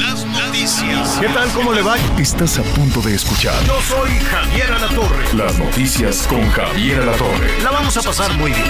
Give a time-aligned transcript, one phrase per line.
[0.00, 1.18] Las noticias.
[1.20, 1.50] ¿Qué tal?
[1.50, 1.96] ¿Cómo le va?
[2.18, 5.34] Estás a punto de escuchar Yo soy Javier Alatorre.
[5.34, 7.62] las noticias con Javier Alatorre.
[7.62, 8.64] La vamos a pasar muy bien.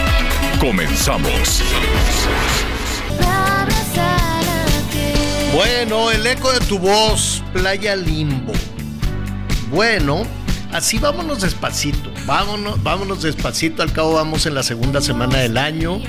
[0.59, 1.63] Comenzamos.
[5.55, 8.53] Bueno, el eco de tu voz, Playa Limbo.
[9.71, 10.25] Bueno,
[10.73, 12.11] así vámonos despacito.
[12.27, 13.85] Vámonos, vámonos despacito.
[13.85, 16.01] Al cabo vamos en la segunda semana del año.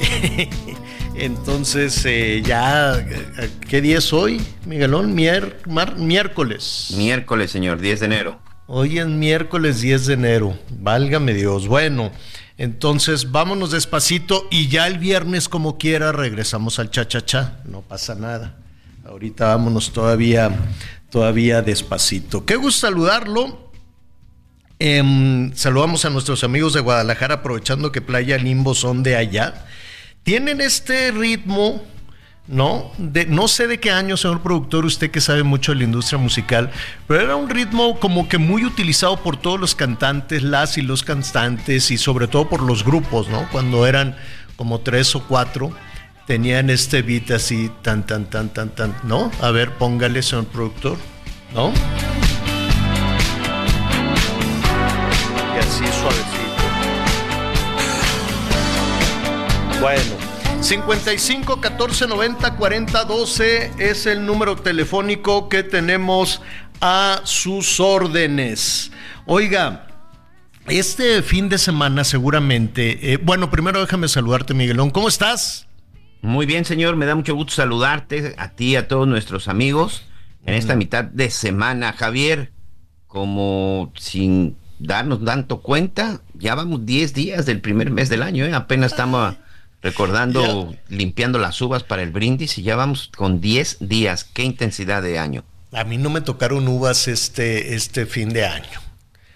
[1.18, 5.14] Entonces, eh, ya, eh, ¿qué día es hoy, Miguelón?
[5.14, 6.92] Mier- mar- miércoles.
[6.96, 8.40] Miércoles, señor, 10 de enero.
[8.66, 10.58] Hoy es miércoles 10 de enero.
[10.70, 11.68] Válgame Dios.
[11.68, 12.10] Bueno,
[12.58, 17.60] entonces vámonos despacito y ya el viernes como quiera regresamos al cha-cha-cha.
[17.64, 18.56] No pasa nada.
[19.06, 20.50] Ahorita vámonos todavía,
[21.10, 22.44] todavía despacito.
[22.44, 23.70] Qué gusto saludarlo.
[24.78, 29.64] Em, saludamos a nuestros amigos de Guadalajara aprovechando que Playa Limbo son de allá.
[30.26, 31.80] Tienen este ritmo,
[32.48, 32.90] ¿no?
[32.98, 36.18] De, no sé de qué año, señor productor, usted que sabe mucho de la industria
[36.18, 36.72] musical,
[37.06, 41.04] pero era un ritmo como que muy utilizado por todos los cantantes, las y los
[41.04, 43.48] cantantes, y sobre todo por los grupos, ¿no?
[43.52, 44.16] Cuando eran
[44.56, 45.70] como tres o cuatro,
[46.26, 49.30] tenían este beat así, tan, tan, tan, tan, tan, ¿no?
[49.40, 50.98] A ver, póngale, señor productor,
[51.54, 51.72] ¿no?
[55.54, 56.25] Y así suavecito.
[59.80, 60.02] Bueno,
[60.62, 66.40] 55 14 90 40 12 es el número telefónico que tenemos
[66.80, 68.90] a sus órdenes.
[69.26, 69.86] Oiga,
[70.66, 75.68] este fin de semana seguramente, eh, bueno, primero déjame saludarte Miguelón, ¿cómo estás?
[76.22, 80.06] Muy bien, señor, me da mucho gusto saludarte a ti y a todos nuestros amigos
[80.46, 81.92] en esta mitad de semana.
[81.92, 82.50] Javier,
[83.06, 88.54] como sin darnos tanto cuenta, ya vamos 10 días del primer mes del año, ¿eh?
[88.54, 89.36] apenas estamos
[89.82, 94.24] recordando, limpiando las uvas para el brindis y ya vamos con 10 días.
[94.24, 95.44] Qué intensidad de año.
[95.72, 98.80] A mí no me tocaron uvas este, este fin de año.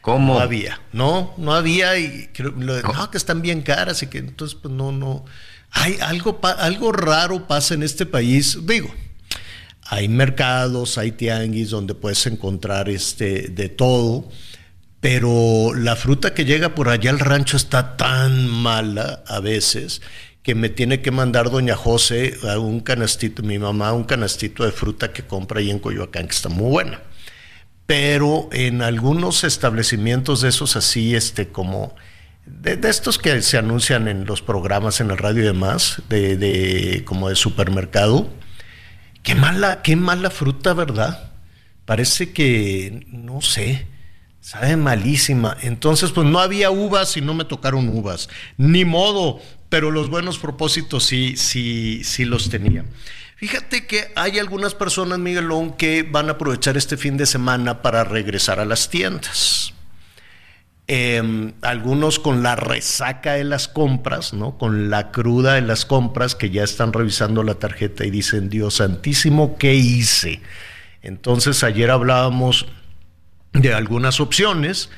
[0.00, 0.34] ¿Cómo?
[0.34, 4.18] No había, no, no había y creo, lo- no, que están bien caras y que
[4.18, 5.24] entonces pues no, no.
[5.72, 8.92] Hay algo, algo raro pasa en este país, digo,
[9.84, 14.28] hay mercados, hay tianguis donde puedes encontrar este, de todo,
[15.00, 20.00] pero la fruta que llega por allá al rancho está tan mala a veces
[20.42, 24.72] que me tiene que mandar doña José a un canastito, mi mamá, un canastito de
[24.72, 27.00] fruta que compra ahí en Coyoacán, que está muy buena
[27.90, 31.96] pero en algunos establecimientos de esos así, este, como
[32.46, 37.02] de, estos que se anuncian en los programas, en el radio y demás, de, de
[37.04, 38.30] como de supermercado,
[39.24, 41.32] qué mala, qué mala fruta, ¿verdad?
[41.84, 43.88] Parece que, no sé,
[44.40, 45.56] sabe malísima.
[45.62, 48.28] Entonces, pues no había uvas y no me tocaron uvas.
[48.56, 52.84] Ni modo, pero los buenos propósitos sí, sí, sí los tenía.
[53.36, 58.04] Fíjate que hay algunas personas, Miguelón, que van a aprovechar este fin de semana para
[58.04, 59.72] regresar a las tiendas.
[60.88, 64.58] Eh, algunos con la resaca de las compras, ¿no?
[64.58, 68.74] Con la cruda de las compras que ya están revisando la tarjeta y dicen, Dios
[68.74, 70.40] santísimo, ¿qué hice?
[71.00, 72.66] Entonces ayer hablábamos
[73.52, 74.90] de algunas opciones.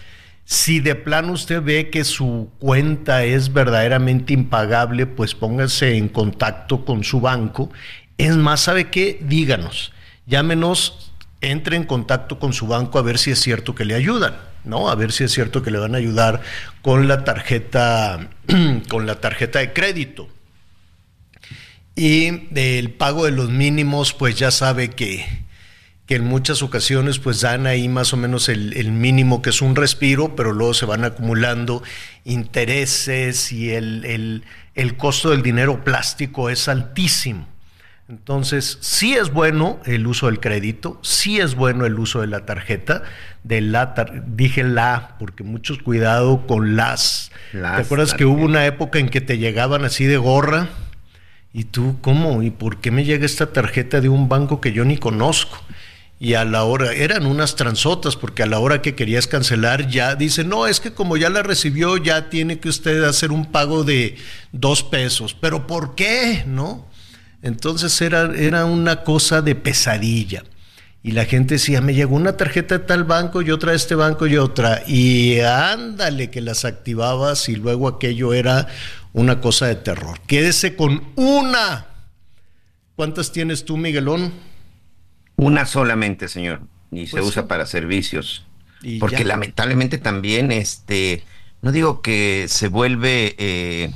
[0.45, 6.85] Si de plano usted ve que su cuenta es verdaderamente impagable, pues póngase en contacto
[6.85, 7.71] con su banco.
[8.19, 9.19] Es más, ¿sabe qué?
[9.23, 9.93] Díganos,
[10.27, 14.37] llámenos, entre en contacto con su banco a ver si es cierto que le ayudan,
[14.65, 14.89] ¿no?
[14.89, 16.41] A ver si es cierto que le van a ayudar
[16.83, 18.29] con la tarjeta,
[18.89, 20.29] con la tarjeta de crédito.
[21.95, 25.27] Y el pago de los mínimos, pues ya sabe que,
[26.07, 29.63] que en muchas ocasiones pues dan ahí más o menos el, el, mínimo que es
[29.63, 31.83] un respiro, pero luego se van acumulando
[32.25, 34.45] intereses y el, el,
[34.75, 37.47] el costo del dinero plástico es altísimo.
[38.09, 42.45] Entonces, sí es bueno el uso del crédito, sí es bueno el uso de la
[42.45, 43.05] tarjeta,
[43.43, 47.31] de la tar dije la, porque muchos cuidado con las.
[47.53, 48.19] las ¿Te acuerdas tarjetas.
[48.19, 50.69] que hubo una época en que te llegaban así de gorra?
[51.55, 52.43] ¿Y tú cómo?
[52.43, 55.59] ¿Y por qué me llega esta tarjeta de un banco que yo ni conozco?
[56.23, 60.15] Y a la hora, eran unas transotas, porque a la hora que querías cancelar ya
[60.15, 63.83] dice, no, es que como ya la recibió, ya tiene que usted hacer un pago
[63.83, 64.15] de
[64.53, 65.35] dos pesos.
[65.35, 66.45] ¿Pero por qué?
[66.47, 66.87] ¿No?
[67.43, 70.45] Entonces era, era una cosa de pesadilla.
[71.03, 73.97] Y la gente decía, me llegó una tarjeta de tal banco y otra de este
[73.97, 74.85] banco y otra.
[74.87, 78.69] Y ándale que las activabas y luego aquello era
[79.13, 80.21] una cosa de terror.
[80.29, 81.87] Quédese con una.
[82.95, 84.52] ¿Cuántas tienes tú, Miguelón?
[85.37, 86.63] Una solamente, señor.
[86.91, 87.49] Y se Pues usa sí.
[87.49, 88.45] para servicios.
[88.83, 89.25] Y Porque ya.
[89.25, 91.25] lamentablemente también, este,
[91.63, 93.91] no digo que se vuelve eh,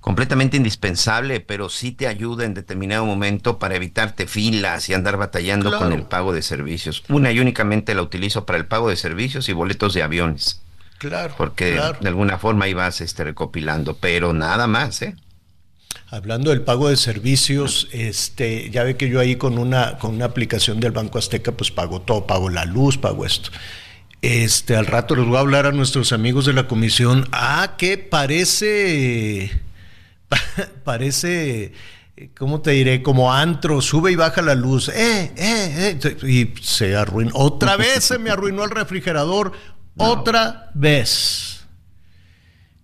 [0.00, 5.70] completamente indispensable, pero sí te ayuda en determinado momento para evitarte filas y andar batallando
[5.70, 5.84] Claro.
[5.84, 7.02] con el pago de servicios.
[7.08, 10.62] Una y únicamente la utilizo para el pago de servicios y boletos de aviones,
[10.98, 11.34] Claro.
[11.36, 11.98] porque claro.
[12.00, 15.16] de alguna forma ahí vas este, recopilando, pero nada más, ¿eh?
[16.10, 20.24] Hablando del pago de servicios, este, ya ve que yo ahí con una, con una
[20.24, 23.50] aplicación del Banco Azteca, pues pago todo, pago la luz, pago esto.
[24.22, 27.28] Este, al rato les voy a hablar a nuestros amigos de la comisión.
[27.30, 29.50] Ah, que parece,
[30.84, 31.72] parece,
[32.36, 33.02] ¿cómo te diré?
[33.02, 34.88] Como antro, sube y baja la luz.
[34.88, 37.32] Eh, eh, eh, y se arruinó.
[37.34, 39.52] Otra vez se me arruinó el refrigerador.
[39.96, 41.66] Otra vez.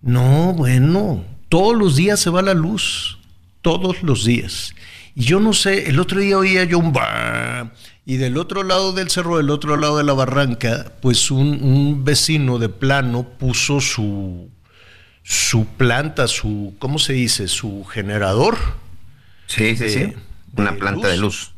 [0.01, 3.19] No, bueno, todos los días se va la luz,
[3.61, 4.73] todos los días.
[5.15, 7.71] Y yo no sé, el otro día oía yo un bah,
[8.05, 12.03] y del otro lado del cerro, del otro lado de la barranca, pues un, un
[12.03, 14.49] vecino de plano puso su,
[15.23, 17.47] su planta, su, ¿cómo se dice?
[17.47, 18.57] Su generador.
[19.47, 20.13] Sí, sí, De- sí.
[20.57, 21.51] Una planta de luz.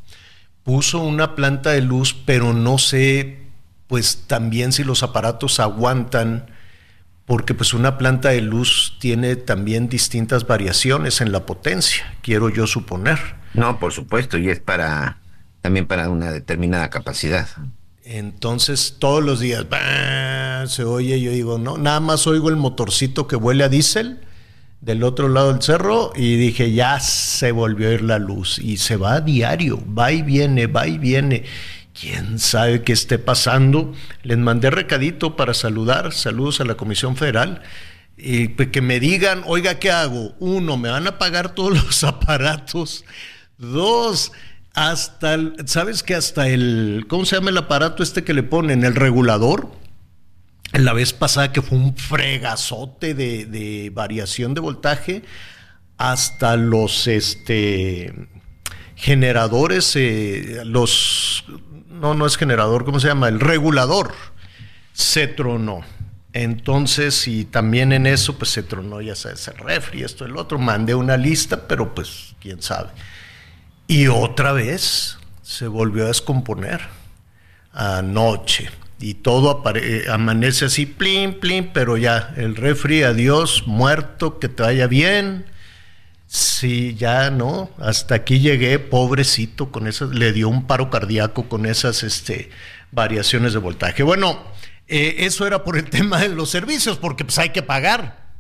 [0.64, 3.40] Puso una planta de luz, pero no sé,
[3.88, 6.48] pues también si los aparatos aguantan
[7.28, 12.66] porque pues una planta de luz tiene también distintas variaciones en la potencia, quiero yo
[12.66, 13.20] suponer.
[13.54, 15.20] No, por supuesto, y es para
[15.62, 17.50] también para una determinada capacidad.
[18.06, 20.66] Entonces todos los días ¡bah!
[20.68, 24.22] se oye, yo digo, no, nada más oigo el motorcito que huele a diésel
[24.80, 28.78] del otro lado del cerro y dije, ya se volvió a ir la luz y
[28.78, 31.44] se va a diario, va y viene, va y viene.
[32.00, 33.94] ¿Quién sabe qué esté pasando?
[34.22, 37.64] Les mandé recadito para saludar, saludos a la Comisión Federal,
[38.16, 40.36] y pues que me digan, oiga, ¿qué hago?
[40.40, 43.04] Uno, me van a pagar todos los aparatos.
[43.58, 44.32] Dos,
[44.74, 48.84] hasta el, ¿sabes que hasta el, ¿cómo se llama el aparato este que le ponen?
[48.84, 49.72] El regulador.
[50.74, 55.24] La vez pasada que fue un fregazote de, variación de voltaje,
[55.98, 58.14] hasta los este
[58.98, 61.46] generadores, eh, los
[62.00, 63.28] no, no es generador, ¿cómo se llama?
[63.28, 64.14] El regulador
[64.94, 65.82] se tronó.
[66.34, 70.60] Entonces, y también en eso, pues se tronó, ya sabes, el refri, esto, el otro.
[70.60, 72.90] Mandé una lista, pero pues, quién sabe.
[73.88, 76.82] Y otra vez se volvió a descomponer
[77.74, 78.70] anoche.
[79.00, 84.64] Y todo eh, amanece así, plin, plin, pero ya, el refri, adiós, muerto, que te
[84.64, 85.46] vaya bien.
[86.28, 91.66] Sí, ya no, hasta aquí llegué, pobrecito, con esas, le dio un paro cardíaco con
[91.66, 92.50] esas este,
[92.92, 94.04] variaciones de voltaje.
[94.04, 94.44] Bueno,
[94.88, 98.34] eh, eso era por el tema de los servicios, porque pues hay que pagar,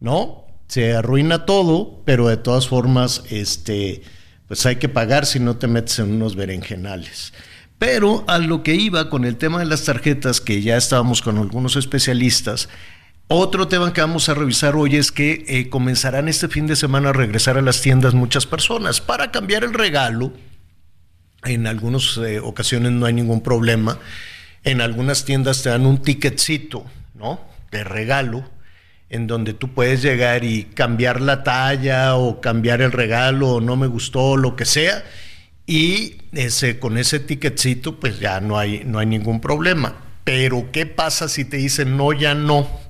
[0.00, 0.46] ¿no?
[0.66, 4.02] Se arruina todo, pero de todas formas, este,
[4.48, 7.32] pues hay que pagar si no te metes en unos berenjenales.
[7.78, 11.38] Pero a lo que iba con el tema de las tarjetas, que ya estábamos con
[11.38, 12.68] algunos especialistas,
[13.34, 17.10] otro tema que vamos a revisar hoy es que eh, comenzarán este fin de semana
[17.10, 20.32] a regresar a las tiendas muchas personas para cambiar el regalo.
[21.44, 23.98] En algunas eh, ocasiones no hay ningún problema.
[24.64, 26.84] En algunas tiendas te dan un ticketcito,
[27.14, 27.40] ¿no?
[27.70, 28.44] De regalo,
[29.08, 33.76] en donde tú puedes llegar y cambiar la talla o cambiar el regalo o no
[33.76, 35.04] me gustó, lo que sea.
[35.66, 39.96] Y ese, con ese ticketcito, pues ya no hay, no hay ningún problema.
[40.24, 42.81] Pero, ¿qué pasa si te dicen no, ya no?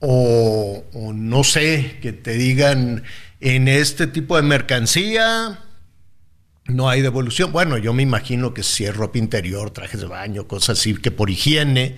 [0.00, 3.04] O, no sé, que te digan
[3.40, 5.60] en este tipo de mercancía
[6.66, 7.52] no hay devolución.
[7.52, 11.10] Bueno, yo me imagino que si es ropa interior, trajes de baño, cosas así, que
[11.10, 11.96] por higiene,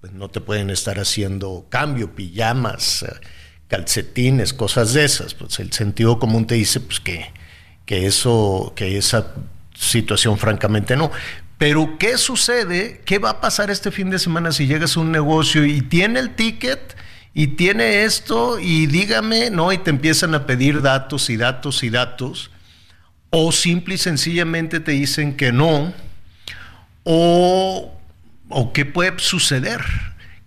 [0.00, 3.12] pues no te pueden estar haciendo cambio, pijamas, eh,
[3.68, 5.34] calcetines, cosas de esas.
[5.34, 7.32] Pues el sentido común te dice pues que,
[7.86, 9.34] que eso, que esa
[9.74, 11.10] situación francamente no.
[11.56, 13.00] Pero ¿qué sucede?
[13.04, 16.20] ¿Qué va a pasar este fin de semana si llegas a un negocio y tiene
[16.20, 16.96] el ticket
[17.34, 21.90] y tiene esto y dígame, no, y te empiezan a pedir datos y datos y
[21.90, 22.50] datos,
[23.30, 25.94] o simple y sencillamente te dicen que no,
[27.04, 27.92] o,
[28.48, 29.80] o qué puede suceder?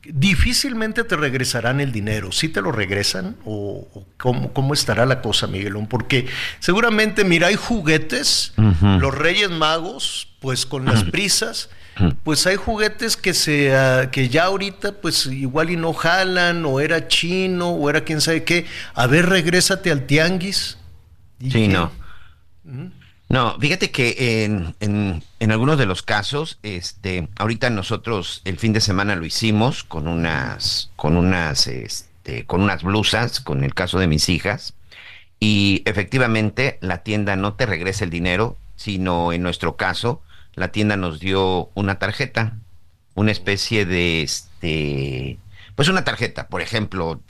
[0.03, 2.31] Difícilmente te regresarán el dinero.
[2.31, 3.35] ¿Sí te lo regresan?
[3.43, 5.87] ¿O, o cómo, cómo, estará la cosa, Miguelón?
[5.87, 6.27] Porque
[6.59, 8.99] seguramente, mira, hay juguetes, uh -huh.
[8.99, 11.69] los Reyes Magos, pues con las prisas,
[12.23, 16.79] pues hay juguetes que se uh, que ya ahorita pues igual y no jalan o
[16.79, 18.65] era chino o era quién sabe qué.
[18.93, 20.77] A ver regrésate al tianguis.
[21.39, 21.91] Sí, no.
[23.27, 28.71] No, fíjate que en, en, en, algunos de los casos, este, ahorita nosotros el fin
[28.71, 33.97] de semana lo hicimos con unas, con unas, este, con unas blusas, con el caso
[33.99, 34.75] de mis hijas,
[35.39, 40.21] y efectivamente la tienda no te regresa el dinero, sino en nuestro caso,
[40.55, 42.57] la tienda nos dio una tarjeta,
[43.13, 45.39] una especie de, este,
[45.75, 47.21] pues una tarjeta, por ejemplo,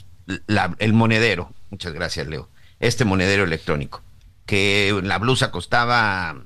[0.48, 4.02] la, el monedero, muchas gracias Leo, este monedero electrónico
[4.46, 6.44] que la blusa costaba,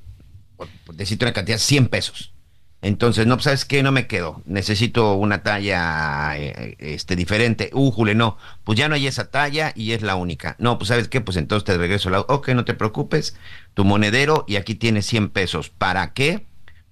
[0.56, 2.32] por decirte una cantidad, 100 pesos.
[2.82, 3.82] Entonces, no, pues, ¿sabes qué?
[3.82, 4.42] No me quedo.
[4.46, 7.70] Necesito una talla eh, este, diferente.
[7.74, 8.38] Uh, Jule, no.
[8.64, 10.56] Pues ya no hay esa talla y es la única.
[10.58, 11.20] No, pues ¿sabes qué?
[11.20, 12.20] Pues entonces te regreso la...
[12.20, 13.36] Ok, no te preocupes.
[13.74, 15.68] Tu monedero y aquí tienes 100 pesos.
[15.68, 16.46] ¿Para qué?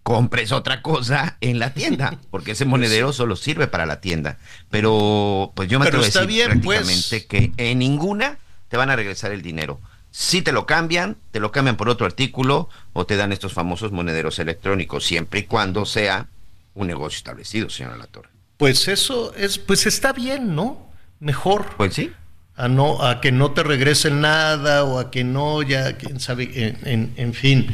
[0.08, 2.18] Compres otra cosa en la tienda.
[2.30, 4.38] Porque ese monedero solo sirve para la tienda.
[4.70, 6.80] Pero, pues yo me atrevo a decir bien, pues.
[6.80, 8.38] prácticamente que en ninguna
[8.68, 9.80] te van a regresar el dinero.
[10.10, 13.92] Si te lo cambian, te lo cambian por otro artículo o te dan estos famosos
[13.92, 16.26] monederos electrónicos, siempre y cuando sea
[16.74, 18.30] un negocio establecido, señora Latorre.
[18.56, 20.90] Pues eso es, pues está bien, ¿no?
[21.20, 21.76] Mejor.
[21.76, 22.12] Pues sí.
[22.56, 26.76] A no, a que no te regresen nada o a que no, ya, quién sabe,
[26.82, 27.68] en, fin.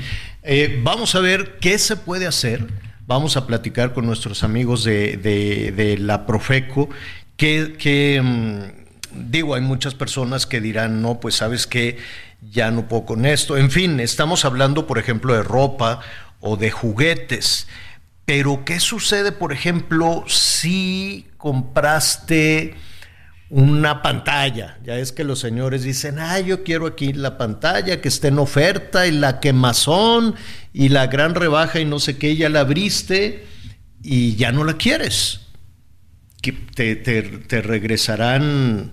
[0.47, 2.67] Eh, vamos a ver qué se puede hacer.
[3.07, 6.91] Vamos a platicar con nuestros amigos de, la Profeco,
[7.39, 11.97] que, que mm, digo, hay muchas personas que dirán, no, pues sabes que
[12.51, 13.57] ya no puedo con esto.
[13.57, 16.01] En fin, estamos hablando, por ejemplo, de ropa
[16.41, 17.67] o de juguetes.
[18.27, 22.75] Pero, ¿qué sucede, por ejemplo, si compraste
[23.55, 24.79] una pantalla?
[24.83, 28.41] Ya es que los señores dicen, ah, yo quiero aquí la pantalla que esté en
[28.41, 30.35] oferta y la quemazón
[30.73, 33.47] y la gran rebaja y no sé qué, ya la abriste
[34.03, 35.43] y ya no la quieres.
[36.75, 38.93] Te, te, te regresarán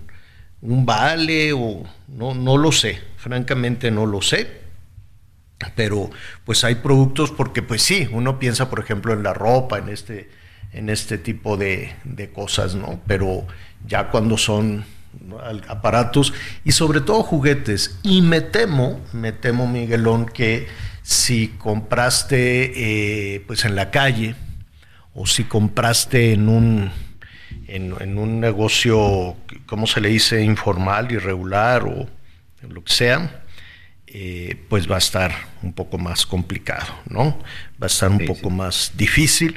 [0.60, 4.62] un vale o no, no lo sé, francamente no lo sé.
[5.74, 6.08] Pero
[6.44, 10.30] pues hay productos porque pues sí, uno piensa por ejemplo en la ropa, en este,
[10.72, 13.00] en este tipo de, de cosas, ¿no?
[13.08, 13.46] Pero
[13.86, 14.84] ya cuando son
[15.68, 16.32] aparatos
[16.64, 17.98] y sobre todo juguetes.
[18.02, 20.66] Y me temo, me temo Miguelón, que
[21.02, 24.34] si compraste eh, pues en la calle
[25.14, 26.90] o si compraste en un
[27.66, 29.36] en, un negocio,
[29.66, 30.42] ¿cómo se le dice?
[30.42, 32.06] Informal, irregular o
[32.68, 33.42] lo que sea,
[34.06, 37.38] eh, pues va a estar un poco más complicado, ¿no?
[37.80, 39.56] Va a estar un poco más difícil.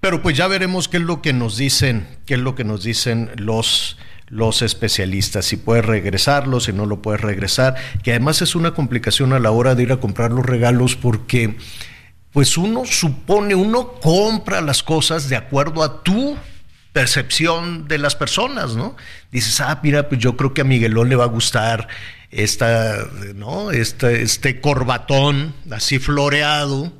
[0.00, 2.84] Pero pues ya veremos qué es lo que nos dicen, qué es lo que nos
[2.84, 8.54] dicen los, los especialistas, si puedes regresarlo, si no lo puedes regresar, que además es
[8.54, 11.56] una complicación a la hora de ir a comprar los regalos porque
[12.32, 16.36] pues uno supone, uno compra las cosas de acuerdo a tu
[16.92, 18.96] percepción de las personas, ¿no?
[19.30, 21.88] Dices, ah, mira, pues yo creo que a Miguelón le va a gustar
[22.30, 23.70] esta, ¿no?
[23.70, 26.92] Este, este corbatón así floreado.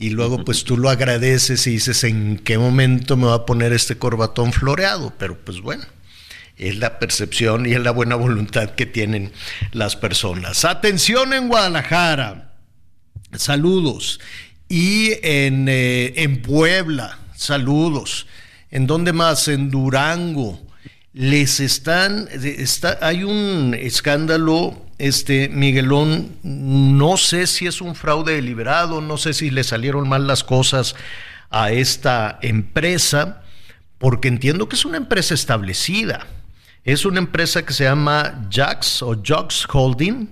[0.00, 3.72] Y luego pues tú lo agradeces y dices, ¿en qué momento me va a poner
[3.72, 5.12] este corbatón floreado?
[5.18, 5.84] Pero pues bueno,
[6.56, 9.32] es la percepción y es la buena voluntad que tienen
[9.72, 10.64] las personas.
[10.64, 12.54] Atención en Guadalajara,
[13.32, 14.20] saludos.
[14.68, 18.28] Y en, eh, en Puebla, saludos.
[18.70, 19.48] ¿En dónde más?
[19.48, 20.64] En Durango.
[21.12, 29.00] Les están, está, hay un escándalo, este Miguelón, no sé si es un fraude deliberado,
[29.00, 30.94] no sé si le salieron mal las cosas
[31.50, 33.42] a esta empresa,
[33.98, 36.26] porque entiendo que es una empresa establecida.
[36.84, 40.30] Es una empresa que se llama Jax o Jax Holding,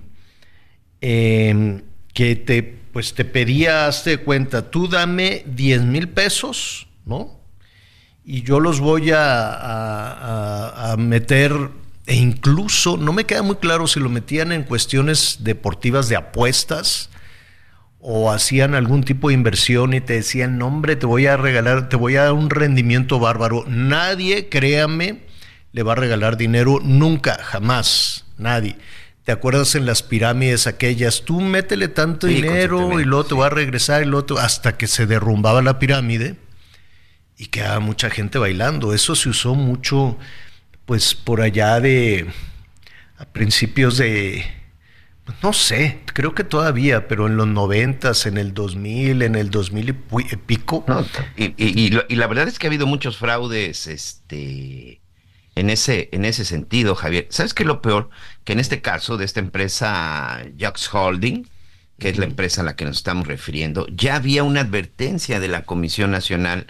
[1.00, 1.82] em,
[2.12, 7.36] que te, pues te pedía, hazte cuenta, tú dame 10 mil pesos, ¿no?
[8.28, 11.52] y yo los voy a, meter
[12.06, 17.10] e incluso no me queda muy claro si lo metían en cuestiones deportivas de apuestas
[17.98, 21.88] o hacían algún tipo de inversión y te decían, no, hombre, te voy a regalar,
[21.88, 23.64] te voy a dar un rendimiento bárbaro.
[23.66, 25.24] Nadie, créame,
[25.72, 28.76] le va a regalar dinero nunca, jamás, nadie.
[29.24, 31.24] ¿Te acuerdas en las pirámides aquellas?
[31.24, 35.06] Tú métele tanto dinero y luego te va a regresar y luego hasta que se
[35.06, 36.36] derrumbaba la pirámide
[37.36, 38.94] y quedaba mucha gente bailando.
[38.94, 40.16] Eso se usó mucho,
[40.86, 42.26] pues por allá de
[43.18, 44.44] a principios de,
[45.42, 49.88] no sé, creo que todavía, pero en los noventas, en el 2000, en el 2000
[49.90, 50.84] y pico.
[51.36, 55.00] y, la verdad es que ha habido muchos fraudes, este,
[55.56, 57.26] en ese, en ese sentido, Javier.
[57.30, 58.10] ¿Sabes qué es lo peor?
[58.44, 61.48] Que en este caso de esta empresa Jux Holding,
[61.98, 65.48] que es la empresa a la que nos estamos refiriendo, ya había una advertencia de
[65.48, 66.66] la Comisión Nacional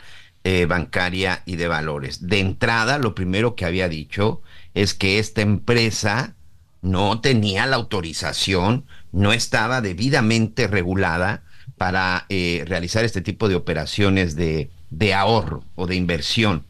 [0.48, 2.28] eh, bancaria y de valores.
[2.28, 4.42] De entrada, lo primero que había dicho
[4.74, 6.36] es que esta empresa
[6.82, 11.42] no tenía la autorización, no estaba debidamente regulada
[11.76, 16.64] para eh, realizar este tipo de operaciones de, de ahorro o de inversión.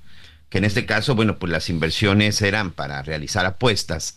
[0.48, 4.16] Que en este caso, bueno, pues las inversiones eran para realizar apuestas,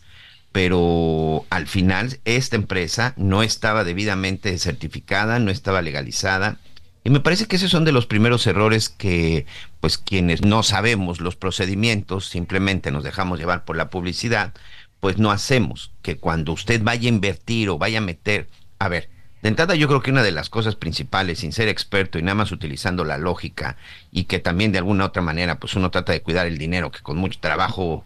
[0.53, 6.59] pero al final esta empresa no estaba debidamente certificada, no estaba legalizada.
[7.03, 9.45] Y me parece que esos son de los primeros errores que,
[9.79, 14.53] pues quienes no sabemos los procedimientos, simplemente nos dejamos llevar por la publicidad,
[14.99, 15.91] pues no hacemos.
[16.01, 18.47] Que cuando usted vaya a invertir o vaya a meter,
[18.79, 19.09] a ver,
[19.41, 22.35] de entrada yo creo que una de las cosas principales, sin ser experto y nada
[22.35, 23.77] más utilizando la lógica
[24.11, 26.99] y que también de alguna otra manera pues uno trata de cuidar el dinero que
[26.99, 28.03] con mucho trabajo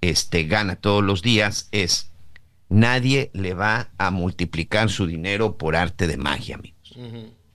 [0.00, 2.10] este gana todos los días es
[2.68, 6.76] nadie le va a multiplicar su dinero por arte de magia, amigos.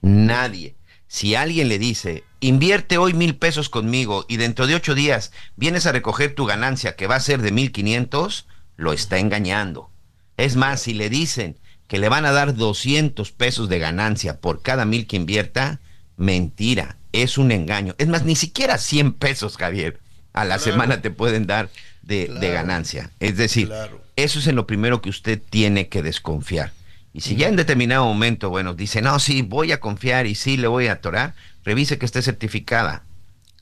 [0.02, 0.74] Nadie.
[1.12, 5.84] Si alguien le dice, invierte hoy mil pesos conmigo y dentro de ocho días vienes
[5.84, 8.46] a recoger tu ganancia que va a ser de mil quinientos,
[8.78, 9.90] lo está engañando.
[10.38, 14.62] Es más, si le dicen, que le van a dar 200 pesos de ganancia por
[14.62, 15.80] cada mil que invierta,
[16.16, 17.94] mentira, es un engaño.
[17.98, 20.00] Es más, ni siquiera 100 pesos, Javier,
[20.32, 21.68] a la semana te pueden dar
[22.00, 23.10] de, ganancia.
[23.20, 23.70] Es decir,
[24.16, 26.72] eso es en lo primero que usted tiene que desconfiar.
[27.14, 30.56] Y si ya en determinado momento, bueno, dice, no, sí, voy a confiar y sí
[30.56, 33.04] le voy a atorar, revise que esté certificada.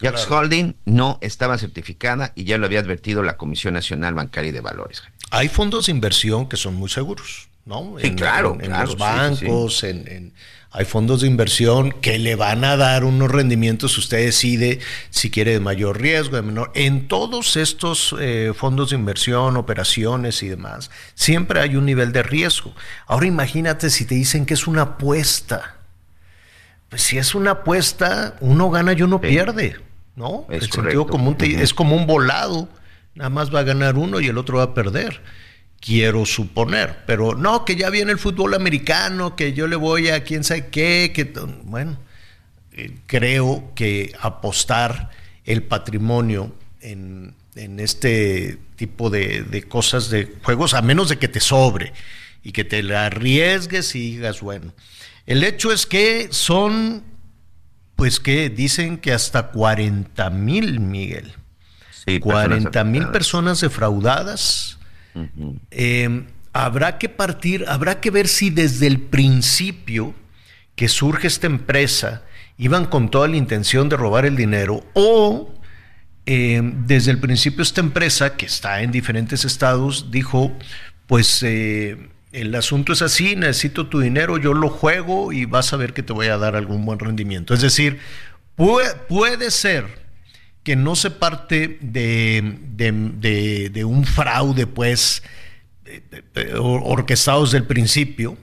[0.00, 4.52] Jax Holding no estaba certificada y ya lo había advertido la Comisión Nacional Bancaria y
[4.52, 5.02] de Valores.
[5.30, 7.48] Hay fondos de inversión que son muy seguros.
[7.66, 7.98] ¿no?
[7.98, 10.32] en, claro, en, los bancos, En,
[10.72, 14.78] hay fondos de inversión que le van a dar unos rendimientos, usted decide
[15.10, 16.70] si quiere de mayor riesgo, de menor.
[16.74, 22.22] En todos estos eh, fondos de inversión, operaciones y demás, siempre hay un nivel de
[22.22, 22.72] riesgo.
[23.06, 25.76] Ahora imagínate si te dicen que es una apuesta.
[26.88, 29.76] Pues si es una apuesta, uno gana y uno pierde,
[30.14, 30.46] ¿no?
[30.50, 32.68] Es el sentido común es como un volado,
[33.16, 35.20] nada más va a ganar uno y el otro va a perder
[35.80, 40.22] quiero suponer, pero no, que ya viene el fútbol americano, que yo le voy a
[40.22, 41.24] quién sabe qué, que
[41.64, 41.98] bueno,
[42.72, 45.10] eh, creo que apostar
[45.44, 51.40] el patrimonio en, este tipo de, de, cosas, de juegos, a menos de que te
[51.40, 51.92] sobre
[52.42, 54.72] y que te la arriesgues y digas, bueno,
[55.26, 57.04] el hecho es que son,
[57.96, 61.34] pues que dicen que hasta 40 mil, Miguel.
[62.06, 64.79] Sí, 40 mil personas defraudadas
[65.70, 70.14] Em, habrá que partir, habrá que ver si desde el principio
[70.76, 72.22] que surge esta empresa
[72.58, 75.54] iban con toda la intención de robar el dinero o
[76.26, 80.52] em, desde el principio esta empresa que está en diferentes estados dijo,
[81.06, 85.76] pues eh, el asunto es así, necesito tu dinero, yo lo juego y vas a
[85.76, 87.54] ver que te voy a dar algún buen rendimiento.
[87.54, 87.98] Es decir,
[88.56, 89.99] puede ser
[90.62, 95.22] que no se parte de, de, un fraude, pues,
[96.58, 98.36] orquestado desde el principio,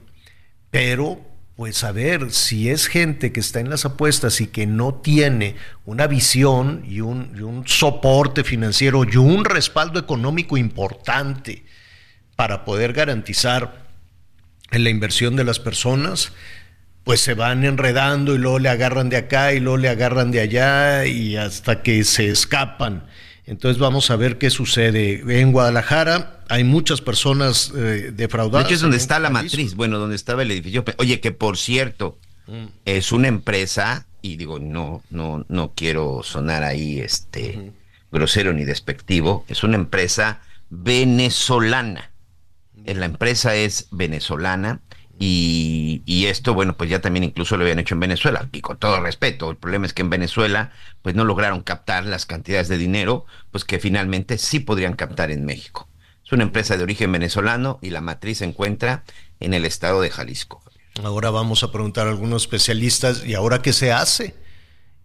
[0.70, 1.28] pero
[1.58, 5.56] pues a ver, si es gente que está en las apuestas y que no tiene
[5.86, 11.64] una visión y un, y un, soporte financiero y un respaldo económico importante
[12.36, 13.88] para poder garantizar
[14.70, 16.32] la inversión de las personas,
[17.08, 20.40] pues se van enredando y luego le agarran de acá y luego le agarran de
[20.40, 23.06] allá y hasta que se escapan.
[23.46, 25.40] Entonces vamos a ver qué sucede.
[25.40, 28.68] En Guadalajara hay muchas personas eh, defraudadas.
[28.68, 30.84] De hecho es donde está la matriz, bueno, donde estaba el edificio.
[30.98, 32.66] Oye, que por cierto, mm.
[32.84, 37.72] es una empresa, y digo, no, no, no quiero sonar ahí este
[38.12, 42.10] grosero ni despectivo, es una empresa venezolana.
[42.84, 44.82] La empresa es venezolana
[45.18, 49.00] y, esto, bueno, pues ya también incluso lo habían hecho en Venezuela, y con todo
[49.00, 53.26] respeto, el problema es que en Venezuela, pues no lograron captar las cantidades de dinero,
[53.50, 55.88] pues que finalmente sí podrían captar en México.
[56.24, 59.02] Es una empresa de origen venezolano y la matriz se encuentra
[59.40, 60.62] en el estado de Jalisco.
[61.02, 64.34] Ahora vamos a preguntar a algunos especialistas, ¿y ahora qué se hace?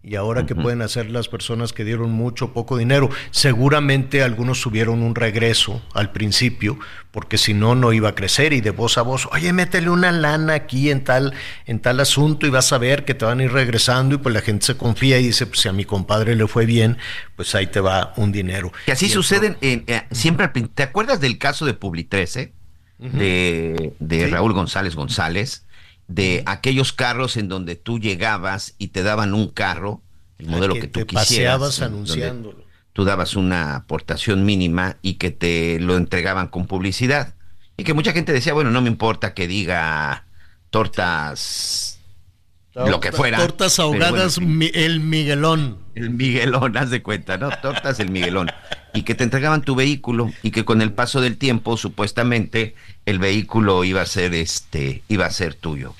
[0.04, 3.08] Y ahora qué pueden hacer las personas que dieron mucho o poco dinero.
[3.30, 6.78] Seguramente algunos tuvieron un regreso al principio,
[7.10, 10.12] porque si no, no iba a crecer y de voz a voz, oye, métele una
[10.12, 11.32] lana aquí en tal,
[11.64, 14.34] en tal asunto y vas a ver que te van a ir regresando y pues
[14.34, 16.98] la gente se confía y dice, pues si a mi compadre le fue bien,
[17.34, 18.72] pues ahí te va un dinero.
[18.86, 22.52] Y así suceden, eh, siempre, ¿te acuerdas del caso de Publi 13?
[22.98, 25.66] De, de Raúl González González,
[26.08, 30.02] de aquellos carros en donde tú llegabas y te daban un carro,
[30.38, 31.80] el modelo que, tú te quisieras.
[31.80, 32.64] anunciándolo.
[32.92, 37.34] Tú dabas una aportación mínima y que te lo entregaban con publicidad.
[37.76, 40.26] Y que mucha gente decía, bueno, no me importa que diga
[40.70, 41.98] tortas,
[42.74, 43.38] lo que fuera.
[43.38, 45.78] Tortas ahogadas, el Miguelón.
[45.94, 47.50] El Miguelón, haz de cuenta, ¿no?
[47.60, 48.50] Tortas el Miguelón.
[48.94, 53.18] Y que te entregaban tu vehículo y que con el paso del tiempo supuestamente el
[53.18, 55.94] vehículo iba a ser este iba a ser tuyo.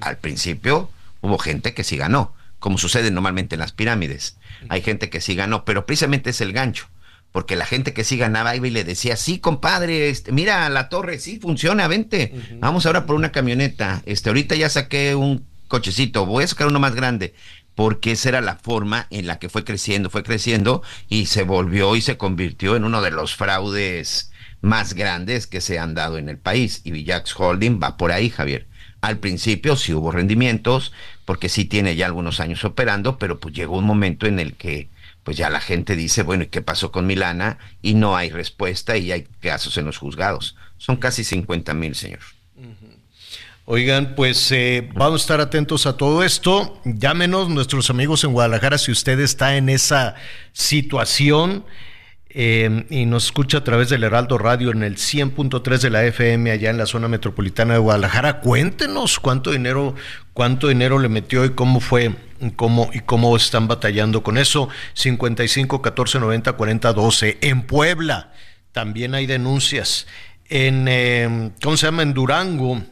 [0.00, 4.36] Al principio hubo gente que sí ganó, como sucede normalmente en las pirámides.
[4.68, 6.88] Hay gente que sí ganó, pero precisamente es el gancho
[7.32, 10.88] porque la gente que sí ganaba iba y le decía, sí, compadre, este, mira la
[10.88, 16.24] torre, sí, funciona, vente, vamos ahora por una camioneta, este, ahorita ya saqué un cochecito,
[16.24, 17.34] voy a sacar uno más grande,
[17.78, 21.94] porque esa era la forma en la que fue creciendo, fue creciendo y se volvió
[21.94, 26.28] y se convirtió en uno de los fraudes más grandes que se han dado en
[26.28, 26.80] el país.
[26.82, 28.66] Y Villax Holding va por ahí, Javier.
[29.00, 30.92] Al principio sí hubo rendimientos,
[31.24, 34.88] porque sí tiene ya algunos años operando, pero pues llegó un momento en el que
[35.22, 37.58] pues ya la gente dice, bueno, ¿y qué pasó con Milana?
[37.80, 40.56] Y no hay respuesta y hay casos en los juzgados.
[40.78, 42.37] Son casi 50 mil, señor.
[43.70, 46.80] Oigan, pues eh, vamos a estar atentos a todo esto.
[46.86, 50.14] Llámenos nuestros amigos en Guadalajara si usted está en esa
[50.54, 51.66] situación
[52.30, 56.50] eh, y nos escucha a través del Heraldo Radio en el 100.3 de la FM
[56.50, 58.40] allá en la zona metropolitana de Guadalajara.
[58.40, 59.94] Cuéntenos cuánto dinero,
[60.32, 62.14] cuánto dinero le metió y cómo fue,
[62.56, 64.70] cómo y cómo están batallando con eso.
[64.94, 67.38] 55 14 90 40 12.
[67.42, 68.32] En Puebla
[68.72, 70.06] también hay denuncias.
[70.48, 72.02] En, eh, ¿cómo se llama?
[72.02, 72.82] En Durango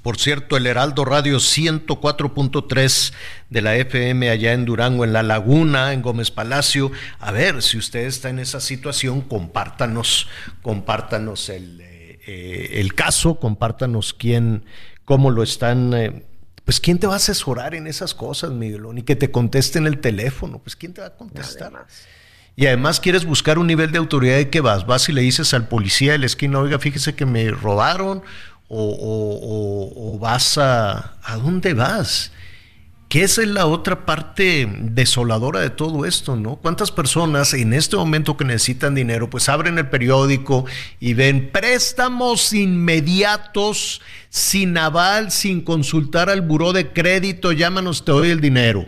[0.00, 3.12] por cierto, el Heraldo Radio 104.3
[3.50, 6.90] de la FM allá en Durango, en La Laguna, en Gómez Palacio.
[7.20, 10.28] A ver, si usted está en esa situación, compártanos,
[10.62, 14.64] compártanos el, eh, el caso, compártanos quién,
[15.04, 15.92] cómo lo están...
[15.94, 16.26] Eh,
[16.64, 19.88] pues quién te va a asesorar en esas cosas, Miguel, ni que te conteste en
[19.88, 21.86] el teléfono, pues quién te va a contestar.
[22.54, 25.54] Y además quieres buscar un nivel de autoridad de que vas, vas y le dices
[25.54, 28.22] al policía de la esquina, oiga, fíjese que me robaron
[28.72, 31.14] o, vas a...
[31.22, 32.32] ¿A dónde vas?
[33.08, 36.56] Que esa es la otra parte desoladora de todo esto, ¿no?
[36.56, 40.64] ¿Cuántas personas en este momento que necesitan dinero, pues abren el periódico
[40.98, 48.30] y ven préstamos inmediatos, sin aval, sin consultar al buró de crédito, llámanos, te doy
[48.30, 48.86] el dinero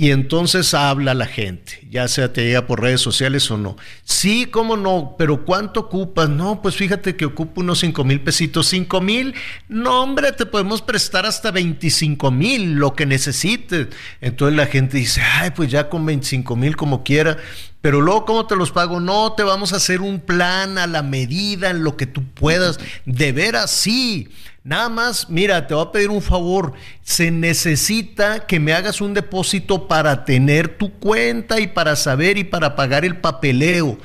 [0.00, 3.76] y entonces habla la gente, ya sea te llega por redes sociales o no.
[4.02, 6.30] Sí, cómo no, pero ¿cuánto ocupas?
[6.30, 8.66] No, pues fíjate que ocupo unos 5 mil pesitos.
[8.68, 9.34] 5 mil,
[9.68, 13.88] no hombre, te podemos prestar hasta 25 mil, lo que necesites.
[14.22, 17.36] Entonces la gente dice, ay, pues ya con 25 mil como quiera.
[17.82, 19.00] Pero luego, ¿cómo te los pago?
[19.00, 22.78] No, te vamos a hacer un plan a la medida, en lo que tú puedas.
[23.04, 24.30] De veras, sí.
[24.62, 26.74] Nada más, mira, te voy a pedir un favor.
[27.02, 32.44] Se necesita que me hagas un depósito para tener tu cuenta y para saber y
[32.44, 33.98] para pagar el papeleo.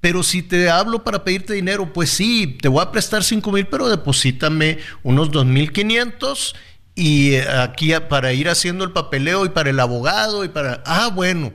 [0.00, 3.66] Pero si te hablo para pedirte dinero, pues sí, te voy a prestar 5 mil,
[3.66, 6.54] pero deposítame unos 2.500
[6.94, 10.82] y eh, aquí para ir haciendo el papeleo y para el abogado y para...
[10.84, 11.52] Ah, bueno.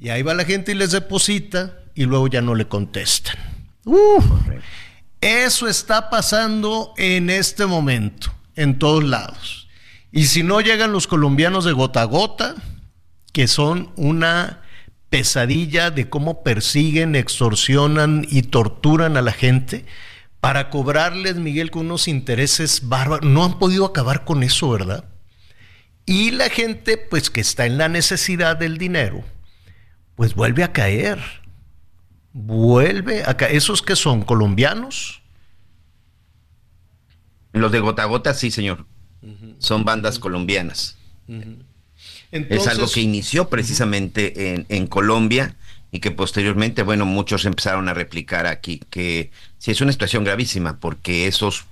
[0.00, 3.36] Y ahí va la gente y les deposita y luego ya no le contestan.
[3.84, 4.24] Uf.
[5.24, 9.68] Eso está pasando en este momento, en todos lados.
[10.12, 12.54] Y si no llegan los colombianos de gota a gota,
[13.32, 14.60] que son una
[15.08, 19.86] pesadilla de cómo persiguen, extorsionan y torturan a la gente
[20.40, 23.24] para cobrarles, Miguel, con unos intereses bárbaros.
[23.26, 25.06] No han podido acabar con eso, ¿verdad?
[26.04, 29.24] Y la gente, pues que está en la necesidad del dinero,
[30.16, 31.18] pues vuelve a caer
[32.34, 33.46] vuelve acá.
[33.46, 35.22] ¿Esos que son colombianos?
[37.52, 38.84] Los de Gota Gota, sí, señor.
[39.58, 40.98] Son bandas colombianas.
[42.30, 45.56] es algo que inició precisamente en, Colombia
[45.90, 50.80] y que posteriormente, bueno, muchos empezaron a replicar aquí, que sí es una situación gravísima
[50.80, 51.64] porque esos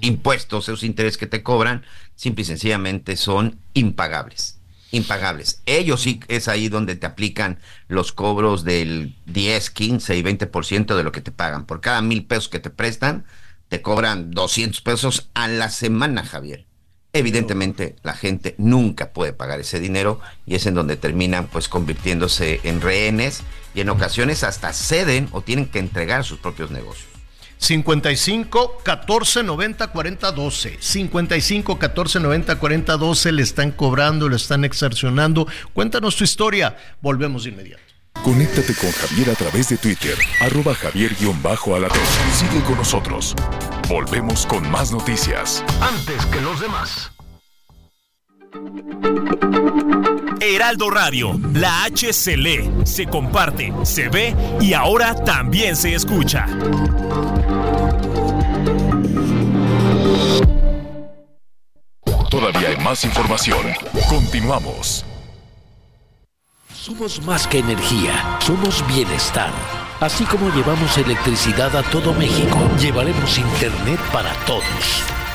[0.00, 1.84] impuestos, esos intereses que te cobran,
[2.16, 4.59] simple y sencillamente son impagables
[4.90, 5.62] impagables.
[5.66, 11.02] Ellos sí es ahí donde te aplican los cobros del 10, 15 y 20% de
[11.02, 11.66] lo que te pagan.
[11.66, 13.24] Por cada mil pesos que te prestan,
[13.68, 16.66] te cobran 200 pesos a la semana, Javier.
[17.12, 22.60] Evidentemente la gente nunca puede pagar ese dinero y es en donde terminan pues convirtiéndose
[22.62, 23.42] en rehenes
[23.74, 27.09] y en ocasiones hasta ceden o tienen que entregar sus propios negocios.
[27.60, 30.78] 55 14 90 40 12.
[30.80, 35.46] 55 14 90 40 12 le están cobrando, le están exercionando.
[35.74, 36.76] Cuéntanos tu historia.
[37.00, 37.82] Volvemos de inmediato.
[38.24, 42.00] Conéctate con Javier a través de Twitter, arroba javier-alatón.
[42.34, 43.34] Sigue con nosotros.
[43.88, 45.64] Volvemos con más noticias.
[45.80, 47.12] Antes que los demás.
[50.40, 56.46] Heraldo Radio, la H se lee, se comparte, se ve y ahora también se escucha.
[62.28, 63.66] Todavía hay más información.
[64.08, 65.04] Continuamos.
[66.74, 69.52] Somos más que energía, somos bienestar.
[70.00, 75.19] Así como llevamos electricidad a todo México, llevaremos Internet para todos.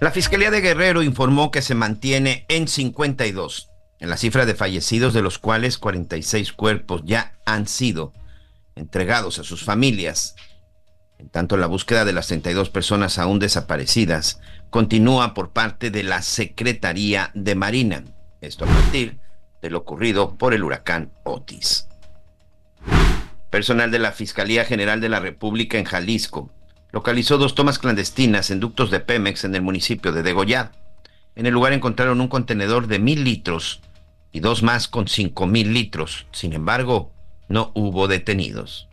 [0.00, 5.12] La Fiscalía de Guerrero informó que se mantiene en 52 en la cifra de fallecidos,
[5.12, 8.12] de los cuales 46 cuerpos ya han sido
[8.76, 10.36] entregados a sus familias.
[11.18, 16.22] En tanto, la búsqueda de las 32 personas aún desaparecidas continúa por parte de la
[16.22, 18.04] Secretaría de Marina.
[18.40, 19.18] Esto a partir
[19.60, 21.88] de lo ocurrido por el huracán Otis.
[23.50, 26.52] Personal de la Fiscalía General de la República en Jalisco
[26.90, 30.70] localizó dos tomas clandestinas en ductos de Pemex en el municipio de Degollado.
[31.34, 33.80] En el lugar encontraron un contenedor de mil litros
[34.32, 36.26] y dos más con cinco mil litros.
[36.32, 37.12] Sin embargo,
[37.48, 38.88] no hubo detenidos.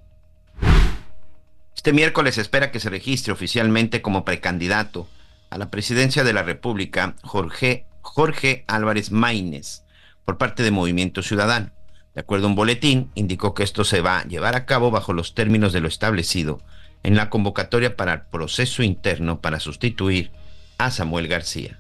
[1.76, 5.08] Este miércoles espera que se registre oficialmente como precandidato
[5.50, 9.84] a la presidencia de la República Jorge, Jorge Álvarez Maínez
[10.26, 11.72] por parte de Movimiento Ciudadano.
[12.16, 15.14] De acuerdo a un boletín, indicó que esto se va a llevar a cabo bajo
[15.14, 16.62] los términos de lo establecido
[17.06, 20.32] en la convocatoria para el proceso interno para sustituir
[20.80, 21.80] a Samuel García.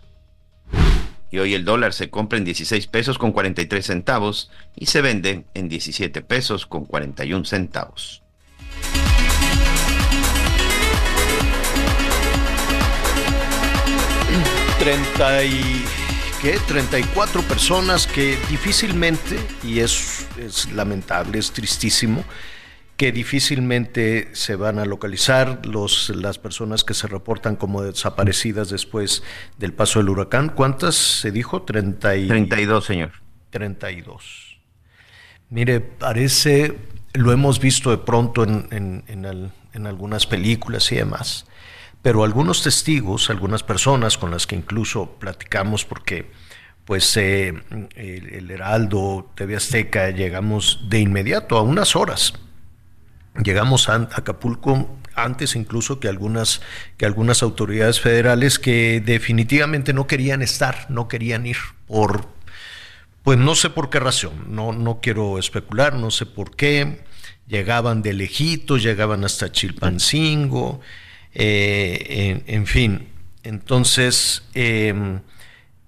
[1.31, 5.45] Y hoy el dólar se compra en 16 pesos con 43 centavos y se vende
[5.55, 8.21] en 17 pesos con 41 centavos.
[14.77, 15.83] Treinta y
[16.67, 22.23] 34 personas que difícilmente, y es, es lamentable, es tristísimo,
[22.97, 29.23] que difícilmente se van a localizar los, las personas que se reportan como desaparecidas después
[29.57, 30.49] del paso del huracán.
[30.49, 31.63] ¿Cuántas se dijo?
[31.63, 32.27] 30 y...
[32.27, 33.11] 32, señor.
[33.49, 34.59] 32.
[35.49, 36.77] Mire, parece,
[37.13, 41.45] lo hemos visto de pronto en, en, en, en algunas películas y demás
[42.05, 46.29] pero algunos testigos, algunas personas con las que incluso platicamos porque
[46.85, 47.51] pues eh,
[47.95, 52.35] el, Heraldo, TV Azteca, llegamos de inmediato, a unas horas.
[53.43, 56.61] Llegamos a Acapulco antes incluso que algunas,
[56.97, 62.27] que algunas autoridades federales que definitivamente no querían estar, no querían ir por,
[63.23, 67.03] pues no sé por qué razón, no, no quiero especular, no sé por qué,
[67.47, 70.81] llegaban de lejitos, llegaban hasta Chilpancingo,
[71.33, 73.09] eh, en, fin,
[73.43, 74.93] entonces eh,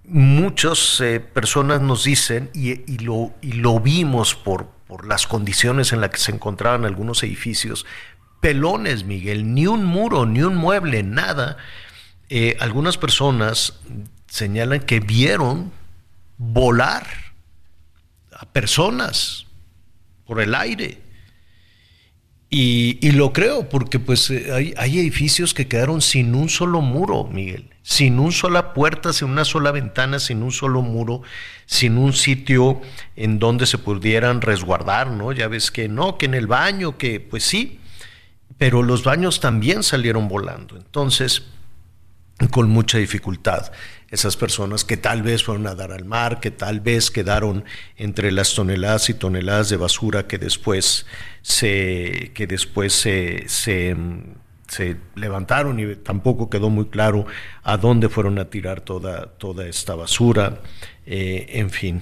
[0.05, 1.01] muchas
[1.33, 6.17] personas nos dicen, y, lo, y lo vimos por, por las condiciones en las que
[6.17, 7.85] se encontraban algunos edificios,
[8.41, 11.57] pelones, Miguel, ni un muro, ni un mueble, nada.
[12.59, 13.79] algunas personas
[14.27, 15.71] señalan que vieron
[16.37, 17.07] volar
[18.31, 19.45] a personas
[20.25, 21.01] por el aire.
[22.49, 27.25] Y, lo creo, porque pues eh, hay, hay, edificios que quedaron sin un solo muro,
[27.25, 31.21] Miguel, sin una sola puerta, sin una sola ventana, sin un solo muro,
[31.65, 32.81] sin un sitio
[33.15, 35.31] en donde se pudieran resguardar, ¿no?
[35.31, 37.79] Ya ves que no, que en el baño, que pues sí,
[38.57, 40.75] pero los baños también salieron volando.
[40.75, 41.43] Entonces,
[42.51, 43.71] con mucha dificultad
[44.09, 47.63] esas personas que tal vez fueron a dar al mar, que tal vez quedaron
[47.95, 51.05] entre las toneladas y toneladas de basura que después
[51.41, 53.95] se, que después se, se,
[55.15, 57.25] levantaron y tampoco quedó muy claro
[57.63, 60.59] a dónde fueron a tirar toda, toda esta basura.
[61.05, 62.01] Eh, en fin,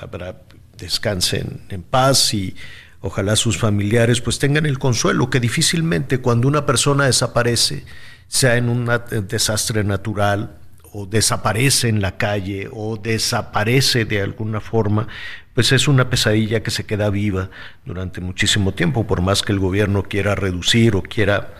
[0.00, 0.42] habrá,
[0.76, 2.56] descansen en paz y
[3.00, 7.84] ojalá sus familiares pues tengan el consuelo que difícilmente cuando una persona desaparece,
[8.28, 8.90] sea en un
[9.28, 10.58] desastre natural,
[10.92, 15.08] o desaparece en la calle o desaparece de alguna forma,
[15.54, 17.50] pues es una pesadilla que se queda viva
[17.84, 21.54] durante muchísimo tiempo, por más que el gobierno quiera reducir o quiera,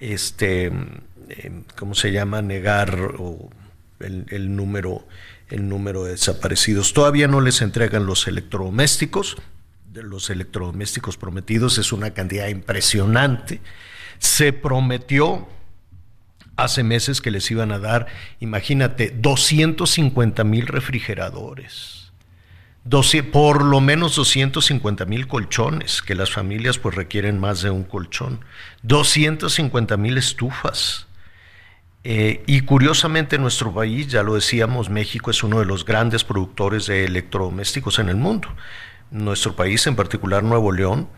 [0.00, 2.96] este, em, ¿cómo se llama?, negar
[4.00, 5.06] el, número,
[5.48, 6.92] el número de desaparecidos.
[6.92, 9.36] Todavía no les entregan los electrodomésticos,
[9.94, 13.60] los electrodomésticos prometidos es una cantidad impresionante.
[14.18, 15.48] Se prometió
[16.56, 18.06] hace meses que les iban a dar,
[18.40, 22.07] imagínate, 250 mil refrigeradores,
[23.32, 28.44] por lo menos 250 mil colchones, que las familias pues requieren más de un colchón,
[28.82, 31.06] 250 mil estufas.
[32.04, 36.86] Eh, y curiosamente nuestro país, ya lo decíamos, México es uno de los grandes productores
[36.86, 38.48] de electrodomésticos en el mundo.
[39.10, 41.08] Nuestro país, en particular Nuevo León,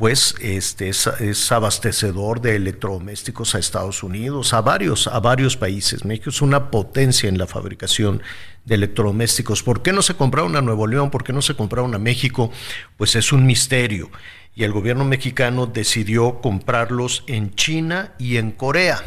[0.00, 6.06] pues este es, abastecedor de electrodomésticos a Estados Unidos, a varios, a varios países.
[6.06, 8.22] México es una potencia en la fabricación
[8.64, 9.62] de electrodomésticos.
[9.62, 11.10] ¿Por qué no se compraron a Nuevo León?
[11.10, 12.50] ¿Por qué no se compraron a México?
[12.96, 14.10] Pues es un misterio.
[14.54, 19.04] Y el gobierno mexicano decidió comprarlos en China y en Corea.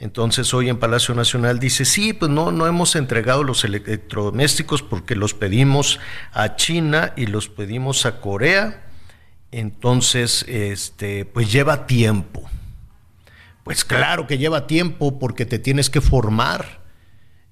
[0.00, 5.14] Entonces hoy en Palacio Nacional dice, sí, pues no, no hemos entregado los electrodomésticos porque
[5.14, 6.00] los pedimos
[6.32, 8.88] a China y los pedimos a Corea
[9.52, 12.42] entonces, este, pues lleva tiempo.
[13.64, 16.80] Pues claro que lleva tiempo porque te tienes que formar.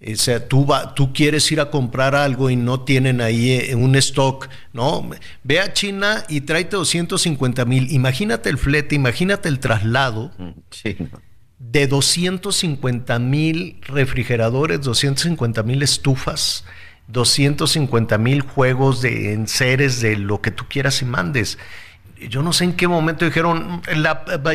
[0.02, 3.74] O sea, tú, va, tú quieres ir a comprar algo y no tienen ahí eh,
[3.74, 5.08] un stock, ¿no?
[5.44, 7.92] Ve a China y tráete 250 mil.
[7.92, 10.52] Imagínate el flete, imagínate el traslado mm,
[11.58, 16.64] de 250 mil refrigeradores, 250 mil estufas,
[17.08, 21.58] 250 mil juegos de enseres de lo que tú quieras y mandes
[22.28, 23.82] yo no sé en qué momento dijeron,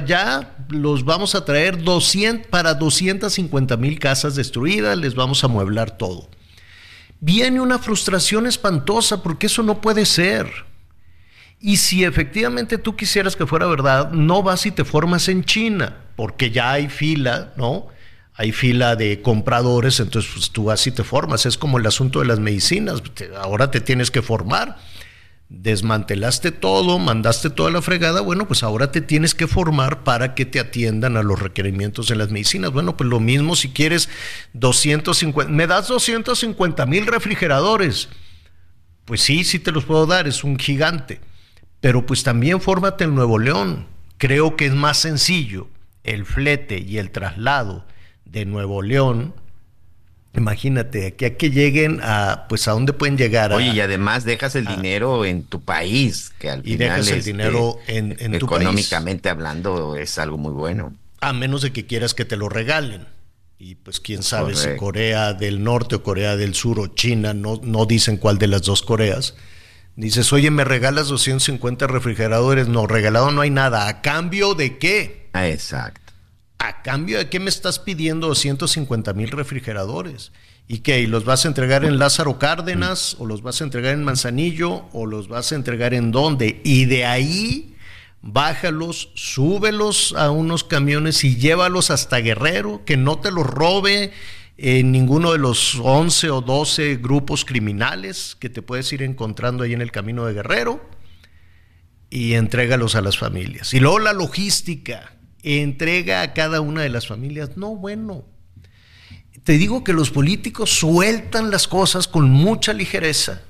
[0.06, 5.92] ya los vamos a traer 200, para 250 mil casas destruidas, les vamos a mueblar
[5.98, 6.30] todo.
[7.20, 10.48] Viene una frustración espantosa porque eso no puede ser.
[11.60, 15.96] Y si efectivamente tú quisieras que fuera verdad, no vas y te formas en China,
[16.16, 17.88] porque ya hay fila, ¿no?
[18.36, 21.46] Hay fila de compradores, entonces pues, tú vas y te formas.
[21.46, 23.02] Es como el asunto de las medicinas,
[23.42, 24.78] ahora te tienes que formar
[25.50, 30.46] desmantelaste todo, mandaste toda la fregada, bueno, pues ahora te tienes que formar para que
[30.46, 32.72] te atiendan a los requerimientos de las medicinas.
[32.72, 34.10] Bueno, pues lo mismo si quieres
[34.54, 38.10] 250, me das 250 mil refrigeradores.
[39.06, 41.22] Pues sí, sí te los puedo dar, es un gigante.
[41.80, 43.88] Pero pues también fórmate en Nuevo León.
[44.18, 45.68] Creo que es más sencillo
[46.04, 47.86] el flete y el traslado
[48.24, 49.36] de Nuevo León
[50.38, 53.54] Imagínate, aquí a que lleguen a, pues a dónde pueden llegar.
[53.54, 57.32] Oye, y además dejas el dinero en tu país, que al y dejas el este,
[57.32, 58.62] dinero en, tu país.
[58.62, 60.94] Económicamente hablando es algo muy bueno.
[61.22, 63.08] A menos de que quieras que te lo regalen.
[63.58, 67.60] Y pues quién sabe si Corea del Norte o Corea del Sur o China, no,
[67.64, 69.36] no dicen cuál de las dos Coreas.
[69.96, 72.68] Dices, oye, me regalas 250 refrigeradores.
[72.68, 73.88] No, regalado no hay nada.
[73.88, 75.30] ¿A cambio de qué?
[75.32, 76.05] Ah, exacto.
[76.66, 80.32] ¿A cambio de qué me estás pidiendo 250 mil refrigeradores?
[80.68, 81.00] ¿Y qué?
[81.00, 83.16] ¿Y los vas a entregar en Lázaro Cárdenas?
[83.20, 84.88] ¿O los vas a entregar en Manzanillo?
[84.92, 86.62] ¿O los vas a entregar en dónde?
[86.64, 87.76] Y de ahí
[88.24, 94.12] bájalos, súbelos a unos camiones y llévalos hasta Guerrero, que no te los robe
[94.58, 99.74] en ninguno de los 11 o 12 grupos criminales que te puedes ir encontrando ahí
[99.74, 100.90] en el camino de Guerrero
[102.10, 103.76] y entrégalos a las familias.
[103.76, 105.15] Y luego la logística
[105.46, 107.56] entrega a cada una de las familias.
[107.56, 108.26] No, bueno.
[109.44, 113.44] Te digo que los políticos sueltan las cosas con mucha ligereza.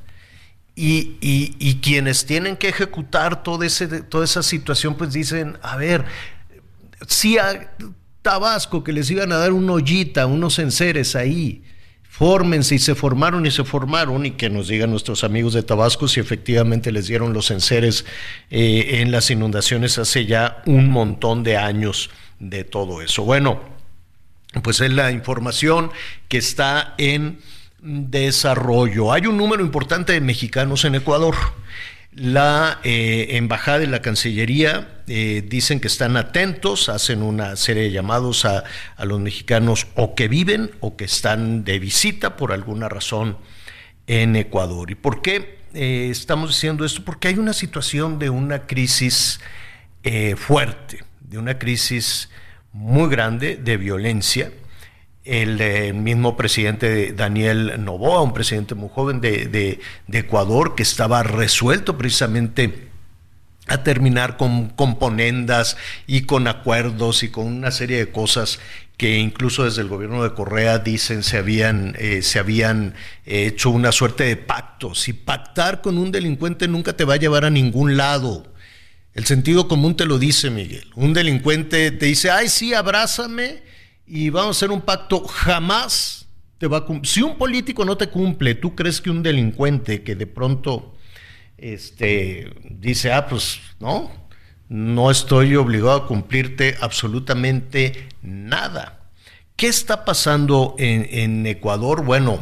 [0.75, 6.03] Y, quienes tienen que ejecutar ese, toda esa situación, pues dicen, a ver,
[7.07, 7.73] si a
[8.21, 11.63] Tabasco que les iban a dar una ollita, unos enseres ahí,
[12.17, 16.07] fórmense y se formaron y se formaron y que nos digan nuestros amigos de Tabasco
[16.07, 18.05] si efectivamente les dieron los enseres
[18.49, 23.23] eh, en las inundaciones hace ya un montón de años de todo eso.
[23.23, 23.59] Bueno,
[24.63, 25.91] pues es la información
[26.29, 27.39] que está en
[27.81, 29.11] desarrollo.
[29.11, 31.35] Hay un número importante de mexicanos en Ecuador.
[32.15, 37.91] La eh, embajada y la Cancillería eh, dicen que están atentos, hacen una serie de
[37.91, 38.63] llamados a,
[39.03, 43.37] los mexicanos o que viven o que están de visita por alguna razón
[44.07, 44.91] en Ecuador.
[44.91, 47.03] ¿Y por qué eh, estamos diciendo esto?
[47.03, 49.41] Porque hay una situación de una crisis
[50.37, 52.29] fuerte, de una crisis
[52.71, 54.51] muy grande de violencia
[55.25, 59.79] el eh, mismo presidente Daniel Novoa, un presidente muy joven de,
[60.11, 62.89] Ecuador, que estaba resuelto precisamente
[63.67, 68.59] a terminar con componendas y con acuerdos y con una serie de cosas
[68.97, 72.93] que incluso desde el gobierno de Correa dicen se habían, eh, se habían
[73.25, 75.07] hecho una suerte de pactos.
[75.09, 78.45] Y pactar con un delincuente nunca te va a llevar a ningún lado.
[79.15, 80.87] El sentido común te lo dice, Miguel.
[80.93, 83.63] Un delincuente te dice, ay, sí, abrázame
[84.07, 86.27] y vamos a hacer un pacto, jamás
[86.57, 87.11] te va a cumplir.
[87.11, 90.95] Si un político no te cumple, tú crees que un delincuente que de pronto
[91.57, 94.11] este, dice, ah, pues no,
[94.69, 99.09] no estoy obligado a cumplirte absolutamente nada.
[99.55, 102.03] ¿Qué está pasando en, Ecuador?
[102.03, 102.41] Bueno,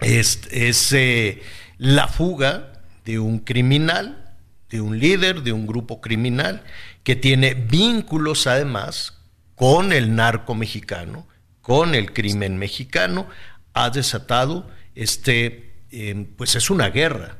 [0.00, 1.42] es, es eh,
[1.78, 4.36] la fuga de un criminal,
[4.68, 6.62] de un líder, de un grupo criminal,
[7.04, 9.23] que tiene vínculos además
[9.54, 11.26] con el narco mexicano,
[11.62, 13.26] con el crimen mexicano,
[13.72, 17.36] ha desatado este, em, pues es una guerra,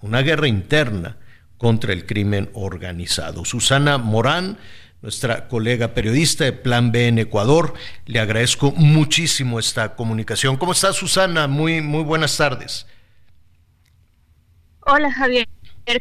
[0.00, 1.16] una guerra interna
[1.58, 3.44] contra el crimen organizado.
[3.44, 4.58] Susana Morán,
[5.00, 7.74] nuestra colega periodista de Plan B en Ecuador,
[8.06, 10.56] le agradezco muchísimo esta comunicación.
[10.56, 11.48] ¿Cómo está Susana?
[11.48, 12.86] Muy, muy buenas tardes.
[14.84, 15.48] Hola Javier,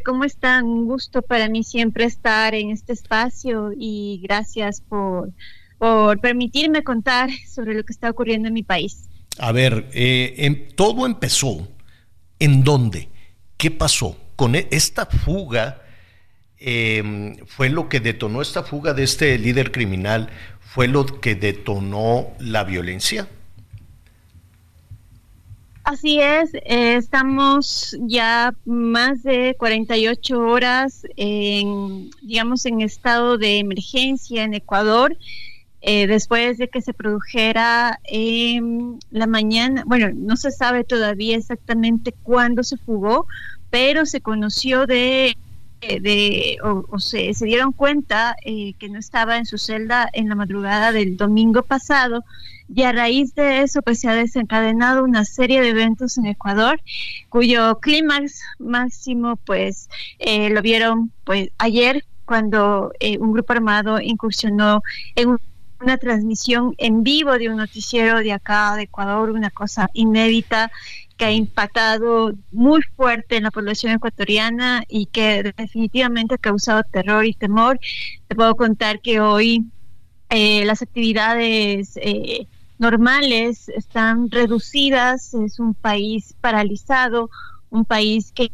[0.03, 0.65] ¿cómo están?
[0.65, 5.31] Un gusto para mí siempre estar en este espacio y gracias por,
[5.77, 9.09] por permitirme contar sobre lo que está ocurriendo en mi país.
[9.37, 11.67] A ver, eh, em, todo empezó.
[12.39, 13.09] ¿En dónde?
[13.57, 14.17] ¿Qué pasó?
[14.35, 15.81] Con e, esta fuga,
[16.57, 20.29] em, fue lo que detonó esta fuga de este líder criminal,
[20.59, 23.27] fue lo que detonó la violencia.
[25.91, 34.45] Así es, eh, estamos ya más de 48 horas en, digamos, en estado de emergencia
[34.45, 35.17] en Ecuador.
[35.81, 42.13] Eh, después de que se produjera en la mañana, bueno, no se sabe todavía exactamente
[42.23, 43.27] cuándo se fugó,
[43.69, 45.35] pero se conoció de,
[45.81, 50.35] de o, se, se, dieron cuenta eh, que no estaba en su celda en la
[50.35, 52.23] madrugada del domingo pasado
[52.73, 56.79] y a raíz de eso pues se ha desencadenado una serie de eventos en Ecuador
[57.29, 64.81] cuyo clímax máximo pues eh, lo vieron pues ayer cuando un grupo armado incursionó
[65.15, 65.37] en un
[65.81, 70.71] una transmisión en vivo de un noticiero de acá de Ecuador, una cosa inédita
[71.17, 77.25] que ha impactado muy fuerte en la población ecuatoriana y que definitivamente ha causado terror
[77.25, 77.79] y temor.
[78.27, 79.65] Te puedo contar que hoy
[80.29, 82.47] eh, las actividades eh,
[82.81, 87.29] normales están reducidas, es un país paralizado,
[87.69, 88.51] un país que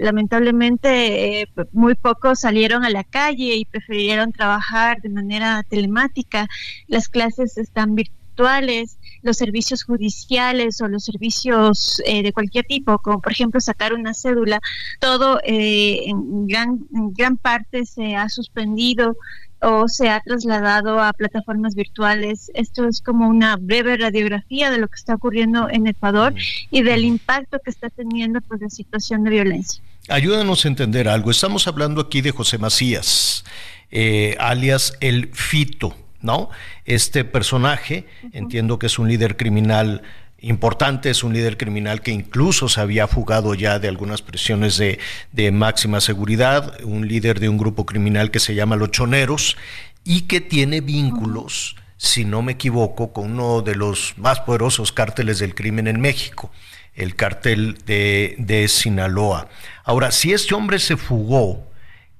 [0.00, 6.46] lamentablemente eh, muy pocos salieron a la calle y prefirieron trabajar de manera telemática.
[6.86, 13.20] Las clases están virtuales, los servicios judiciales o los servicios eh, de cualquier tipo, como
[13.20, 14.60] por ejemplo sacar una cédula,
[14.98, 19.16] todo eh, en, gran, en gran parte se ha suspendido
[19.64, 22.50] o se ha trasladado a plataformas virtuales.
[22.54, 26.34] Esto es como una breve radiografía de lo que está ocurriendo en Ecuador
[26.70, 29.82] y del impacto que está teniendo pues la situación de violencia.
[30.08, 31.30] Ayúdanos a entender algo.
[31.30, 33.44] Estamos hablando aquí de José Macías,
[33.90, 36.50] eh, alias el Fito, ¿no?
[36.84, 40.02] Este personaje, entiendo que es un líder criminal
[40.44, 45.50] importante, es un líder criminal que incluso se había fugado ya de algunas prisiones de,
[45.52, 49.56] máxima seguridad, un líder de un grupo criminal que se llama Los Choneros
[50.04, 55.38] y que tiene vínculos, si no me equivoco, con uno de los más poderosos cárteles
[55.38, 56.50] del crimen en México,
[56.94, 59.48] el cártel de, de Sinaloa.
[59.84, 61.66] Ahora, si este hombre se fugó,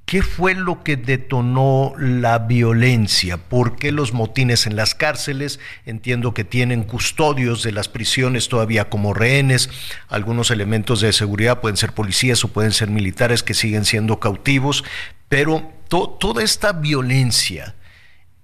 [0.06, 3.38] ¿Qué fue lo que detonó la violencia?
[3.38, 5.60] ¿Por qué los motines en las cárceles?
[5.86, 9.70] Entiendo que tienen custodios de las prisiones todavía como rehenes.
[10.08, 14.84] Algunos elementos de seguridad pueden ser policías o pueden ser militares que siguen siendo cautivos.
[15.30, 17.74] Pero toda esta violencia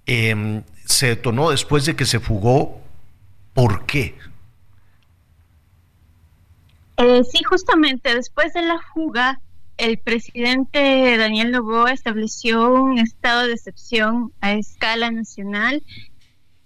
[0.06, 2.80] em, se detonó después de que se fugó.
[3.52, 4.16] ¿Por qué?
[6.96, 9.40] Eh, sí, justamente después de la fuga
[9.80, 15.82] el presidente Daniel Novoa estableció un estado de excepción a escala nacional.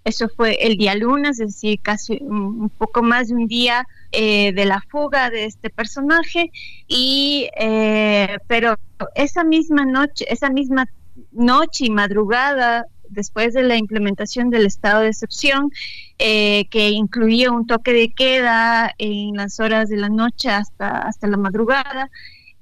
[0.03, 4.51] Eso fue el día lunes, es decir, casi un, poco más de un día eh,
[4.53, 6.51] de la fuga de este personaje.
[6.87, 8.75] Y eh, pero
[9.15, 10.85] esa misma noche, esa misma
[11.31, 15.71] noche y madrugada después de la implementación del estado de excepción,
[16.19, 21.27] eh, que incluía un toque de queda en las horas de la noche hasta, hasta
[21.27, 22.09] la madrugada,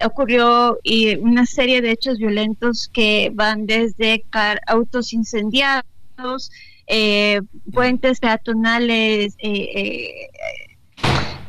[0.04, 4.24] ocurrió y una serie de hechos violentos que van desde
[4.68, 6.52] autos incendiados,
[6.88, 7.42] eh,
[7.72, 10.30] puentes peatonales eh,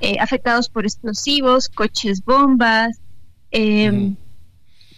[0.01, 3.01] eh, afectados por explosivos, coches bombas,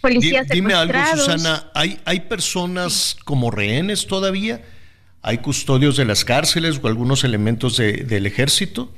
[0.01, 4.63] policías Dime algo, Susana, ¿hay, ¿hay personas como rehenes todavía?
[5.21, 8.93] ¿Hay custodios de las cárceles o algunos elementos del ejército?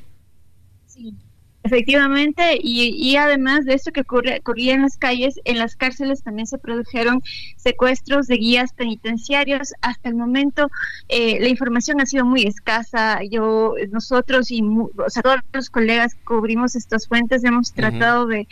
[0.86, 1.16] Sí.
[1.62, 6.48] Efectivamente, y, además de esto que ocurre, ocurría en las calles, en las cárceles también
[6.48, 7.22] se produjeron
[7.58, 9.74] secuestros de guías penitenciarios.
[9.82, 10.70] Hasta el momento
[11.10, 13.20] eh, la información ha sido muy escasa.
[13.30, 18.48] Yo, nosotros y o sea, todos los colegas que cubrimos estas fuentes hemos tratado de,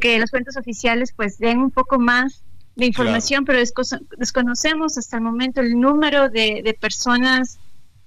[0.00, 2.44] que las fuentes oficiales pues den un poco más
[2.76, 3.58] de información, pero
[4.16, 7.58] desconocemos hasta el momento el número de, de personas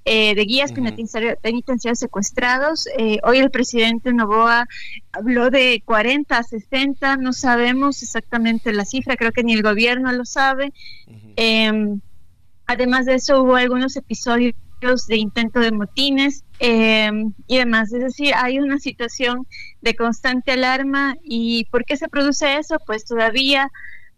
[0.10, 2.88] eh, de guías penitenciarios, secuestrados.
[2.98, 4.66] Eh, hoy el presidente Novoa
[5.12, 10.10] habló de 40 a 60, no sabemos exactamente la cifra, creo que ni el gobierno
[10.14, 10.72] lo sabe.
[11.36, 12.00] Em,
[12.68, 14.56] además de eso, hubo algunos episodios
[15.10, 17.12] de intento de motines eh,
[17.46, 17.92] y demás.
[17.92, 19.46] Es decir, hay una situación
[19.82, 22.78] de constante alarma y ¿por qué se produce eso?
[22.86, 23.70] Pues todavía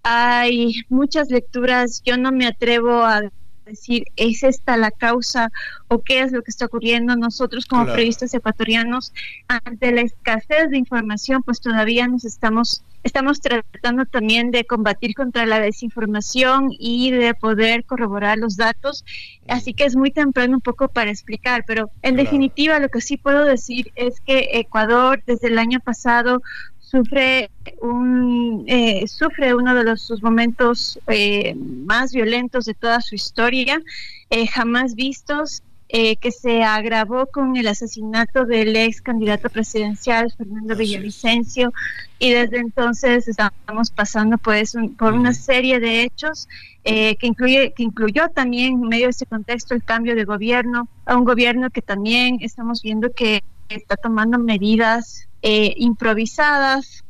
[0.03, 3.23] hay muchas lecturas, yo no me atrevo a
[3.69, 5.51] decir, ¿es esta la causa
[5.87, 7.15] o qué es lo que está ocurriendo?
[7.15, 9.13] Nosotros como periodistas ecuatorianos,
[9.47, 15.45] ante la escasez de información, pues todavía nos estamos Estamos tratando también de combatir contra
[15.45, 19.05] la desinformación y de poder corroborar los datos,
[19.47, 23.15] así que es muy temprano un poco para explicar, pero en definitiva lo que sí
[23.15, 26.41] puedo decir es que Ecuador desde el año pasado
[26.89, 33.15] sufre un eh, sufre uno de los sus momentos eh, más violentos de toda su
[33.15, 33.81] historia
[34.29, 35.61] eh, jamás vistos
[35.91, 41.73] eh, que se agravó con el asesinato del ex candidato presidencial Fernando Villavicencio.
[42.19, 46.47] Y desde entonces estamos pasando pues por una serie de hechos
[46.83, 50.87] eh, que incluye que incluyó también en medio de ese contexto el cambio de gobierno
[51.05, 57.03] a un gobierno que también estamos viendo que está tomando medidas eh, improvisadas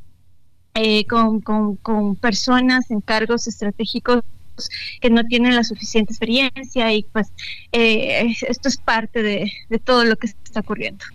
[1.09, 4.23] con, con, con personas en cargos estratégicos
[4.99, 7.27] que no tienen la suficiente experiencia y pues
[7.71, 9.51] eh, esto es parte de,
[9.83, 11.05] todo lo que está ocurriendo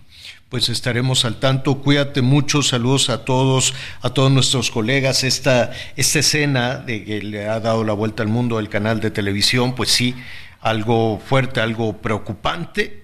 [0.49, 1.79] pues estaremos al tanto.
[1.79, 5.25] Cuídate mucho, saludos a todos, a todos nuestros colegas.
[5.25, 9.11] Esta, esta escena de que le ha dado la vuelta al mundo el canal de
[9.11, 10.15] televisión, pues sí,
[10.61, 13.03] algo fuerte, algo preocupante.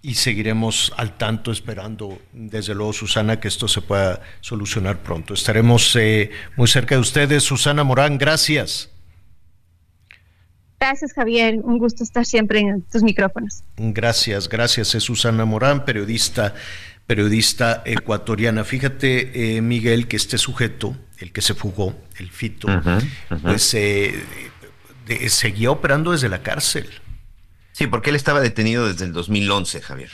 [0.00, 5.34] Y seguiremos al tanto esperando, desde luego, Susana, que esto se pueda solucionar pronto.
[5.34, 7.42] Estaremos eh, muy cerca de ustedes.
[7.42, 8.90] Susana Morán, gracias.
[10.78, 11.56] Gracias, Javier.
[11.64, 13.64] Un gusto estar siempre en tus micrófonos.
[13.76, 14.94] Gracias, gracias.
[14.94, 16.54] Es Susana Morán, periodista,
[17.06, 18.62] periodista ecuatoriana.
[18.62, 22.68] Fíjate, eh, Miguel, que este sujeto, el que se fugó, el Fito,
[23.42, 24.22] pues eh,
[25.26, 26.88] seguía operando desde la cárcel.
[27.78, 30.10] Sí, porque él estaba detenido desde el 2011, Javier.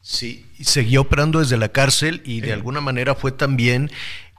[0.00, 3.90] Sí, seguía operando desde la cárcel y de alguna manera fue también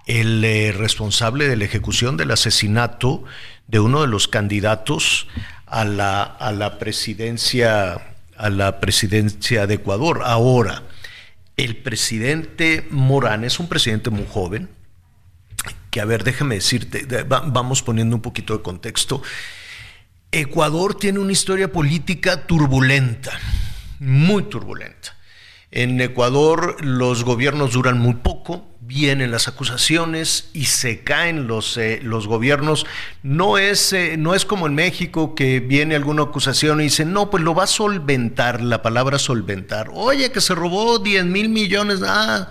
[0.05, 3.25] el eh, responsable de la ejecución del asesinato
[3.67, 5.27] de uno de los candidatos
[5.65, 10.21] a la, a la presidencia a la presidencia de Ecuador.
[10.23, 10.83] Ahora,
[11.57, 14.69] el presidente Morán es un presidente muy joven,
[15.89, 19.21] que a ver, déjame decirte, vamos poniendo un poquito de contexto.
[20.33, 23.37] Ecuador tiene una historia política turbulenta,
[23.99, 25.17] muy turbulenta.
[25.71, 31.99] En Ecuador los gobiernos duran muy poco, vienen las acusaciones y se caen los, eh,
[32.01, 32.85] los gobiernos.
[33.23, 37.29] No es, eh, no es como en México que viene alguna acusación y dicen, no,
[37.29, 39.89] pues lo va a solventar, la palabra solventar.
[39.93, 42.47] Oye, que se robó 10 mil millones, ah,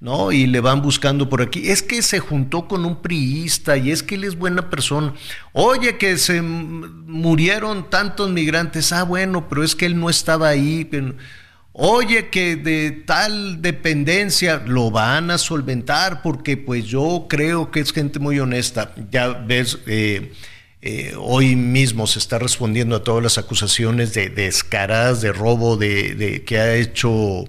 [0.00, 0.30] ¿no?
[0.30, 1.70] Y le van buscando por aquí.
[1.70, 5.14] Es que se juntó con un priista y es que él es buena persona.
[5.52, 10.88] Oye, que se murieron tantos migrantes, ah, bueno, pero es que él no estaba ahí.
[11.72, 17.92] Oye, que de tal dependencia lo van a solventar porque pues yo creo que es
[17.92, 18.94] gente muy honesta.
[19.10, 20.32] Ya ves, eh,
[20.80, 26.44] eh, hoy mismo se está respondiendo a todas las acusaciones de, descaradas de robo de
[26.46, 27.48] que ha hecho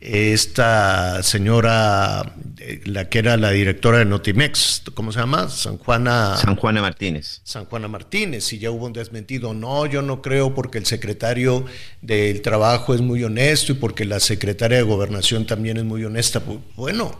[0.00, 5.48] esta señora, eh, la que era la directora de Notimex, ¿cómo se llama?
[5.48, 6.36] San Juana.
[6.36, 7.40] San Juana Martínez.
[7.42, 9.54] San Juana Martínez, y ya hubo un desmentido.
[9.54, 11.64] No, yo no creo porque el secretario
[12.00, 16.40] del Trabajo es muy honesto y porque la secretaria de Gobernación también es muy honesta.
[16.76, 17.18] Bueno,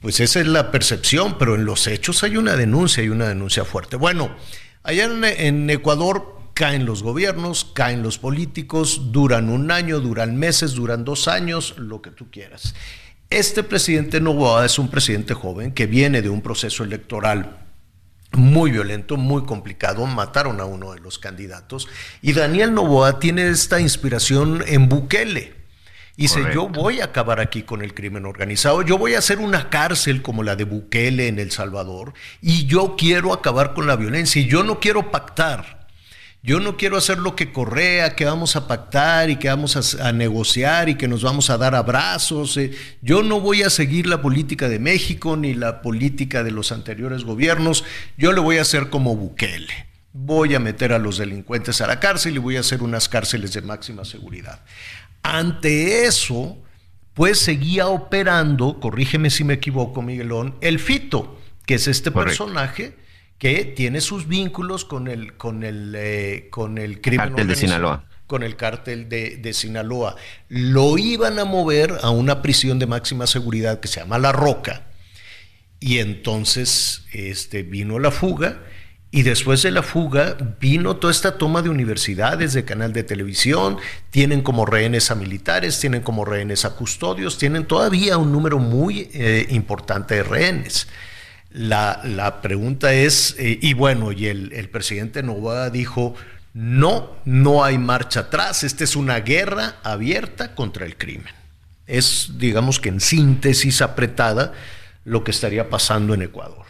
[0.00, 3.64] pues esa es la percepción, pero en los hechos hay una denuncia, hay una denuncia
[3.64, 3.94] fuerte.
[3.94, 4.34] Bueno,
[4.82, 11.04] allá en Ecuador caen los gobiernos, caen los políticos, duran un año, duran meses, duran
[11.04, 12.74] dos años, lo que tú quieras.
[13.30, 17.58] Este presidente Novoa es un presidente joven que viene de un proceso electoral
[18.32, 21.88] muy violento, muy complicado, mataron a uno de los candidatos.
[22.20, 25.62] Y Daniel Novoa tiene esta inspiración en Bukele.
[26.16, 29.38] Y dice, yo voy a acabar aquí con el crimen organizado, yo voy a hacer
[29.38, 32.12] una cárcel como la de Bukele en El Salvador.
[32.42, 34.42] Y yo quiero acabar con la violencia.
[34.42, 35.81] Y yo no quiero pactar
[36.44, 40.12] yo no quiero hacer lo que Correa, que vamos a pactar y que vamos a,
[40.12, 42.56] negociar y que nos vamos a dar abrazos.
[42.56, 42.72] Eh.
[43.00, 47.22] Yo no voy a seguir la política de México ni la política de los anteriores
[47.22, 47.84] gobiernos.
[48.18, 49.86] Yo le voy a hacer como Bukele.
[50.12, 53.52] Voy a meter a los delincuentes a la cárcel y voy a hacer unas cárceles
[53.52, 54.64] de máxima seguridad.
[55.22, 56.58] Ante eso,
[57.14, 62.96] pues seguía operando, corrígeme si me equivoco, Miguelón, el Fito, que es este personaje
[63.42, 68.04] que tiene sus vínculos con el, con el, eh, con el crimen cártel de Sinaloa.
[68.28, 70.14] Con el cártel de, de, Sinaloa.
[70.48, 74.86] Lo iban a mover a una prisión de máxima seguridad que se llama La Roca.
[75.80, 78.60] Y entonces este, vino la fuga
[79.10, 83.78] Y después de la fuga vino toda esta toma de universidades, de canal de televisión,
[84.10, 89.10] tienen como rehenes a militares, tienen como rehenes a custodios, tienen todavía un número muy
[89.12, 90.86] eh, importante de rehenes.
[91.52, 96.14] La, pregunta es, eh, y bueno, y el, el presidente Novoa dijo,
[96.54, 101.32] no, no hay marcha atrás, esta es una guerra abierta contra el crimen.
[101.86, 104.52] Es, digamos que en síntesis apretada,
[105.04, 106.66] lo que estaría pasando en Ecuador.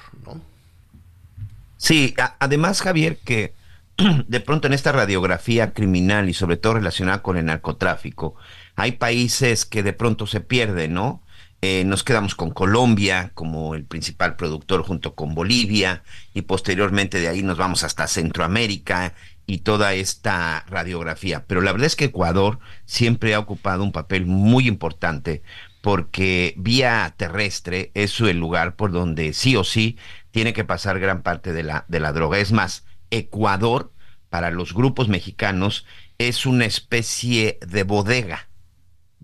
[1.76, 3.54] Sí, además, Javier, que
[4.28, 8.36] de pronto en esta radiografía criminal y sobre todo relacionada con el narcotráfico,
[8.76, 11.22] hay países que de pronto se pierden, ¿no?
[11.64, 16.02] Eh, nos quedamos con Colombia como el principal productor junto con Bolivia
[16.34, 19.14] y posteriormente de ahí nos vamos hasta Centroamérica
[19.46, 21.44] y toda esta radiografía.
[21.46, 25.44] Pero la verdad es que Ecuador siempre ha ocupado un papel muy importante
[25.82, 29.98] porque vía terrestre es el lugar por donde sí o sí
[30.32, 32.38] tiene que pasar gran parte de la, de la droga.
[32.38, 33.92] Es más, Ecuador,
[34.30, 35.86] para los grupos mexicanos,
[36.18, 38.48] es una especie de bodega,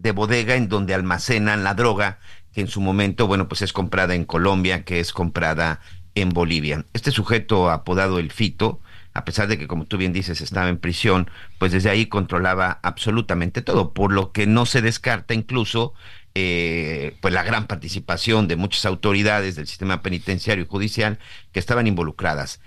[0.00, 2.18] de bodega en donde almacenan la droga,
[2.52, 5.80] que en su momento, bueno, pues es comprada en Colombia, que es comprada
[6.14, 6.84] en Bolivia.
[6.92, 8.80] Este sujeto apodado El Fito,
[9.14, 12.78] a pesar de que, como tú bien dices, estaba en prisión, pues desde ahí controlaba
[12.82, 15.94] absolutamente todo, por lo que no se descarta incluso
[16.34, 21.18] eh, pues la gran participación de muchas autoridades del sistema penitenciario y judicial
[21.52, 22.60] que estaban involucradas.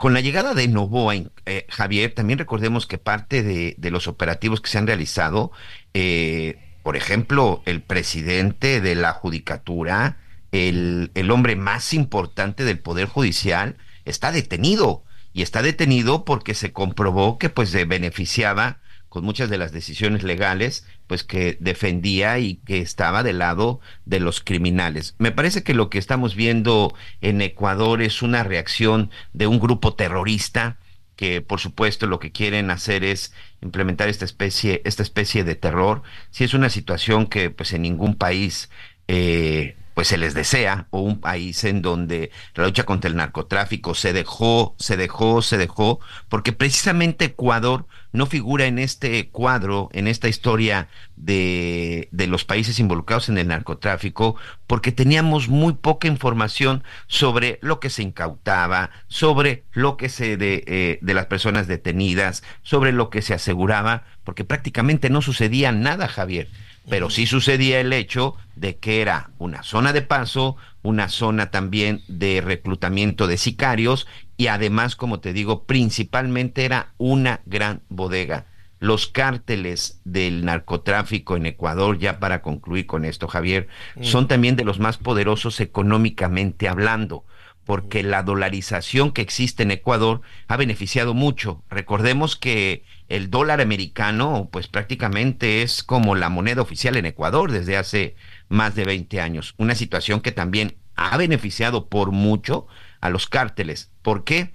[0.00, 4.70] Con la llegada de Novoa, eh, Javier, también recordemos que parte de, los operativos que
[4.70, 5.52] se han realizado,
[5.92, 10.16] eh, por ejemplo, el presidente de la judicatura,
[10.52, 13.76] el, el hombre más importante del Poder Judicial,
[14.06, 15.04] está detenido.
[15.34, 18.78] Y está detenido porque se comprobó que pues se beneficiaba
[19.10, 24.20] con muchas de las decisiones legales, pues que defendía y que estaba del lado de
[24.20, 25.16] los criminales.
[25.18, 29.94] Me parece que lo que estamos viendo en Ecuador es una reacción de un grupo
[29.94, 30.78] terrorista
[31.16, 36.02] que por supuesto lo que quieren hacer es implementar esta especie, esta especie de terror.
[36.30, 38.70] Si es una situación que pues en ningún país
[39.06, 43.94] eh, pues se les desea, o un país en donde la lucha contra el narcotráfico
[43.94, 50.08] se dejó, se dejó, se dejó, porque precisamente Ecuador no figura en este cuadro, en
[50.08, 54.36] esta historia de, de los países involucrados en el narcotráfico,
[54.66, 60.64] porque teníamos muy poca información sobre lo que se incautaba, sobre lo que se de,
[60.66, 66.08] eh, de las personas detenidas, sobre lo que se aseguraba, porque prácticamente no sucedía nada,
[66.08, 66.48] Javier.
[66.88, 72.02] Pero sí sucedía el hecho de que era una zona de paso, una zona también
[72.08, 74.06] de reclutamiento de sicarios
[74.36, 78.46] y además, como te digo, principalmente era una gran bodega.
[78.78, 84.04] Los cárteles del narcotráfico en Ecuador, ya para concluir con esto, Javier, mm.
[84.04, 87.24] son también de los más poderosos económicamente hablando
[87.64, 91.62] porque la dolarización que existe en Ecuador ha beneficiado mucho.
[91.70, 97.76] Recordemos que el dólar americano, pues prácticamente es como la moneda oficial en Ecuador desde
[97.76, 98.14] hace
[98.48, 99.54] más de 20 años.
[99.58, 102.68] Una situación que también ha beneficiado por mucho
[103.00, 103.90] a los cárteles.
[104.02, 104.52] ¿Por qué?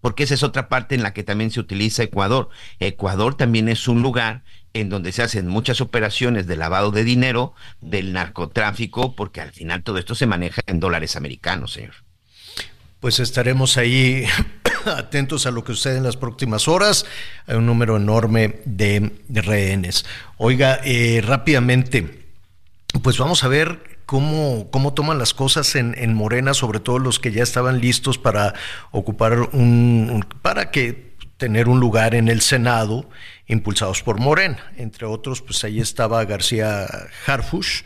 [0.00, 2.48] Porque esa es otra parte en la que también se utiliza Ecuador.
[2.80, 7.54] Ecuador también es un lugar en donde se hacen muchas operaciones de lavado de dinero,
[7.82, 11.94] del narcotráfico, porque al final todo esto se maneja en dólares americanos, señor
[13.04, 14.24] pues estaremos ahí
[14.86, 17.06] atentos a lo que sucede en las próximas horas.
[17.46, 20.04] Hay un número enorme de, rehenes.
[20.36, 22.24] Oiga, eh, rápidamente,
[23.02, 27.32] pues vamos a ver cómo, cómo toman las cosas en, Morena, sobre todo los que
[27.32, 28.54] ya estaban listos para
[28.90, 33.08] ocupar un, para que tener un lugar en el Senado,
[33.46, 34.72] impulsados por Morena.
[34.76, 36.86] Entre otros, pues ahí estaba García
[37.26, 37.82] Harfush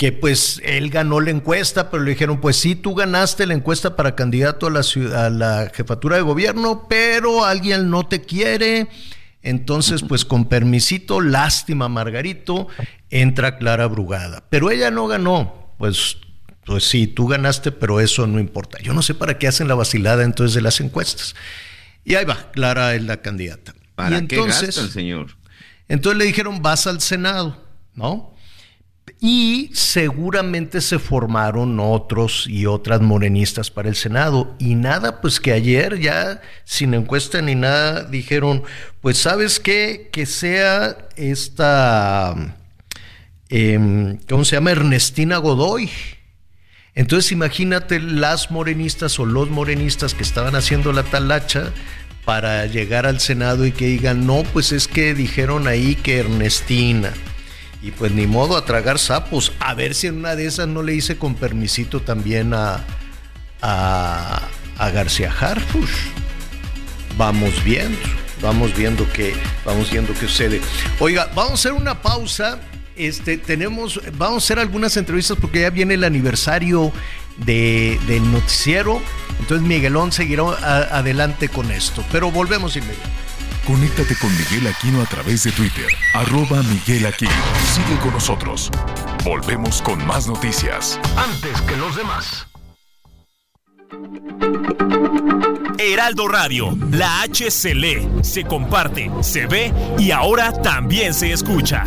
[0.00, 3.96] que pues él ganó la encuesta, pero le dijeron, pues sí, tú ganaste la encuesta
[3.96, 8.88] para candidato a la, a la jefatura de gobierno, pero alguien no te quiere.
[9.42, 12.68] Entonces, pues con permisito, lástima, Margarito,
[13.10, 14.42] entra Clara Brugada.
[14.48, 15.74] Pero ella no ganó.
[15.76, 16.16] Pues,
[16.64, 18.78] pues sí, tú ganaste, pero eso no importa.
[18.80, 21.34] Yo no sé para qué hacen la vacilada entonces de las encuestas.
[22.06, 23.74] Y ahí va, Clara es la candidata.
[23.96, 25.36] ¿Para entonces, qué señor?
[25.88, 27.62] Entonces le dijeron, vas al Senado,
[27.94, 28.34] ¿no?
[29.20, 34.54] Y seguramente se formaron otros y otras morenistas para el Senado.
[34.58, 38.62] Y nada, pues que ayer ya sin encuesta ni nada dijeron,
[39.00, 42.56] pues sabes qué, que sea esta,
[43.48, 44.72] em, ¿cómo se llama?
[44.72, 45.90] Ernestina Godoy.
[46.94, 51.72] Entonces imagínate las morenistas o los morenistas que estaban haciendo la talacha
[52.24, 57.12] para llegar al Senado y que digan, no, pues es que dijeron ahí que Ernestina.
[57.82, 59.52] Y pues ni modo a tragar sapos.
[59.58, 62.84] A ver si en una de esas no le hice con permisito también a,
[63.62, 65.90] a, García Harfush.
[67.16, 67.98] Vamos viendo,
[68.42, 70.60] vamos viendo qué, vamos viendo qué sucede.
[70.98, 72.60] Oiga, vamos a hacer una pausa.
[72.96, 76.92] Este, tenemos, vamos a hacer algunas entrevistas porque ya viene el aniversario
[77.38, 79.00] de, del noticiero.
[79.38, 80.42] Entonces Miguelón seguirá
[80.94, 82.04] adelante con esto.
[82.12, 83.20] Pero volvemos inmediatamente.
[83.66, 87.30] Conéctate con Miguel Aquino a través de Twitter, arroba Miguel Aquino.
[87.72, 88.70] Sigue con nosotros.
[89.24, 90.98] Volvemos con más noticias.
[91.16, 92.46] Antes que los demás.
[95.78, 101.84] Heraldo Radio, la H se lee, se comparte, se ve y ahora también se escucha.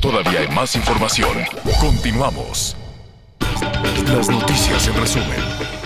[0.00, 1.38] Todavía hay más información.
[1.80, 2.76] Continuamos.
[4.06, 5.85] Las noticias en resumen.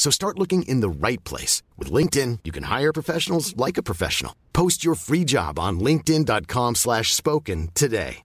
[0.00, 1.62] So start looking in the right place.
[1.76, 4.32] With LinkedIn, you can hire professionals like a professional.
[4.54, 8.24] Post your free job on linkedin.com slash spoken today.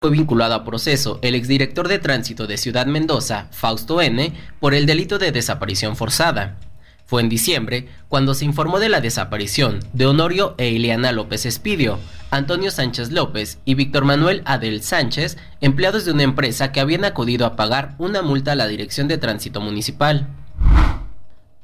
[0.00, 4.86] Fue vinculado a proceso el exdirector de tránsito de Ciudad Mendoza, Fausto N., por el
[4.86, 6.58] delito de desaparición forzada.
[7.06, 12.00] Fue en diciembre cuando se informó de la desaparición de Honorio e Ileana López Espidio,
[12.30, 17.46] Antonio Sánchez López y Víctor Manuel Adel Sánchez, empleados de una empresa que habían acudido
[17.46, 20.26] a pagar una multa a la Dirección de Tránsito Municipal.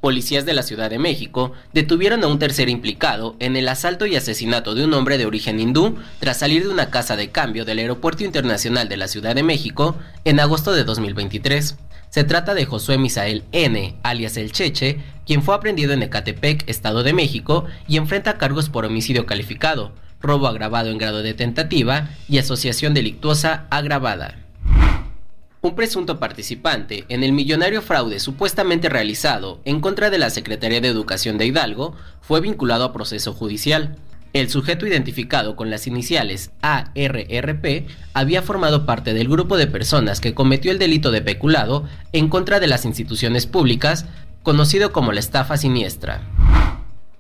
[0.01, 4.15] Policías de la Ciudad de México detuvieron a un tercer implicado en el asalto y
[4.15, 7.81] asesinato de un hombre de origen hindú tras salir de una casa de cambio del
[7.81, 11.77] Aeropuerto Internacional de la Ciudad de México en agosto de 2023.
[12.13, 17.03] Se trata de Josué Misael N., alias El Cheche, quien fue aprendido en Ecatepec, Estado
[17.03, 22.39] de México, y enfrenta cargos por homicidio calificado, robo agravado en grado de tentativa y
[22.39, 24.39] asociación delictuosa agravada.
[25.65, 30.89] Un presunto participante en el millonario fraude supuestamente realizado en contra de la Secretaría de
[30.89, 33.95] Educación de Hidalgo fue vinculado a proceso judicial.
[34.33, 40.35] El sujeto identificado con las iniciales ARRP había formado parte del grupo de personas que
[40.35, 44.07] cometió el delito de peculado en contra de las instituciones públicas,
[44.43, 46.23] conocido como la estafa siniestra.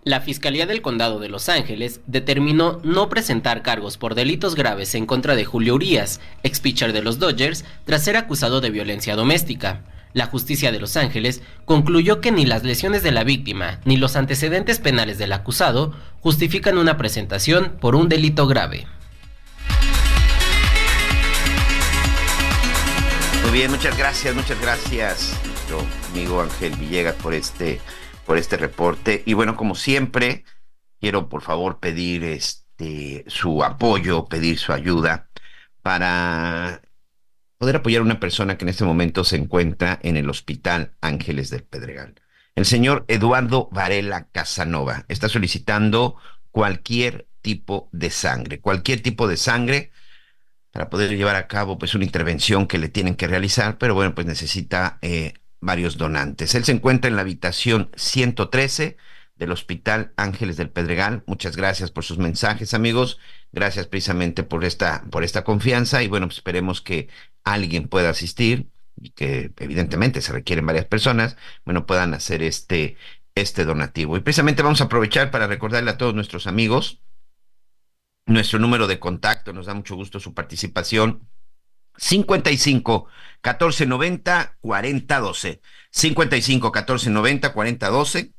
[0.04, 5.06] La Fiscalía del Condado de Los Ángeles determinó no presentar cargos por delitos graves en
[5.06, 9.82] contra de Julio Urias, ex pitcher de los Dodgers, tras ser acusado de violencia doméstica
[10.14, 14.16] la justicia de Los Ángeles concluyó que ni las lesiones de la víctima ni los
[14.16, 18.86] antecedentes penales del acusado justifican una presentación por un delito grave.
[23.42, 25.34] Muy bien, muchas gracias, muchas gracias,
[25.80, 27.80] amigo Ángel Villegas por este,
[28.26, 29.22] por este reporte.
[29.26, 30.44] Y bueno, como siempre,
[31.00, 35.28] quiero por favor pedir este su apoyo, pedir su ayuda
[35.82, 36.82] para
[37.58, 41.50] poder apoyar a una persona que en este momento se encuentra en el Hospital Ángeles
[41.50, 42.14] del Pedregal.
[42.54, 46.16] El señor Eduardo Varela Casanova está solicitando
[46.50, 49.92] cualquier tipo de sangre, cualquier tipo de sangre
[50.72, 54.14] para poder llevar a cabo pues una intervención que le tienen que realizar, pero bueno,
[54.14, 56.54] pues necesita eh, varios donantes.
[56.54, 58.98] Él se encuentra en la habitación 113
[59.36, 61.22] del Hospital Ángeles del Pedregal.
[61.26, 63.18] Muchas gracias por sus mensajes, amigos.
[63.52, 67.08] Gracias precisamente por esta, por esta confianza y bueno, pues esperemos que
[67.44, 68.68] alguien pueda asistir
[69.00, 72.96] y que evidentemente se requieren varias personas, bueno, puedan hacer este,
[73.34, 74.16] este donativo.
[74.18, 77.00] Y precisamente vamos a aprovechar para recordarle a todos nuestros amigos
[78.26, 81.28] nuestro número de contacto, nos da mucho gusto su participación.
[81.96, 83.08] 55
[83.40, 85.60] 14 90 40 12.
[85.90, 88.32] 55 14 90 40 12.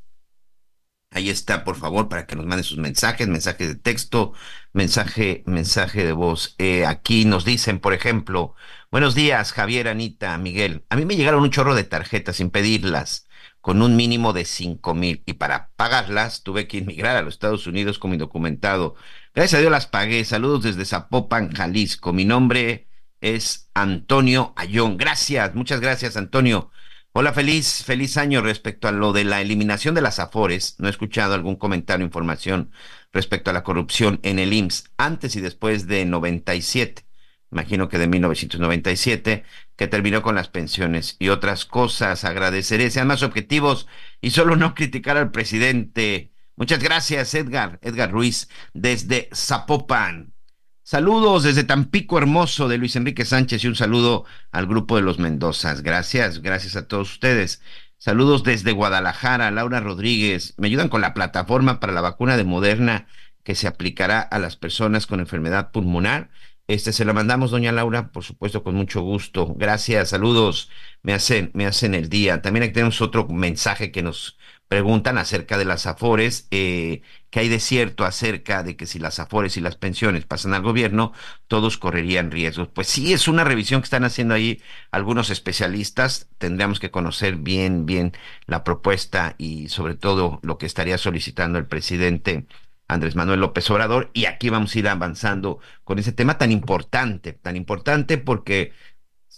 [1.11, 4.33] Ahí está, por favor, para que nos manden sus mensajes, mensajes de texto,
[4.73, 6.55] mensaje, mensaje de voz.
[6.57, 8.55] Eh, aquí nos dicen, por ejemplo,
[8.89, 10.85] buenos días, Javier, Anita, Miguel.
[10.89, 13.27] A mí me llegaron un chorro de tarjetas sin pedirlas,
[13.61, 17.67] con un mínimo de cinco mil, y para pagarlas tuve que inmigrar a los Estados
[17.67, 18.95] Unidos con mi documentado.
[19.35, 20.25] Gracias a Dios las pagué.
[20.25, 22.11] Saludos desde Zapopan, Jalisco.
[22.11, 22.87] Mi nombre
[23.23, 24.97] es Antonio Ayón.
[24.97, 26.71] Gracias, muchas gracias, Antonio.
[27.13, 30.75] Hola, feliz, feliz año respecto a lo de la eliminación de las AFORES.
[30.79, 32.71] No he escuchado algún comentario, información
[33.13, 37.05] respecto a la corrupción en el IMSS antes y después de 97.
[37.51, 39.43] Imagino que de 1997,
[39.77, 42.25] que terminó con las pensiones y otras cosas.
[42.25, 43.87] Agradeceré, sean más objetivos
[44.19, 46.33] y solo no criticar al presidente.
[46.57, 50.32] Muchas gracias, Edgar, Edgar Ruiz, desde Zapopan.
[50.85, 55.17] Saludos desde Tampico Hermoso de Luis Enrique Sánchez y un saludo al grupo de los
[55.17, 55.81] Mendozas.
[55.81, 57.61] Gracias, gracias a todos ustedes.
[57.97, 60.55] Saludos desde Guadalajara, Laura Rodríguez.
[60.57, 63.07] Me ayudan con la plataforma para la vacuna de Moderna
[63.43, 66.29] que se aplicará a las personas con enfermedad pulmonar.
[66.67, 69.53] Este se la mandamos, doña Laura, por supuesto, con mucho gusto.
[69.55, 70.69] Gracias, saludos.
[71.01, 72.41] Me hacen, me hacen el día.
[72.41, 74.37] También aquí tenemos otro mensaje que nos
[74.67, 79.19] preguntan acerca de las afores, eh, que hay de cierto acerca de que si las
[79.19, 81.13] afores y las pensiones pasan al gobierno,
[81.47, 82.69] todos correrían riesgos.
[82.69, 84.61] Pues sí, es una revisión que están haciendo ahí
[84.91, 86.27] algunos especialistas.
[86.37, 88.13] Tendríamos que conocer bien, bien
[88.47, 92.47] la propuesta y sobre todo lo que estaría solicitando el presidente
[92.87, 94.09] Andrés Manuel López Obrador.
[94.13, 98.73] Y aquí vamos a ir avanzando con ese tema tan importante, tan importante porque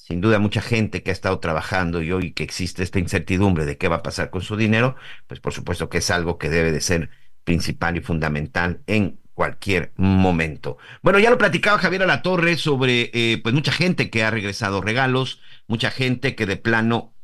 [0.07, 3.79] sin duda mucha gente que ha estado trabajando y hoy que existe esta incertidumbre de
[3.79, 4.95] qué va a pasar con su dinero,
[5.25, 7.09] pues por supuesto que es algo que debe de ser
[7.43, 10.77] principal y fundamental en cualquier momento.
[11.01, 15.41] Bueno, ya lo platicaba Javier Alatorre sobre eh, pues mucha gente que ha regresado regalos,
[15.67, 17.15] mucha gente que de plano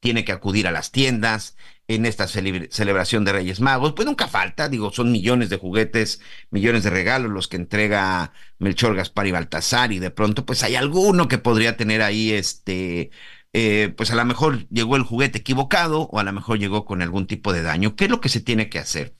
[0.00, 1.58] tiene que acudir a las tiendas,
[1.94, 6.20] en esta celebración de Reyes Magos, pues nunca falta, digo, son millones de juguetes,
[6.50, 10.76] millones de regalos los que entrega Melchor, Gaspar y Baltasar, y de pronto pues hay
[10.76, 13.10] alguno que podría tener ahí este,
[13.52, 17.02] eh, pues a lo mejor llegó el juguete equivocado o a lo mejor llegó con
[17.02, 17.96] algún tipo de daño.
[17.96, 19.16] ¿Qué es lo que se tiene que hacer?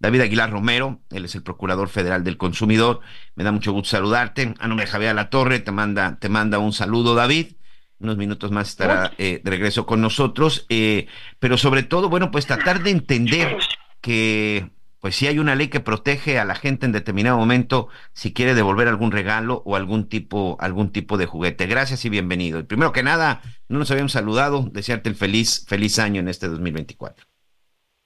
[0.00, 3.00] David Aguilar Romero, él es el Procurador Federal del Consumidor,
[3.36, 4.54] me da mucho gusto saludarte.
[4.58, 7.57] A nombre de Javier La Torre, te manda, te manda un saludo, David
[8.00, 11.06] unos minutos más estará eh, de regreso con nosotros, eh,
[11.38, 13.56] pero sobre todo, bueno, pues tratar de entender
[14.00, 14.70] que
[15.00, 18.54] pues si hay una ley que protege a la gente en determinado momento si quiere
[18.54, 21.66] devolver algún regalo o algún tipo algún tipo de juguete.
[21.66, 22.58] Gracias y bienvenido.
[22.58, 26.48] Y primero que nada, no nos habíamos saludado, desearte el feliz feliz año en este
[26.48, 27.26] 2024.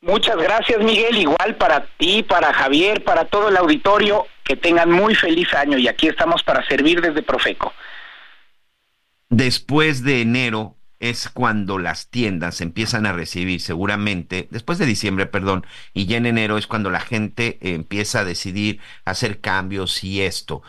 [0.03, 5.15] Muchas gracias, Miguel, igual para ti, para Javier, para todo el auditorio, que tengan muy
[5.15, 7.73] feliz año y aquí estamos para servir desde Profeco.
[9.33, 15.65] Después de enero es cuando las tiendas empiezan a recibir seguramente, después de diciembre, perdón,
[15.95, 20.63] y ya en enero es cuando la gente empieza a decidir hacer cambios y esto.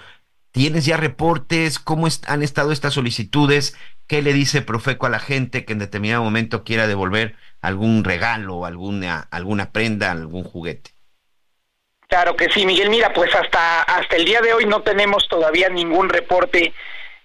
[0.51, 1.77] ¿Tienes ya reportes?
[1.77, 3.77] ¿Cómo han estado estas solicitudes?
[4.07, 8.65] ¿Qué le dice Profeco a la gente que en determinado momento quiera devolver algún regalo,
[8.65, 10.91] alguna, alguna prenda, algún juguete?
[12.07, 12.89] Claro que sí, Miguel.
[12.89, 16.73] Mira, pues hasta, hasta el día de hoy no tenemos todavía ningún reporte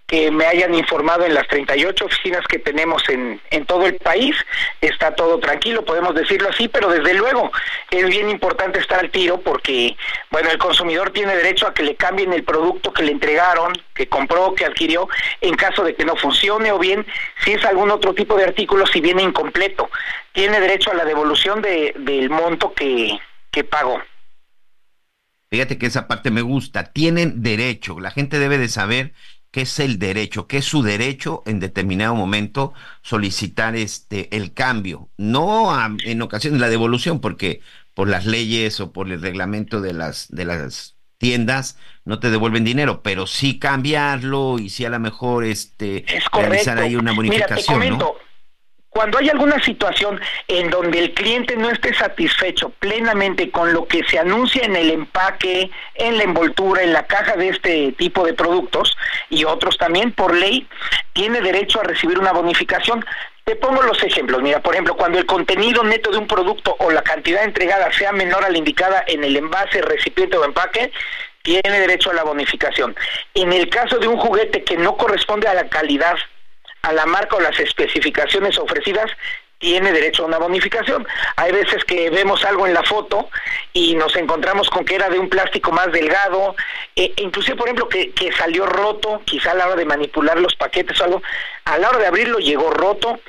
[0.09, 4.35] que me hayan informado en las 38 oficinas que tenemos en, en todo el país.
[4.81, 7.53] Está todo tranquilo, podemos decirlo así, pero desde luego
[7.91, 9.99] es bien importante estar al tiro porque,
[10.31, 14.09] bueno, el consumidor tiene derecho a que le cambien el producto que le entregaron, que
[14.09, 15.09] compró, que adquirió,
[15.43, 17.07] en caso de que no funcione o bien
[17.45, 19.91] si es algún otro tipo de artículo, si viene incompleto.
[20.33, 23.19] Tiene derecho a la devolución de, del monto que,
[23.51, 24.01] que pagó.
[25.51, 26.93] Fíjate que esa parte me gusta.
[26.93, 28.01] Tienen derecho.
[28.01, 29.13] La gente debe de saber
[29.51, 32.73] qué es el derecho, qué es su derecho en determinado momento
[33.03, 35.71] solicitar este el cambio, no
[36.05, 37.61] en ocasiones la devolución, porque
[37.95, 42.65] por las leyes o por el reglamento de las de las tiendas no te devuelven
[42.65, 48.15] dinero, pero sí cambiarlo y sí a lo mejor este realizar ahí una bonificación, ¿no?
[48.99, 54.03] Cuando hay alguna situación en donde el cliente no esté satisfecho plenamente con lo que
[54.03, 58.35] se anuncia en el empaque, en la envoltura, en la caja de este tipo de
[58.35, 58.97] productos
[59.31, 60.67] y otros también por ley,
[61.13, 63.07] tiene derecho a recibir una bonificación.
[63.45, 64.43] Te pongo los ejemplos.
[64.43, 68.11] Mira, por ejemplo, cuando el contenido neto de un producto o la cantidad entregada sea
[68.11, 70.91] menor a la indicada en el envase, recipiente o empaque,
[71.43, 72.97] tiene derecho a la bonificación.
[73.33, 76.17] En el caso de un juguete que no corresponde a la calidad
[76.83, 79.11] a la marca o las especificaciones ofrecidas
[79.59, 81.07] tiene derecho a una bonificación.
[81.37, 83.29] Hay veces que vemos algo en la foto
[83.73, 86.55] y nos encontramos con que era de un plástico más delgado,
[86.95, 90.55] e inclusive por ejemplo que, que, salió roto, quizá a la hora de manipular los
[90.55, 91.23] paquetes o algo,
[91.65, 93.21] a la hora de abrirlo llegó roto,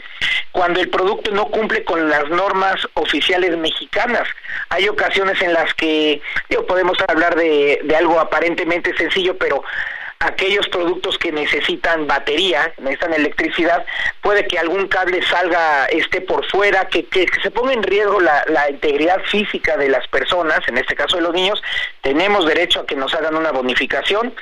[0.52, 4.28] cuando el producto no cumple con las normas oficiales mexicanas.
[4.70, 9.64] Hay ocasiones en las que, digo, podemos hablar de, de algo aparentemente sencillo, pero
[10.20, 13.86] aquellos productos que necesitan batería, necesitan electricidad,
[14.22, 18.43] puede que algún cable salga, esté por fuera, que, que, se ponga en riesgo la,
[18.49, 21.63] la, integridad física de las personas, en este caso de los niños,
[22.01, 24.34] tenemos derecho a que nos hagan una bonificación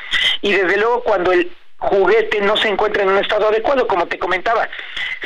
[0.42, 4.18] y desde luego cuando el juguete no se encuentra en un estado adecuado, como te
[4.18, 4.68] comentaba.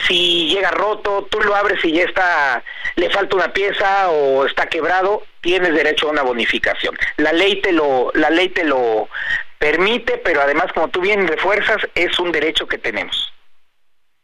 [0.08, 2.64] Si llega roto, tú lo abres y ya está,
[2.96, 6.96] le falta una pieza o está quebrado, tienes derecho a una bonificación.
[7.18, 9.10] La ley te lo, la ley te lo,
[9.62, 13.32] permite, pero además, como tú bien refuerzas, es un derecho que tenemos.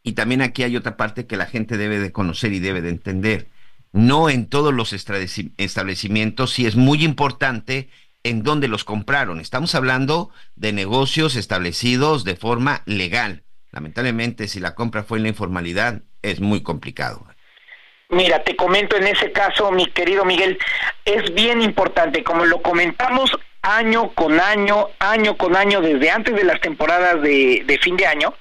[0.02, 2.88] Y también aquí hay otra parte que la gente debe de conocer y debe de
[2.88, 3.46] entender.
[3.92, 7.88] No en todos los establecimientos, sí es muy importante
[8.24, 9.38] en dónde los compraron.
[9.38, 13.44] Estamos hablando de negocios establecidos de forma legal.
[13.70, 17.24] Lamentablemente, si la compra fue en la informalidad, es muy complicado.
[18.10, 20.58] Mira, te comento en ese caso, mi querido Miguel,
[21.04, 26.44] es bien importante, como lo comentamos año con año, año con año, desde antes de
[26.44, 28.32] las temporadas de, de fin de año,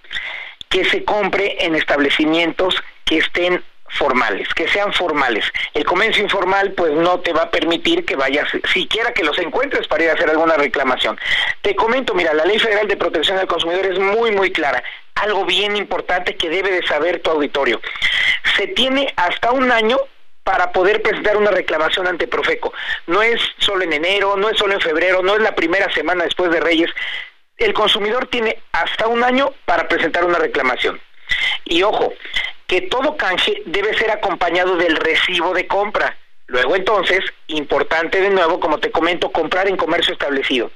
[0.69, 5.45] que se compre en establecimientos que estén formales, que sean formales.
[5.73, 9.87] El comercio informal pues no te va a permitir que vayas siquiera que los encuentres
[9.87, 11.19] para ir a hacer alguna reclamación.
[11.61, 14.83] Te comento, mira, la Ley Federal de Protección del Consumidor es muy muy clara.
[15.15, 17.81] Algo bien importante que debe de saber tu auditorio.
[18.55, 19.97] Se tiene hasta un año
[20.43, 22.73] para poder presentar una reclamación ante Profeco.
[23.07, 26.23] No es solo en enero, no es solo en febrero, no es la primera semana
[26.23, 26.89] después de Reyes.
[27.57, 31.01] El consumidor tiene hasta un año para presentar una reclamación.
[31.65, 32.13] Y ojo,
[32.67, 36.15] que todo canje debe ser acompañado del recibo de compra.
[36.47, 40.71] Luego entonces, importante de nuevo, como te comento, comprar en comercio establecido.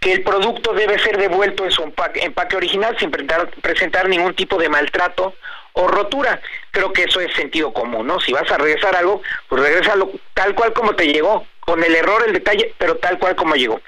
[0.00, 4.70] Que el producto debe ser devuelto en su empaque, original sin presentar, ningún tipo de
[4.70, 5.34] maltrato
[5.74, 6.40] o rotura.
[6.70, 8.18] Creo que eso es sentido común, ¿no?
[8.20, 12.24] Si vas a regresar algo, pues regresalo tal cual como te llegó, con el error,
[12.26, 13.80] el detalle, pero tal cual como llegó.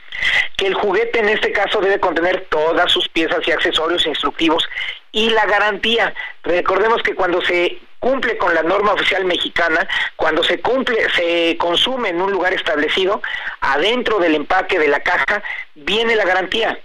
[0.56, 4.68] Que el juguete en este caso debe contener todas sus piezas y accesorios instructivos
[5.10, 6.14] y la garantía.
[6.44, 12.10] Recordemos que cuando se cumple con la norma oficial mexicana, cuando se cumple, se consume
[12.10, 13.20] en un lugar establecido,
[13.60, 15.42] adentro del empaque de la caja
[15.74, 16.78] viene la garantía.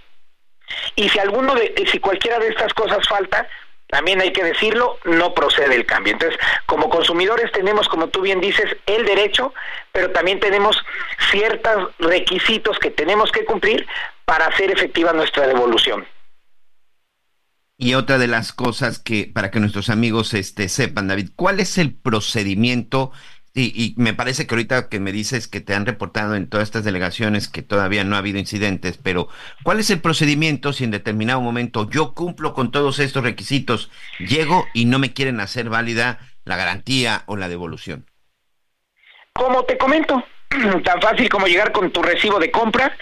[0.96, 3.46] Y si alguno de, si cualquiera de estas cosas falta,
[3.88, 6.12] también hay que decirlo, no procede el cambio.
[6.12, 9.54] Entonces, como consumidores tenemos, como tú bien dices, el derecho,
[9.92, 10.76] pero también tenemos
[11.30, 13.86] ciertos requisitos que tenemos que cumplir
[14.24, 16.06] para hacer efectiva nuestra devolución.
[17.80, 21.78] Y otra de las cosas que, para que nuestros amigos este, sepan, David, ¿cuál es
[21.78, 23.12] el procedimiento?
[23.54, 26.68] Y, y, me parece que ahorita que me dices que te han reportado en todas
[26.68, 29.28] estas delegaciones que todavía no ha habido incidentes, pero
[29.64, 34.66] ¿cuál es el procedimiento si en determinado momento yo cumplo con todos estos requisitos, llego
[34.74, 38.06] y no me quieren hacer válida la garantía o la devolución?
[39.32, 40.24] Como te comento,
[40.84, 42.96] tan fácil como llegar con tu recibo de compra,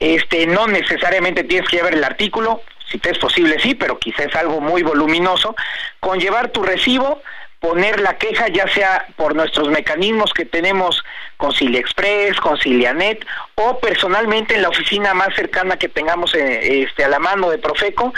[0.00, 4.26] este no necesariamente tienes que llevar el artículo, si te es posible sí, pero quizás
[4.26, 5.54] es algo muy voluminoso,
[6.00, 7.22] con llevar tu recibo,
[7.62, 11.04] poner la queja ya sea por nuestros mecanismos que tenemos
[11.36, 17.04] con Express, con Cilianet o personalmente en la oficina más cercana que tengamos eh, este,
[17.04, 18.12] a la mano de Profeco,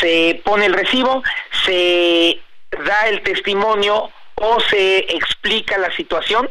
[0.00, 1.22] se pone el recibo,
[1.64, 2.40] se
[2.84, 6.48] da el testimonio o se explica la situación.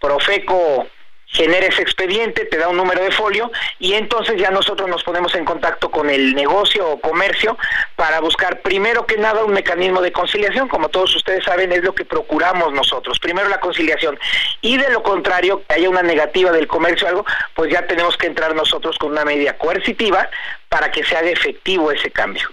[0.00, 0.86] Profeco
[1.32, 5.34] genera ese expediente, te da un número de folio y entonces ya nosotros nos ponemos
[5.34, 7.56] en contacto con el negocio o comercio
[7.96, 11.94] para buscar primero que nada un mecanismo de conciliación, como todos ustedes saben es lo
[11.94, 14.18] que procuramos nosotros, primero la conciliación.
[14.60, 18.16] Y de lo contrario que haya una negativa del comercio o algo, pues ya tenemos
[18.16, 20.28] que entrar nosotros con una medida coercitiva
[20.68, 22.48] para que se haga efectivo ese cambio.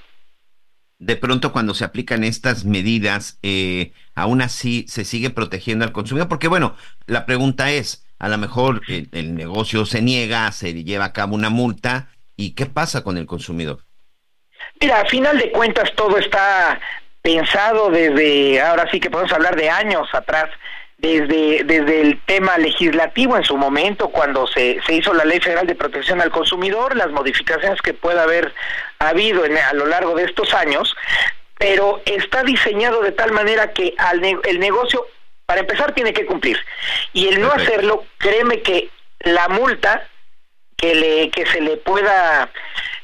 [0.99, 6.27] De pronto cuando se aplican estas medidas, eh, aún así se sigue protegiendo al consumidor,
[6.27, 6.75] porque bueno,
[7.07, 11.49] la pregunta es, a lo mejor el, negocio se niega, se lleva a cabo una
[11.49, 13.79] multa, ¿y qué pasa con el consumidor?
[14.81, 16.79] Mira, a final de cuentas todo está
[17.21, 20.49] pensado desde, ahora sí que podemos hablar de años atrás,
[20.97, 25.65] desde, desde el tema legislativo en su momento, cuando se, se hizo la Ley Federal
[25.65, 28.53] de Protección al Consumidor, las modificaciones que pueda haber
[28.99, 30.93] habido en, a lo largo de estos años,
[31.57, 35.05] pero está diseñado de tal manera que al el negocio
[35.49, 36.63] para empezar tiene que cumplir.
[37.11, 38.91] Y el no hacerlo, créeme que
[39.21, 40.07] la multa
[40.77, 42.51] que, le, que se le pueda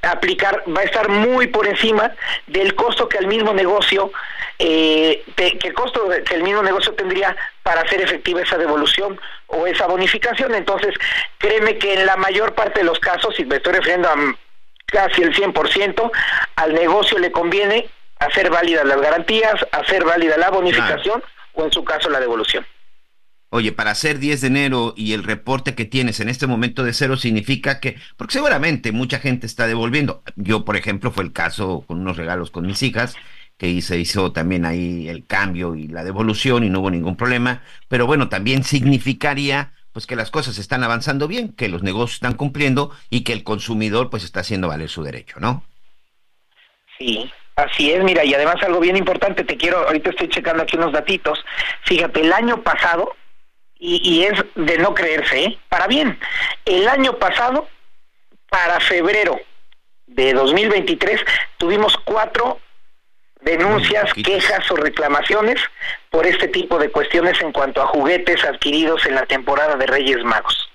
[0.03, 2.13] aplicar va a estar muy por encima
[2.45, 4.11] del costo que el mismo negocio
[4.59, 9.65] eh, que el costo que el mismo negocio tendría para hacer efectiva esa devolución o
[9.65, 10.53] esa bonificación.
[10.53, 10.93] Entonces
[11.39, 14.15] créeme que en la mayor parte de los casos y me estoy refiriendo a
[14.85, 16.11] casi el 100%
[16.57, 17.89] al negocio le conviene
[18.19, 21.23] hacer válidas las garantías hacer válida la bonificación
[21.55, 22.65] o en su caso la devolución.
[23.49, 26.93] Oye, para hacer 10 de enero y el reporte que tienes en este momento de
[26.93, 30.23] cero significa que, porque seguramente mucha gente está devolviendo.
[30.35, 33.15] Yo, por ejemplo, fue el caso con unos regalos con mis hijas,
[33.57, 37.63] que se hizo también ahí el cambio y la devolución y no hubo ningún problema.
[37.87, 42.33] Pero bueno, también significaría pues que las cosas están avanzando bien, que los negocios están
[42.33, 45.63] cumpliendo y que el consumidor pues está haciendo valer su derecho, ¿no?
[46.97, 50.75] Sí, Así es, mira, y además algo bien importante, te quiero, ahorita estoy checando aquí
[50.75, 51.43] unos datitos.
[51.83, 53.15] Fíjate, el año pasado,
[53.77, 55.57] y, es de no creerse, ¿eh?
[55.69, 56.19] para bien,
[56.65, 57.67] el año pasado,
[58.49, 59.39] para febrero
[60.07, 61.21] de 2023,
[61.57, 62.59] tuvimos cuatro
[63.41, 65.61] denuncias, quejas o reclamaciones
[66.09, 70.23] por este tipo de cuestiones en cuanto a juguetes adquiridos en la temporada de Reyes
[70.23, 70.69] Magos.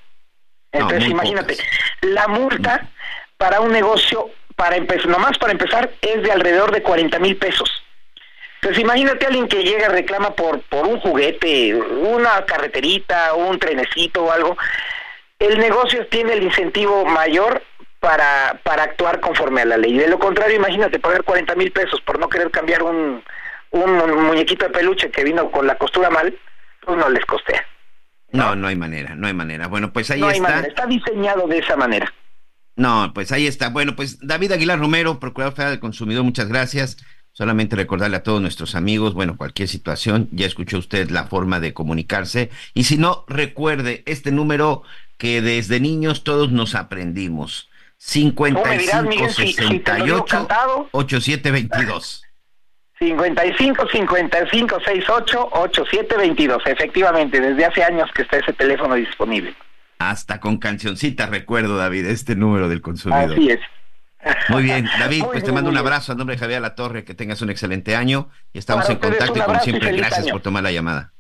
[0.72, 1.57] Entonces, imagínate,
[2.03, 2.89] la multa
[3.37, 4.31] para un negocio,
[4.61, 7.83] para empezar, nomás para empezar, es de alrededor de 40 mil pesos.
[8.57, 13.59] Entonces, imagínate a alguien que llega y reclama por, por un juguete, una carreterita, un
[13.59, 14.59] trenecito o algo.
[15.39, 17.63] El negocio tiene el incentivo mayor
[18.01, 19.97] para, para actuar conforme a la ley.
[19.97, 23.25] De lo contrario, imagínate pagar 40 mil pesos por no querer cambiar un,
[23.71, 26.37] un muñequito de peluche que vino con la costura mal,
[26.85, 27.65] pues no les costea.
[28.33, 29.69] No, no hay manera, no hay manera.
[29.69, 30.61] Bueno, pues ahí está.
[30.61, 32.13] está diseñado de esa manera.
[32.81, 33.68] No, pues ahí está.
[33.68, 36.97] Bueno, pues David Aguilar Romero, Procurador Federal del Consumidor, muchas gracias.
[37.31, 41.74] Solamente recordarle a todos nuestros amigos, bueno, cualquier situación, ya escuchó usted la forma de
[41.74, 42.49] comunicarse.
[42.72, 44.83] Y si no, recuerde este número
[45.18, 47.68] que desde niños todos nos aprendimos.
[47.99, 50.49] 55 68
[50.93, 52.22] 8722.
[52.99, 56.62] 55 55 68 8722.
[56.64, 59.55] Efectivamente, desde hace años que está ese teléfono disponible.
[60.01, 63.32] Hasta con cancioncita recuerdo, David, este número del consumidor.
[63.32, 63.61] Así es.
[64.48, 67.14] Muy bien, David, pues te mando un abrazo a nombre de Javier La Torre, que
[67.14, 70.72] tengas un excelente año y estamos en contacto y como siempre, gracias por tomar la
[70.72, 71.12] llamada.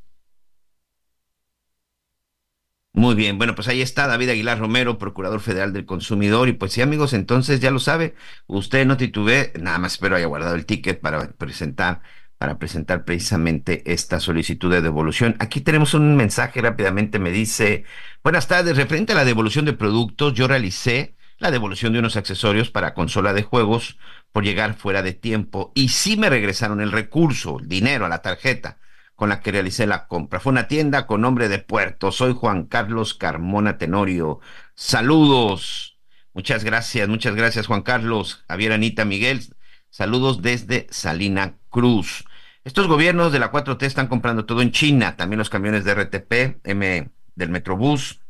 [2.94, 6.48] Muy bien, bueno, pues ahí está David Aguilar Romero, Procurador Federal del Consumidor.
[6.48, 8.14] Y pues sí, amigos, entonces ya lo sabe,
[8.46, 12.00] usted no titube, nada más espero haya guardado el ticket para presentar,
[12.40, 15.36] para presentar precisamente esta solicitud de devolución.
[15.40, 17.84] Aquí tenemos un mensaje rápidamente, me dice,
[18.24, 22.70] buenas tardes, referente a la devolución de productos, yo realicé la devolución de unos accesorios
[22.70, 23.98] para consola de juegos
[24.32, 28.22] por llegar fuera de tiempo y sí me regresaron el recurso, el dinero a la
[28.22, 28.78] tarjeta
[29.14, 30.40] con la que realicé la compra.
[30.40, 32.10] Fue una tienda con nombre de Puerto.
[32.10, 34.40] Soy Juan Carlos Carmona Tenorio.
[34.74, 35.98] Saludos.
[36.32, 39.42] Muchas gracias, muchas gracias Juan Carlos, Javier Anita Miguel.
[39.90, 42.24] Saludos desde Salina Cruz.
[42.70, 46.64] Estos gobiernos de la 4T están comprando todo en China, también los camiones de RTP,
[46.64, 48.20] M del Metrobús,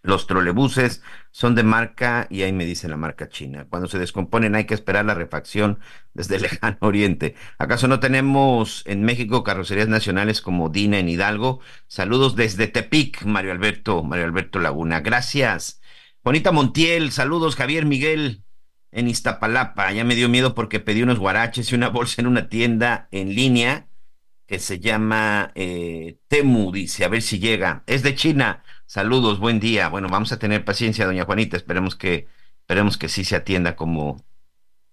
[0.00, 1.02] los trolebuses
[1.32, 3.66] son de marca, y ahí me dice la marca china.
[3.68, 5.80] Cuando se descomponen hay que esperar la refacción
[6.12, 7.34] desde el lejano oriente.
[7.58, 11.58] ¿Acaso no tenemos en México carrocerías nacionales como Dina en Hidalgo?
[11.88, 15.00] Saludos desde Tepic, Mario Alberto, Mario Alberto Laguna.
[15.00, 15.80] Gracias.
[16.22, 18.43] Bonita Montiel, saludos Javier Miguel
[18.94, 19.92] en Iztapalapa.
[19.92, 23.34] Ya me dio miedo porque pedí unos guaraches y una bolsa en una tienda en
[23.34, 23.88] línea
[24.46, 27.82] que se llama eh, Temu, dice, a ver si llega.
[27.86, 28.62] Es de China.
[28.86, 29.88] Saludos, buen día.
[29.88, 31.56] Bueno, vamos a tener paciencia, doña Juanita.
[31.56, 32.28] Esperemos que,
[32.60, 34.24] esperemos que sí se atienda como,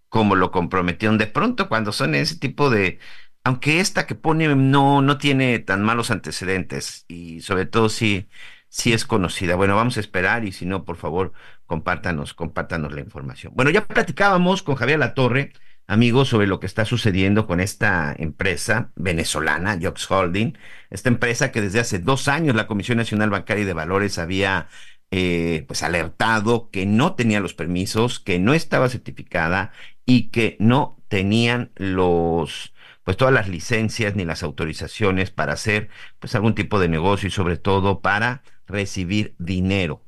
[0.09, 1.17] como lo comprometieron.
[1.17, 2.99] De pronto, cuando son ese tipo de,
[3.43, 8.27] aunque esta que pone no, no tiene tan malos antecedentes y sobre todo si,
[8.71, 9.55] si es conocida.
[9.55, 11.33] Bueno, vamos a esperar y si no, por favor,
[11.67, 13.53] compártanos, compártanos la información.
[13.55, 15.51] Bueno, ya platicábamos con Javier Latorre
[15.91, 20.57] amigos, sobre lo que está sucediendo con esta empresa venezolana, Jobs Holding,
[20.89, 24.69] esta empresa que desde hace dos años la Comisión Nacional Bancaria y de Valores había
[25.11, 29.73] eh, pues alertado que no tenía los permisos, que no estaba certificada
[30.05, 36.35] y que no tenían los pues todas las licencias ni las autorizaciones para hacer pues
[36.35, 40.03] algún tipo de negocio y sobre todo para recibir dinero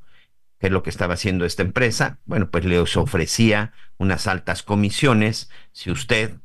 [0.64, 5.50] que es lo que estaba haciendo esta empresa, bueno, pues les ofrecía unas altas comisiones
[5.74, 6.38] si usted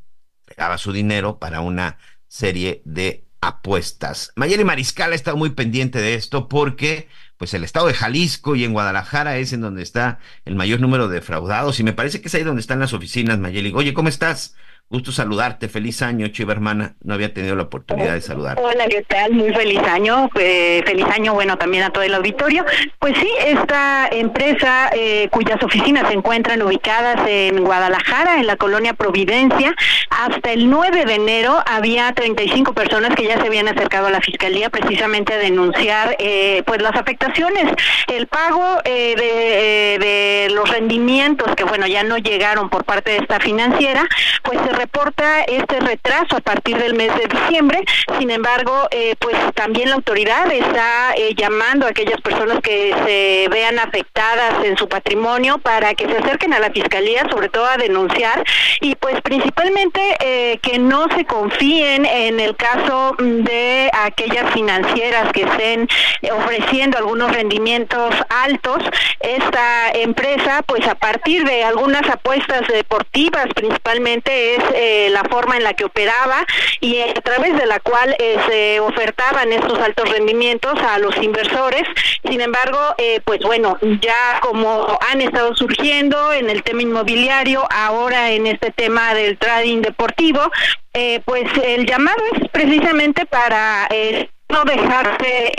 [0.56, 4.32] daba su dinero para una serie de apuestas.
[4.34, 7.06] Mayeli Mariscal ha estado muy pendiente de esto porque
[7.36, 11.06] pues el estado de Jalisco y en Guadalajara es en donde está el mayor número
[11.06, 13.72] de defraudados y me parece que es ahí donde están las oficinas, Mayeli.
[13.72, 14.56] Oye, ¿cómo estás?
[14.90, 16.94] Gusto saludarte, feliz año, Chiva hermana.
[17.02, 18.58] No había tenido la oportunidad de saludar.
[18.58, 19.32] Hola, ¿qué tal?
[19.32, 20.30] Muy feliz año.
[20.40, 22.64] Eh, feliz año, bueno, también a todo el auditorio.
[22.98, 28.94] Pues sí, esta empresa eh, cuyas oficinas se encuentran ubicadas en Guadalajara, en la colonia
[28.94, 29.74] Providencia,
[30.08, 34.22] hasta el 9 de enero había 35 personas que ya se habían acercado a la
[34.22, 37.66] fiscalía precisamente a denunciar eh, pues las afectaciones,
[38.06, 43.38] el pago de, de los rendimientos que bueno ya no llegaron por parte de esta
[43.38, 44.08] financiera,
[44.42, 47.84] pues se reporta este retraso a partir del mes de diciembre.
[48.18, 53.48] Sin embargo, eh, pues también la autoridad está eh, llamando a aquellas personas que se
[53.50, 57.76] vean afectadas en su patrimonio para que se acerquen a la fiscalía, sobre todo a
[57.76, 58.44] denunciar
[58.80, 65.42] y pues principalmente eh, que no se confíen en el caso de aquellas financieras que
[65.42, 65.88] estén
[66.32, 68.78] ofreciendo algunos rendimientos altos.
[69.20, 75.64] Esta empresa, pues a partir de algunas apuestas deportivas principalmente es eh, la forma en
[75.64, 76.46] la que operaba
[76.80, 81.82] y a través de la cual eh, se ofertaban estos altos rendimientos a los inversores.
[82.24, 88.30] Sin embargo, eh, pues bueno, ya como han estado surgiendo en el tema inmobiliario, ahora
[88.30, 90.40] en este tema del trading deportivo,
[91.24, 93.88] pues el llamado es precisamente para
[94.48, 95.54] no dejarse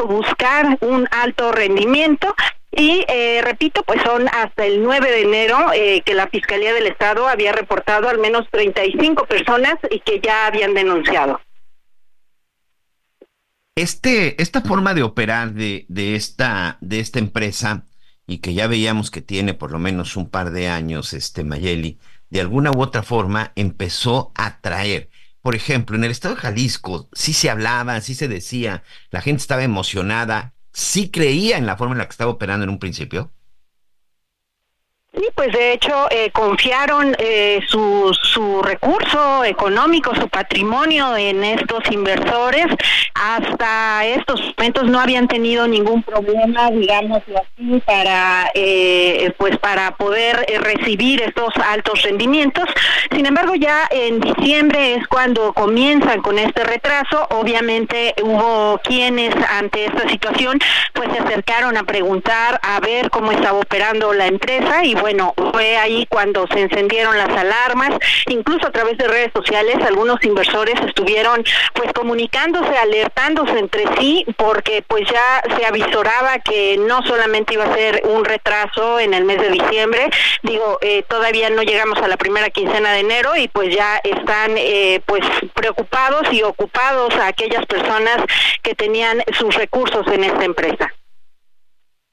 [0.00, 2.32] o buscar un alto rendimiento
[2.72, 6.86] Y eh, repito, pues son hasta el 9 de enero eh, que la Fiscalía del
[6.86, 11.40] Estado había reportado al menos 35 personas y que ya habían denunciado.
[13.74, 17.86] Este, esta forma de operar de, de, esta, de esta empresa
[18.26, 21.98] y que ya veíamos que tiene por lo menos un par de años, este Mayeli,
[22.28, 25.10] de alguna u otra forma empezó a atraer.
[25.42, 29.40] Por ejemplo, en el estado de Jalisco sí se hablaba, sí se decía, la gente
[29.40, 33.32] estaba emocionada, sí creía en la forma en la que estaba operando en un principio.
[35.20, 41.80] Sí, pues de hecho eh, confiaron eh, su, su recurso económico, su patrimonio en estos
[41.90, 42.64] inversores.
[43.12, 50.46] Hasta estos momentos no habían tenido ningún problema, digámoslo así, para eh, pues para poder
[50.62, 52.64] recibir estos altos rendimientos.
[53.14, 57.26] Sin embargo, ya en diciembre es cuando comienzan con este retraso.
[57.28, 60.58] Obviamente hubo quienes ante esta situación
[60.94, 65.09] pues se acercaron a preguntar a ver cómo estaba operando la empresa y bueno,
[65.52, 67.90] fue ahí cuando se encendieron las alarmas,
[68.28, 74.84] incluso a través de redes sociales algunos inversores estuvieron pues comunicándose, alertándose entre sí porque
[74.86, 79.40] pues ya se avisoraba que no solamente iba a ser un retraso en el mes
[79.40, 80.10] de diciembre,
[80.42, 84.54] digo, eh, todavía no llegamos a la primera quincena de enero y pues ya están
[84.56, 85.22] eh, pues
[85.54, 88.18] preocupados y ocupados a aquellas personas
[88.62, 90.92] que tenían sus recursos en esta empresa.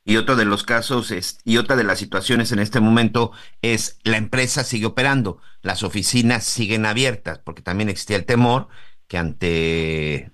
[0.07, 3.99] Y otro de los casos es, y otra de las situaciones en este momento es
[4.05, 8.69] la empresa sigue operando, las oficinas siguen abiertas, porque también existía el temor
[9.07, 10.31] que ante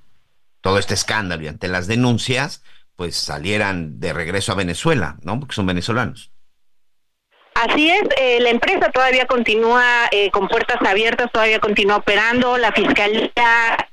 [0.61, 2.61] todo este escándalo y ante las denuncias,
[2.95, 5.39] pues salieran de regreso a Venezuela, ¿no?
[5.39, 6.32] Porque son venezolanos.
[7.63, 12.73] Así es, eh, la empresa todavía continúa eh, con puertas abiertas, todavía continúa operando, la
[12.73, 13.31] Fiscalía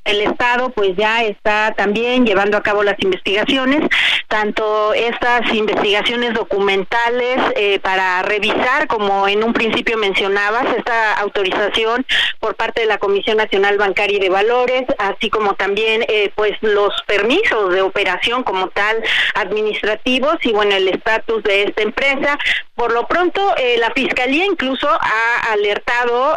[0.04, 3.88] el Estado pues ya está también llevando a cabo las investigaciones,
[4.28, 12.04] tanto estas investigaciones documentales eh, para revisar, como en un principio mencionabas, esta autorización
[12.38, 16.52] por parte de la Comisión Nacional Bancaria y de Valores, así como también eh, pues
[16.60, 19.02] los permisos de operación como tal
[19.34, 22.38] administrativos y bueno el estatus de esta empresa.
[22.74, 26.36] Por lo pronto eh, la Fiscalía incluso ha alertado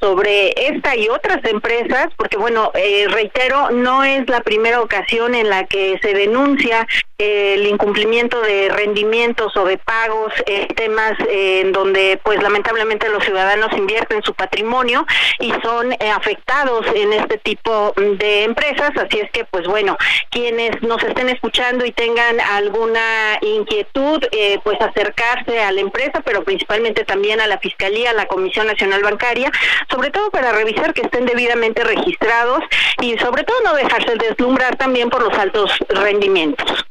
[0.00, 2.70] sobre esta y otras empresas, porque bueno
[3.08, 6.86] reitero, no es la primera ocasión en la que se denuncia
[7.18, 13.24] el incumplimiento de rendimientos o de pagos, eh, temas eh, en donde pues lamentablemente los
[13.24, 15.04] ciudadanos invierten su patrimonio
[15.40, 19.96] y son eh, afectados en este tipo de empresas, así es que pues bueno,
[20.30, 24.22] quienes nos estén escuchando y tengan alguna inquietud,
[24.62, 29.02] pues acercarse a la empresa, pero principalmente también a la Fiscalía, a la Comisión Nacional
[29.02, 29.50] Bancaria,
[29.90, 32.60] sobre todo para revisar que estén debidamente registrados
[33.00, 36.84] y sobre todo no dejarse deslumbrar también por los altos rendimientos.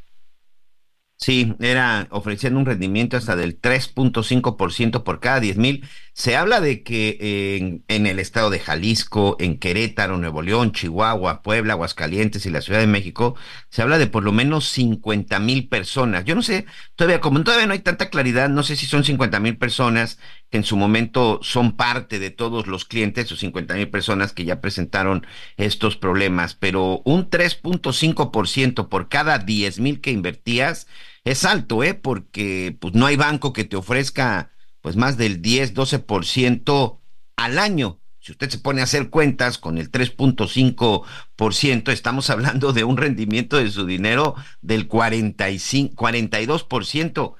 [1.19, 5.83] Sí, era ofreciendo un rendimiento hasta del 3.5% por cada 10 mil.
[6.17, 11.73] Se habla de que en, el estado de Jalisco, en Querétaro, Nuevo León, Chihuahua, Puebla,
[11.73, 13.35] Aguascalientes y la Ciudad de México,
[13.69, 16.25] se habla de por lo menos 50 mil personas.
[16.25, 16.65] Yo no sé,
[16.95, 20.17] todavía, como todavía no hay tanta claridad, no sé si son 50 mil personas
[20.49, 24.43] que en su momento son parte de todos los clientes o 50 mil personas que
[24.43, 30.87] ya presentaron estos problemas, pero un 3.5% por cada 10 mil que invertías
[31.25, 31.93] es alto, ¿eh?
[31.93, 34.49] Porque pues no hay banco que te ofrezca
[34.87, 37.01] pues más del 10, 12%
[37.35, 37.99] al año.
[38.21, 43.57] Si usted se pone a hacer cuentas con el 3.5%, estamos hablando de un rendimiento
[43.57, 47.35] de su dinero del 45, 42%.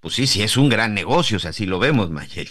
[0.00, 2.48] Pues sí, sí, es un gran negocio, así lo vemos, Mayel.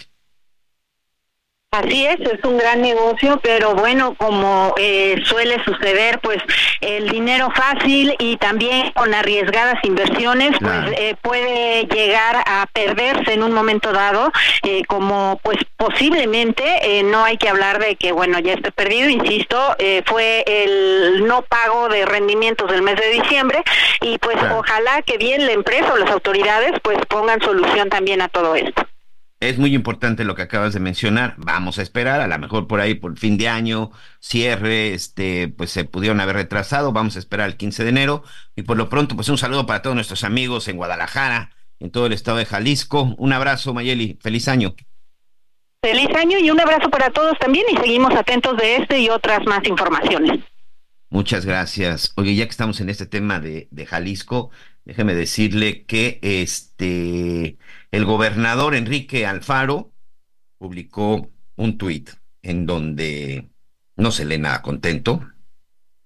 [1.70, 6.38] Así es, es un gran negocio, pero bueno, como eh, suele suceder, pues
[6.80, 13.42] el dinero fácil y también con arriesgadas inversiones, pues eh, puede llegar a perderse en
[13.42, 14.32] un momento dado,
[14.64, 19.76] eh, como pues posiblemente, no hay que hablar de que bueno, ya esté perdido, insisto,
[20.06, 23.62] fue el no pago de rendimientos del mes de diciembre
[24.00, 28.28] y pues ojalá que bien la empresa o las autoridades pues pongan solución también a
[28.28, 28.84] todo esto.
[29.40, 31.34] Es muy importante lo que acabas de mencionar.
[31.36, 35.70] Vamos a esperar, a lo mejor por ahí, por fin de año, cierre, este, pues
[35.70, 36.92] se pudieron haber retrasado.
[36.92, 38.24] Vamos a esperar el 15 de enero.
[38.56, 42.06] Y por lo pronto, pues un saludo para todos nuestros amigos en Guadalajara, en todo
[42.06, 43.14] el estado de Jalisco.
[43.16, 44.18] Un abrazo, Mayeli.
[44.20, 44.74] Feliz año.
[45.82, 47.64] Feliz año y un abrazo para todos también.
[47.72, 50.40] Y seguimos atentos de este y otras más informaciones.
[51.10, 52.12] Muchas gracias.
[52.16, 54.50] Oye, ya que estamos en este tema de, de Jalisco,
[54.84, 57.56] déjeme decirle que este
[57.90, 59.92] el gobernador Enrique Alfaro
[60.58, 62.10] publicó un tuit
[62.42, 63.50] en donde
[63.96, 65.26] no se lee nada contento,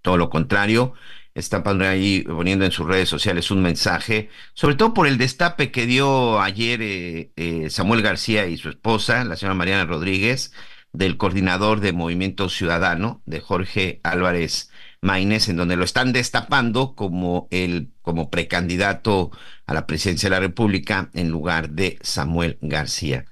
[0.01, 0.95] todo lo contrario,
[1.35, 5.87] está ahí poniendo en sus redes sociales un mensaje, sobre todo por el destape que
[5.87, 10.53] dio ayer eh, eh, Samuel García y su esposa, la señora Mariana Rodríguez,
[10.93, 17.49] del coordinador de Movimiento Ciudadano, de Jorge Álvarez Maínez, en donde lo están destapando como
[17.51, 19.31] el como precandidato
[19.67, 23.25] a la presidencia de la República en lugar de Samuel García.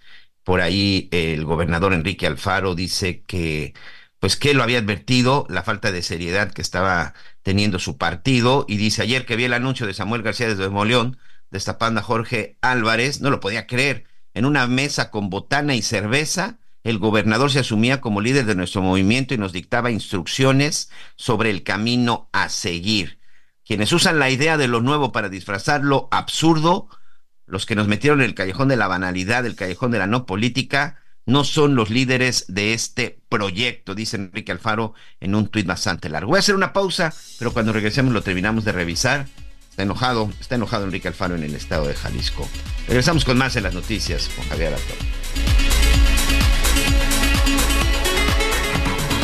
[0.44, 3.74] Por ahí el gobernador Enrique Alfaro dice que
[4.20, 8.76] pues que lo había advertido, la falta de seriedad que estaba teniendo su partido, y
[8.76, 11.18] dice ayer que vi el anuncio de Samuel García desde Moleón,
[11.50, 16.58] destapando a Jorge Álvarez, no lo podía creer, en una mesa con botana y cerveza,
[16.84, 21.62] el gobernador se asumía como líder de nuestro movimiento y nos dictaba instrucciones sobre el
[21.62, 23.19] camino a seguir.
[23.70, 26.88] Quienes usan la idea de lo nuevo para disfrazar lo absurdo,
[27.46, 30.26] los que nos metieron en el callejón de la banalidad, el callejón de la no
[30.26, 36.08] política, no son los líderes de este proyecto, dice Enrique Alfaro en un tuit bastante
[36.08, 36.30] largo.
[36.30, 39.28] Voy a hacer una pausa, pero cuando regresemos lo terminamos de revisar.
[39.70, 42.48] Está enojado, está enojado Enrique Alfaro en el estado de Jalisco.
[42.88, 44.98] Regresamos con más en las noticias con Javier Alfaro.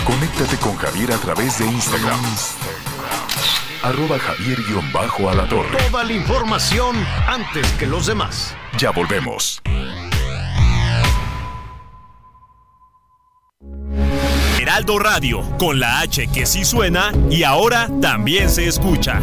[0.04, 2.20] Conéctate con Javier a través de Instagram.
[3.86, 5.78] Arroba Javier-Alatorre.
[5.78, 6.96] Toda la información
[7.28, 8.56] antes que los demás.
[8.78, 9.62] Ya volvemos.
[14.58, 19.20] Heraldo Radio, con la H que sí suena y ahora también se escucha.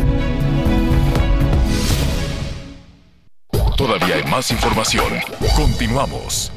[3.75, 5.11] Todavía hay más información.
[5.57, 6.52] Continuamos.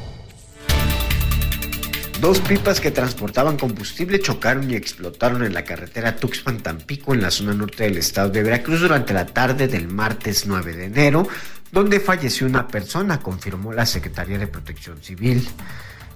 [2.21, 7.53] Dos pipas que transportaban combustible chocaron y explotaron en la carretera Tuxpan-Tampico en la zona
[7.53, 11.27] norte del estado de Veracruz durante la tarde del martes 9 de enero,
[11.71, 15.47] donde falleció una persona, confirmó la Secretaría de Protección Civil.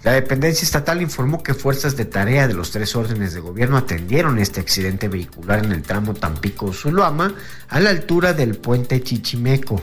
[0.01, 4.39] La dependencia estatal informó que fuerzas de tarea de los tres órdenes de gobierno atendieron
[4.39, 7.35] este accidente vehicular en el tramo Tampico-Zuluama
[7.69, 9.79] a la altura del puente Chichimeco.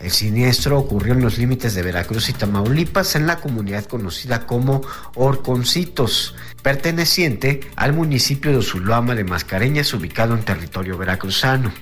[0.00, 4.82] El siniestro ocurrió en los límites de Veracruz y Tamaulipas en la comunidad conocida como
[5.16, 11.72] Orconcitos, perteneciente al municipio de Zuluama de Mascareñas ubicado en territorio veracruzano.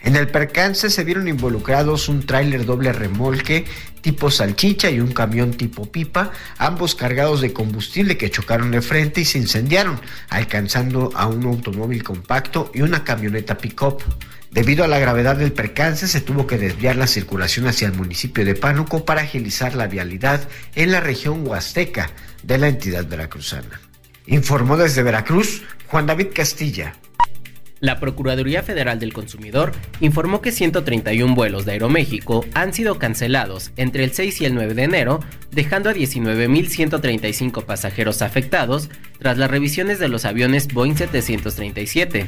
[0.00, 3.66] En el percance se vieron involucrados un tráiler doble remolque
[4.00, 9.20] tipo salchicha y un camión tipo pipa, ambos cargados de combustible que chocaron de frente
[9.20, 10.00] y se incendiaron,
[10.30, 14.02] alcanzando a un automóvil compacto y una camioneta pick-up.
[14.50, 18.44] Debido a la gravedad del percance, se tuvo que desviar la circulación hacia el municipio
[18.44, 22.10] de Pánuco para agilizar la vialidad en la región huasteca
[22.42, 23.80] de la entidad veracruzana.
[24.26, 26.94] Informó desde Veracruz Juan David Castilla.
[27.80, 34.02] La Procuraduría Federal del Consumidor informó que 131 vuelos de Aeroméxico han sido cancelados entre
[34.02, 35.20] el 6 y el 9 de enero,
[35.52, 42.26] dejando a 19.135 pasajeros afectados tras las revisiones de los aviones Boeing 737.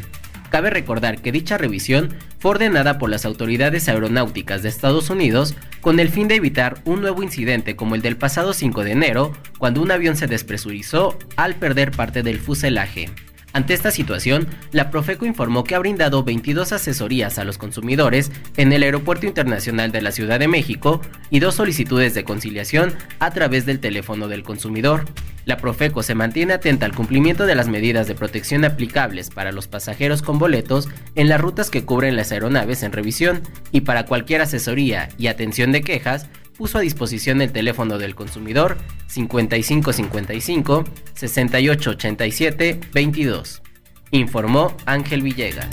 [0.50, 6.00] Cabe recordar que dicha revisión fue ordenada por las autoridades aeronáuticas de Estados Unidos con
[6.00, 9.80] el fin de evitar un nuevo incidente como el del pasado 5 de enero, cuando
[9.80, 13.10] un avión se despresurizó al perder parte del fuselaje.
[13.52, 18.72] Ante esta situación, la Profeco informó que ha brindado 22 asesorías a los consumidores en
[18.72, 21.00] el Aeropuerto Internacional de la Ciudad de México
[21.30, 25.04] y dos solicitudes de conciliación a través del teléfono del consumidor.
[25.44, 29.68] La Profeco se mantiene atenta al cumplimiento de las medidas de protección aplicables para los
[29.68, 33.42] pasajeros con boletos en las rutas que cubren las aeronaves en revisión
[33.72, 38.76] y para cualquier asesoría y atención de quejas puso a disposición el teléfono del consumidor
[39.06, 40.84] 5555
[41.14, 43.62] 6887 22.
[44.10, 45.68] Informó Ángel Villegas.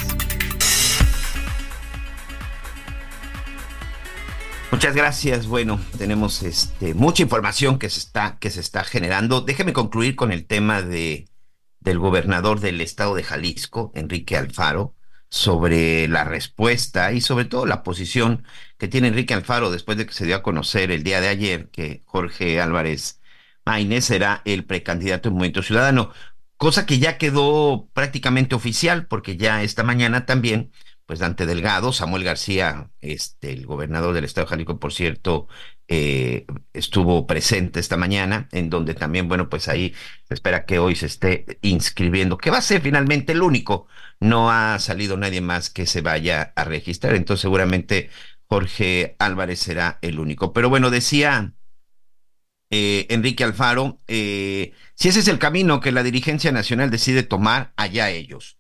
[4.72, 5.48] Muchas gracias.
[5.48, 9.42] Bueno, tenemos este, mucha información que se está que se está generando.
[9.42, 11.28] Déjeme concluir con el tema de
[11.80, 14.94] del gobernador del estado de Jalisco, Enrique Alfaro,
[15.30, 18.44] sobre la respuesta y sobre todo la posición
[18.78, 21.70] que tiene Enrique Alfaro después de que se dio a conocer el día de ayer
[21.70, 23.22] que Jorge Álvarez
[23.66, 26.12] Maínez será el precandidato en Movimiento Ciudadano,
[26.58, 30.72] cosa que ya quedó prácticamente oficial porque ya esta mañana también
[31.08, 35.48] pues Dante Delgado, Samuel García, este, el gobernador del estado de Jalisco, por cierto,
[35.88, 39.96] eh, estuvo presente esta mañana, en donde también, bueno, pues ahí
[40.28, 43.88] se espera que hoy se esté inscribiendo, que va a ser finalmente el único.
[44.20, 48.10] No ha salido nadie más que se vaya a registrar, entonces seguramente
[48.48, 50.52] Jorge Álvarez será el único.
[50.52, 51.54] Pero bueno, decía
[52.70, 57.72] eh, Enrique Alfaro, eh, si ese es el camino que la dirigencia nacional decide tomar,
[57.78, 58.60] allá ellos.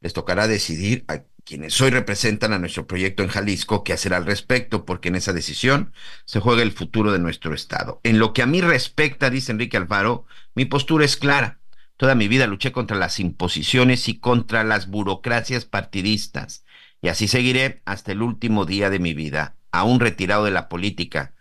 [0.00, 1.04] Les tocará decidir
[1.44, 5.32] quienes hoy representan a nuestro proyecto en Jalisco qué hacer al respecto, porque en esa
[5.32, 5.92] decisión
[6.24, 8.00] se juega el futuro de nuestro Estado.
[8.02, 11.60] En lo que a mí respecta, dice Enrique Alfaro, mi postura es clara.
[11.96, 16.64] Toda mi vida luché contra las imposiciones y contra las burocracias partidistas
[17.04, 21.33] y así seguiré hasta el último día de mi vida, aún retirado de la política.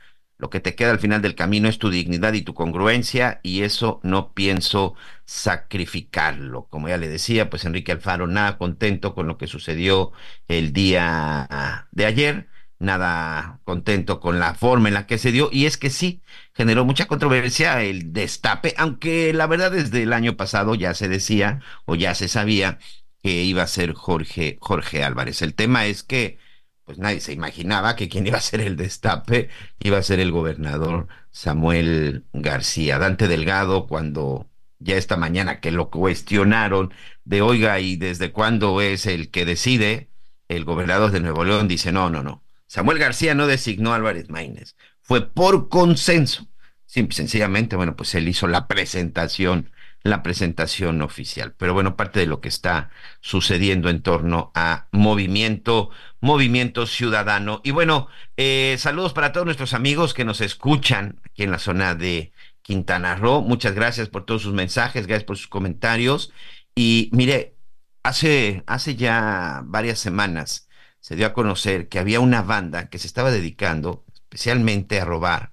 [0.43, 3.61] Lo que te queda al final del camino es tu dignidad y tu congruencia y
[3.61, 4.93] eso no pienso
[5.23, 6.67] sacrificarlo.
[6.69, 10.11] Como ya le decía, pues Enrique Alfaro nada contento con lo que sucedió
[10.49, 15.65] el día de ayer, nada contento con la forma en la que se dio y
[15.65, 16.21] es que sí,
[16.53, 21.61] generó mucha controversia el destape, aunque la verdad desde el año pasado ya se decía
[21.85, 22.79] o ya se sabía
[23.21, 25.41] que iba a ser Jorge, Jorge Álvarez.
[25.41, 26.37] El tema es que
[26.85, 29.49] pues nadie se imaginaba que quien iba a ser el destape
[29.79, 32.99] iba a ser el gobernador Samuel García.
[32.99, 34.49] Dante Delgado, cuando
[34.79, 36.93] ya esta mañana que lo cuestionaron
[37.23, 40.09] de oiga y desde cuándo es el que decide,
[40.49, 42.43] el gobernador de Nuevo León dice no, no, no.
[42.67, 46.47] Samuel García no designó a Álvarez Maínez, fue por consenso.
[46.85, 49.71] Simple, sencillamente, bueno, pues él hizo la presentación
[50.03, 51.53] la presentación oficial.
[51.57, 55.89] Pero bueno, parte de lo que está sucediendo en torno a movimiento,
[56.19, 57.61] movimiento ciudadano.
[57.63, 58.07] Y bueno,
[58.37, 63.15] eh, saludos para todos nuestros amigos que nos escuchan aquí en la zona de Quintana
[63.15, 63.41] Roo.
[63.41, 66.33] Muchas gracias por todos sus mensajes, gracias por sus comentarios.
[66.75, 67.55] Y mire,
[68.03, 70.67] hace, hace ya varias semanas
[70.99, 75.51] se dio a conocer que había una banda que se estaba dedicando especialmente a robar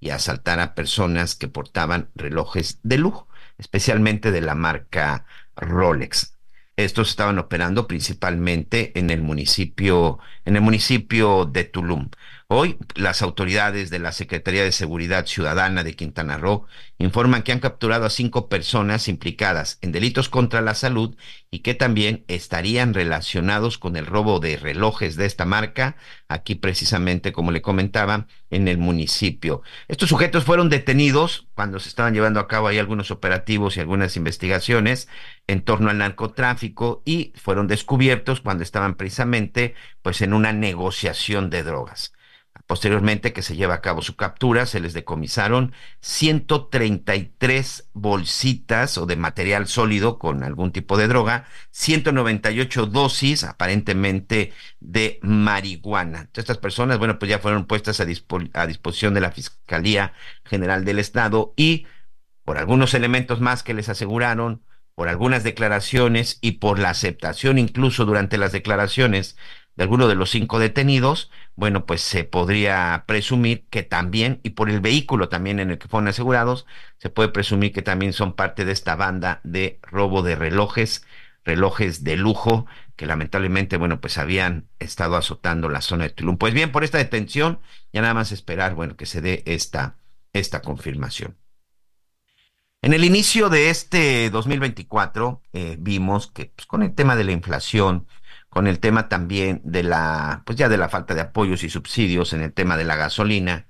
[0.00, 3.28] y a asaltar a personas que portaban relojes de lujo
[3.62, 5.24] especialmente de la marca
[5.56, 6.36] Rolex.
[6.76, 12.10] Estos estaban operando principalmente en el municipio, en el municipio de Tulum.
[12.54, 16.66] Hoy, las autoridades de la Secretaría de Seguridad Ciudadana de Quintana Roo
[16.98, 21.16] informan que han capturado a cinco personas implicadas en delitos contra la salud
[21.50, 25.96] y que también estarían relacionados con el robo de relojes de esta marca,
[26.28, 29.62] aquí precisamente, como le comentaba, en el municipio.
[29.88, 34.18] Estos sujetos fueron detenidos cuando se estaban llevando a cabo ahí algunos operativos y algunas
[34.18, 35.08] investigaciones
[35.46, 41.62] en torno al narcotráfico y fueron descubiertos cuando estaban precisamente pues en una negociación de
[41.62, 42.12] drogas.
[42.66, 49.16] Posteriormente que se lleva a cabo su captura, se les decomisaron 133 bolsitas o de
[49.16, 56.28] material sólido con algún tipo de droga, 198 dosis aparentemente de marihuana.
[56.34, 58.04] Estas personas, bueno, pues ya fueron puestas a,
[58.54, 60.12] a disposición de la Fiscalía
[60.44, 61.86] General del Estado y
[62.44, 64.62] por algunos elementos más que les aseguraron,
[64.94, 69.36] por algunas declaraciones y por la aceptación incluso durante las declaraciones
[69.76, 74.70] de alguno de los cinco detenidos, bueno, pues se podría presumir que también, y por
[74.70, 76.66] el vehículo también en el que fueron asegurados,
[76.98, 81.06] se puede presumir que también son parte de esta banda de robo de relojes,
[81.44, 82.66] relojes de lujo,
[82.96, 86.38] que lamentablemente, bueno, pues habían estado azotando la zona de Tulum.
[86.38, 87.60] Pues bien, por esta detención,
[87.92, 89.96] ya nada más esperar, bueno, que se dé esta,
[90.32, 91.36] esta confirmación.
[92.84, 97.30] En el inicio de este 2024 eh, vimos que pues, con el tema de la
[97.30, 98.08] inflación,
[98.52, 102.34] con el tema también de la, pues ya de la falta de apoyos y subsidios
[102.34, 103.66] en el tema de la gasolina,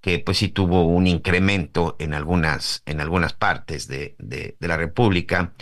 [0.00, 4.76] que pues sí tuvo un incremento en algunas, en algunas partes de, de, de la
[4.76, 5.54] República.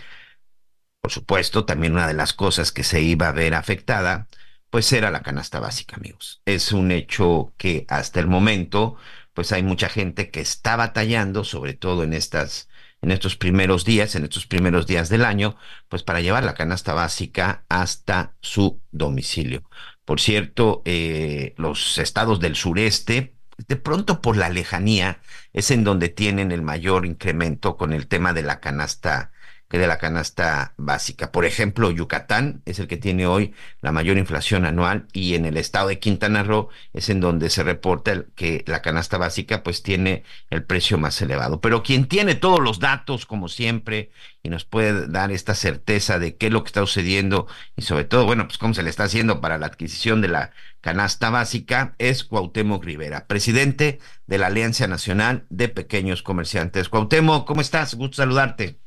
[1.03, 4.27] Por supuesto, también una de las cosas que se iba a ver afectada,
[4.71, 6.41] pues era la canasta básica, amigos.
[6.47, 8.97] Es un hecho que hasta el momento,
[9.35, 12.71] pues hay mucha gente que está batallando, sobre todo en estas
[13.03, 15.57] en estos primeros días, en estos primeros días del año,
[15.89, 19.65] pues para llevar la canasta básica hasta su domicilio.
[20.05, 23.35] Por cierto, eh, los estados del sureste,
[23.69, 25.21] de pronto por la lejanía,
[25.53, 29.32] es en donde tienen el mayor incremento con el tema de la canasta
[29.79, 31.33] de la canasta básica.
[31.33, 35.57] Por ejemplo, Yucatán es el que tiene hoy la mayor inflación anual y en el
[35.57, 40.25] estado de Quintana Roo es en donde se reporta que la canasta básica pues tiene
[40.51, 41.61] el precio más elevado.
[41.61, 44.11] Pero quien tiene todos los datos, como siempre,
[44.43, 47.47] y nos puede dar esta certeza de qué es lo que está sucediendo
[47.77, 50.51] y sobre todo, bueno, pues cómo se le está haciendo para la adquisición de la
[50.81, 56.89] canasta básica es Cuauhtémoc Rivera, presidente de la Alianza Nacional de Pequeños Comerciantes.
[56.89, 57.95] Cuauhtémoc, ¿cómo estás?
[57.95, 58.82] Gusto saludarte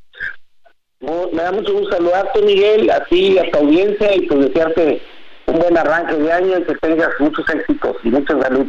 [0.99, 5.01] me da mucho gusto saludarte, Miguel, a ti, a tu audiencia y pues desearte
[5.47, 8.67] un buen arranque de año y que tengas muchos éxitos y mucha salud.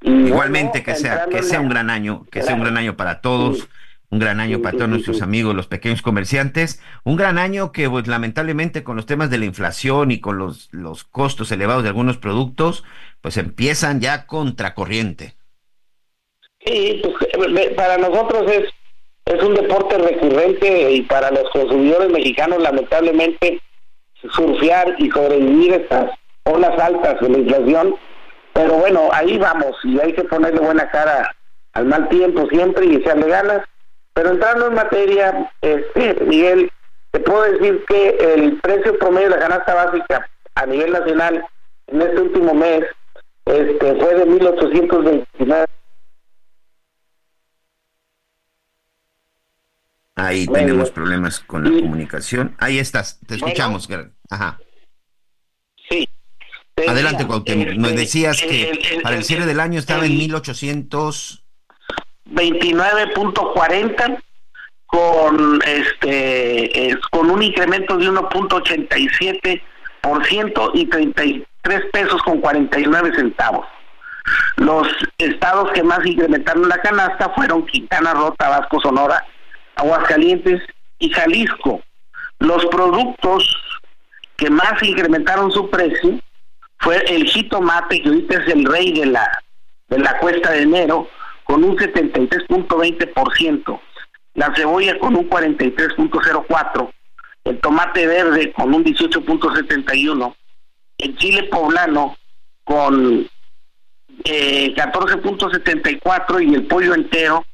[0.00, 3.68] Igualmente que sea que sea un gran año, que sea un gran año para todos.
[4.10, 6.80] Un gran año para todos nuestros amigos, los pequeños comerciantes.
[7.04, 10.70] Un gran año que, pues, lamentablemente, con los temas de la inflación y con los,
[10.72, 12.84] los costos elevados de algunos productos,
[13.20, 15.34] pues empiezan ya contracorriente.
[16.64, 18.70] Sí, pues para nosotros es
[19.28, 23.60] es un deporte recurrente y para los consumidores mexicanos lamentablemente
[24.34, 26.10] surfear y sobrevivir estas
[26.44, 27.94] olas altas de la inflación.
[28.54, 31.34] Pero bueno, ahí vamos y hay que ponerle buena cara
[31.74, 33.66] al mal tiempo siempre y echarle ganas.
[34.14, 36.72] Pero entrando en materia, este, Miguel,
[37.10, 41.44] te puedo decir que el precio promedio de la canasta básica a nivel nacional
[41.88, 42.84] en este último mes
[43.44, 45.66] este, fue de 1829.
[50.18, 52.54] Ahí tenemos problemas con la comunicación.
[52.58, 53.88] Ahí estás, te escuchamos.
[54.28, 54.58] Ajá.
[55.88, 56.06] Sí.
[56.86, 57.68] Adelante, Cuauhtémoc.
[57.76, 61.44] Nos este, decías que para el cierre del año estaba en 1800
[62.34, 64.22] 29.40
[64.86, 73.66] con este con un incremento de 1.87% y 33 pesos con 49 centavos.
[74.56, 79.24] Los estados que más incrementaron la canasta fueron Quintana Roo, Tabasco, Sonora,
[79.78, 80.60] Aguascalientes
[80.98, 81.80] y Jalisco.
[82.40, 83.56] Los productos
[84.36, 86.20] que más incrementaron su precio
[86.78, 89.28] fue el jitomate, que ahorita es el rey de la
[89.88, 91.08] de la cuesta de enero,
[91.44, 93.80] con un 73.20%,
[94.34, 96.92] la cebolla con un 43.04%,
[97.44, 100.34] el tomate verde con un 18.71%,
[100.98, 102.18] el chile poblano
[102.64, 103.26] con
[104.24, 107.46] eh, 14.74% y el pollo entero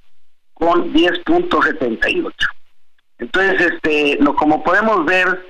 [0.55, 2.33] con 10.78.
[3.19, 5.47] Entonces, este, lo, como podemos ver,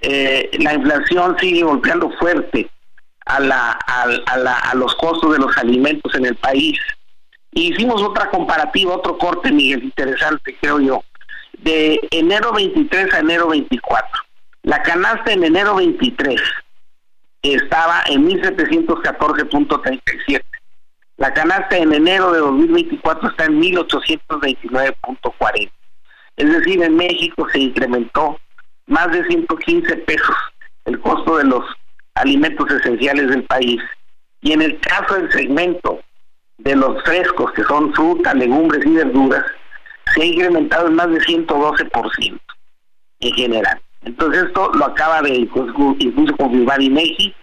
[0.00, 2.70] eh, la inflación sigue golpeando fuerte
[3.26, 6.78] a, la, a, la, a los costos de los alimentos en el país
[7.62, 11.04] hicimos otra comparativa, otro corte, Miguel, interesante, creo yo,
[11.58, 14.08] de enero 23 a enero 24.
[14.62, 16.40] La canasta en enero 23
[17.42, 20.42] estaba en 1714.37.
[21.18, 25.70] La canasta en enero de 2024 está en 1829.40.
[26.36, 28.38] Es decir, en México se incrementó
[28.86, 30.36] más de 115 pesos
[30.84, 31.64] el costo de los
[32.14, 33.82] alimentos esenciales del país.
[34.42, 35.98] Y en el caso del segmento
[36.58, 39.44] de los frescos, que son frutas, legumbres y verduras,
[40.14, 42.40] se ha incrementado en más de 112%
[43.20, 43.80] en general.
[44.02, 47.34] Entonces esto lo acaba de incluso confirmar INEGI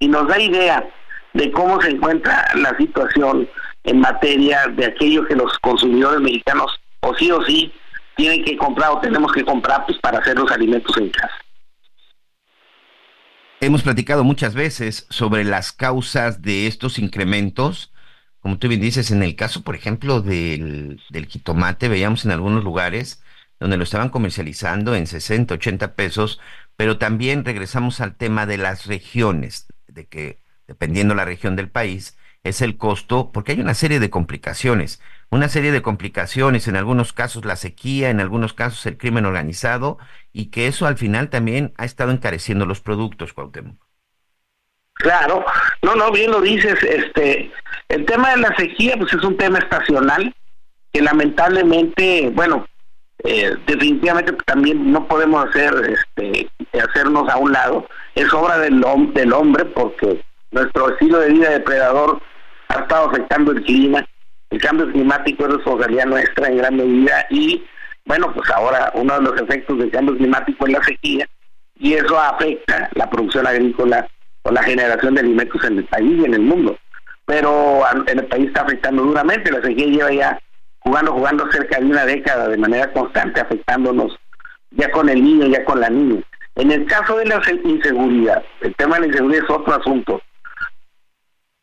[0.00, 0.84] y nos da idea
[1.32, 3.48] de cómo se encuentra la situación
[3.84, 7.72] en materia de aquello que los consumidores mexicanos o sí o sí
[8.16, 11.34] tienen que comprar o tenemos que comprar pues para hacer los alimentos en casa.
[13.60, 17.92] Hemos platicado muchas veces sobre las causas de estos incrementos
[18.40, 20.98] como tú bien dices, en el caso, por ejemplo, del,
[21.28, 23.22] jitomate, veíamos en algunos lugares
[23.58, 26.40] donde lo estaban comercializando en 60, 80 pesos,
[26.76, 30.38] pero también regresamos al tema de las regiones, de que
[30.70, 35.48] dependiendo la región del país, es el costo, porque hay una serie de complicaciones, una
[35.48, 39.98] serie de complicaciones, en algunos casos la sequía, en algunos casos el crimen organizado,
[40.32, 43.84] y que eso al final también ha estado encareciendo los productos, Cuauhtémoc.
[44.94, 45.44] Claro,
[45.82, 47.50] no, no, bien lo dices, este,
[47.88, 50.32] el tema de la sequía, pues es un tema estacional
[50.92, 52.64] que lamentablemente, bueno,
[53.24, 55.74] eh, definitivamente también no podemos hacer,
[56.16, 56.48] este,
[56.80, 58.84] hacernos a un lado, es obra del,
[59.14, 62.20] del hombre porque nuestro estilo de vida depredador
[62.68, 64.04] ha estado afectando el clima,
[64.50, 67.64] el cambio climático es responsabilidad nuestra en gran medida y
[68.04, 71.28] bueno, pues ahora uno de los efectos del cambio climático es la sequía
[71.78, 74.06] y eso afecta la producción agrícola
[74.42, 76.76] o la generación de alimentos en el país y en el mundo.
[77.26, 80.40] Pero en el país está afectando duramente, la sequía lleva ya
[80.80, 84.18] jugando, jugando cerca de una década de manera constante, afectándonos
[84.72, 86.22] ya con el niño, ya con la niña.
[86.56, 90.20] En el caso de la inseguridad, el tema de la inseguridad es otro asunto.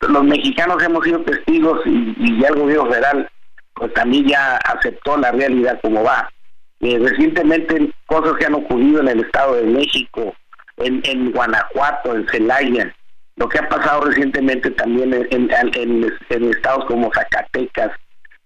[0.02, 3.30] Los mexicanos hemos sido testigos y, ya el gobierno federal
[3.74, 6.32] pues también ya aceptó la realidad como va.
[6.80, 10.36] Eh, recientemente cosas que han ocurrido en el Estado de México,
[10.78, 12.96] en, en Guanajuato, en Celaya,
[13.38, 17.92] lo que ha pasado recientemente también en, en, estados como Zacatecas,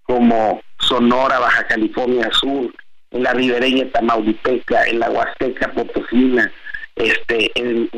[0.04, 2.74] como Sonora, Baja California Sur,
[3.12, 6.52] en la ribereña Tamaulipeca, en la Huasteca Potosina,
[6.96, 7.90] este, en,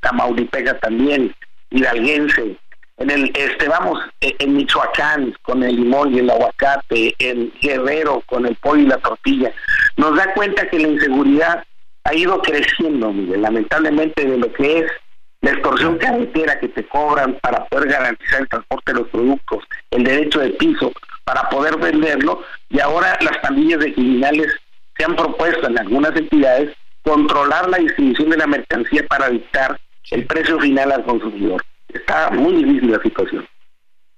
[0.00, 1.34] Tamaulipeca también,
[1.70, 2.56] Hidalguense,
[2.96, 8.22] en el, este, vamos, e, en Michoacán con el limón y el aguacate, en Guerrero
[8.26, 9.52] con el pollo y la tortilla,
[9.96, 11.64] nos da cuenta que la inseguridad
[12.04, 14.92] ha ido creciendo, Miguel, lamentablemente de lo que es
[15.40, 20.04] la extorsión carretera que te cobran para poder garantizar el transporte de los productos, el
[20.04, 20.92] derecho de piso
[21.24, 24.52] para poder venderlo, y ahora las pandillas de criminales
[24.96, 29.78] se han propuesto en algunas entidades controlar la distribución de la mercancía para dictar
[30.10, 31.62] el precio final al consumidor.
[31.94, 33.48] Está muy difícil la situación.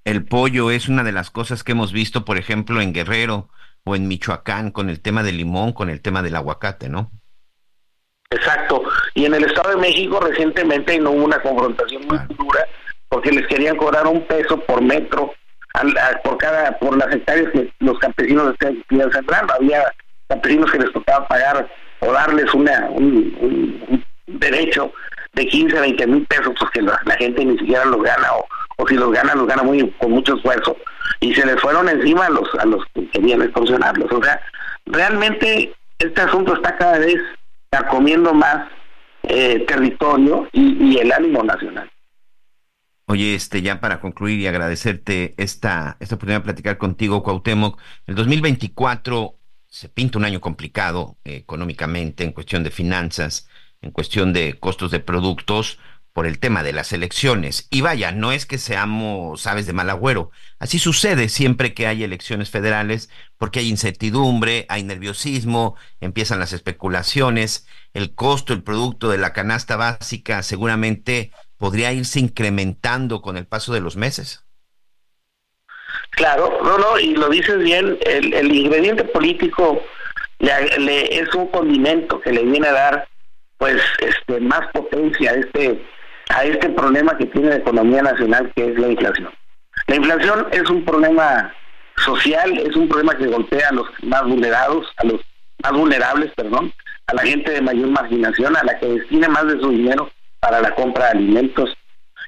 [0.05, 3.49] El pollo es una de las cosas que hemos visto, por ejemplo, en Guerrero
[3.85, 7.11] o en Michoacán con el tema del limón, con el tema del aguacate, ¿no?
[8.31, 8.83] Exacto.
[9.15, 12.67] Y en el Estado de México recientemente no hubo una confrontación muy dura
[13.09, 15.33] porque les querían cobrar un peso por metro
[16.25, 19.55] por cada por las hectáreas que los campesinos estaban sembrando.
[19.55, 19.93] Había
[20.29, 21.69] campesinos que les tocaba pagar
[22.01, 24.93] o darles una un, derecho
[25.37, 28.47] de 15 a 20 mil pesos, pues que la, gente ni siquiera los gana, o,
[28.79, 30.77] o si los gana, los gana muy con mucho esfuerzo.
[31.21, 34.11] Y se les fueron encima a los, a los que querían extorsionarlos.
[34.11, 34.41] O sea,
[34.87, 37.17] realmente este asunto está cada vez
[37.91, 38.69] comiendo más
[39.25, 41.91] eh, territorio y, el ánimo nacional.
[43.07, 48.15] Oye, este, ya para concluir y agradecerte esta, esta oportunidad de platicar contigo, Cuauhtémoc, el
[48.15, 49.35] 2024
[49.67, 53.49] se pinta un año complicado eh, económicamente, en cuestión de finanzas,
[53.87, 55.79] en cuestión de costos de productos,
[56.17, 57.69] por el tema de las elecciones.
[57.71, 60.31] Y vaya, no es que seamos sabes de mal agüero.
[60.59, 67.67] Así sucede siempre que hay elecciones federales, porque hay incertidumbre, hay nerviosismo, empiezan las especulaciones,
[67.93, 73.75] el costo, el producto de la canasta básica seguramente podría irse incrementando con el paso
[73.75, 74.43] de los meses.
[76.13, 79.83] Claro, no, no, y lo dices bien, el, el ingrediente político
[80.39, 83.09] le, es un condimento que le viene a dar
[83.59, 85.83] pues este más potencia a este
[86.31, 89.31] a este problema que tiene la economía nacional, que es la inflación.
[89.87, 91.53] La inflación es un problema
[91.97, 95.21] social, es un problema que golpea a los más vulnerados, a los
[95.63, 96.73] más vulnerables, perdón,
[97.07, 100.11] a la gente de mayor marginación, a la que destina más de su dinero
[100.41, 101.77] para la compra de alimentos,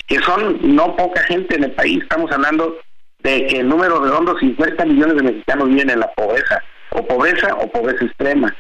[0.07, 2.03] que son no poca gente en el país.
[2.03, 2.79] Estamos hablando
[3.21, 7.55] de que el número redondo, 50 millones de mexicanos viven en la pobreza, o pobreza
[7.57, 8.55] o pobreza extrema.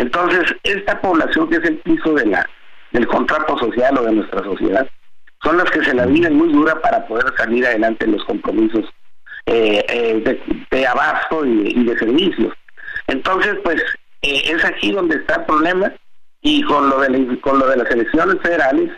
[0.00, 2.48] Entonces, esta población que es el piso de la
[2.92, 4.88] del contrato social o de nuestra sociedad,
[5.42, 8.86] son las que se la viven muy dura para poder salir adelante en los compromisos
[9.44, 10.40] eh, eh,
[10.70, 12.54] de, abasto y, de servicios.
[13.08, 13.82] Entonces, pues
[14.22, 15.92] eh, es aquí donde está el problema
[16.40, 18.90] y con lo de con lo de las elecciones federales,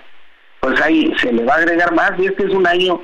[0.61, 3.03] pues ahí se le va a agregar más y este es un año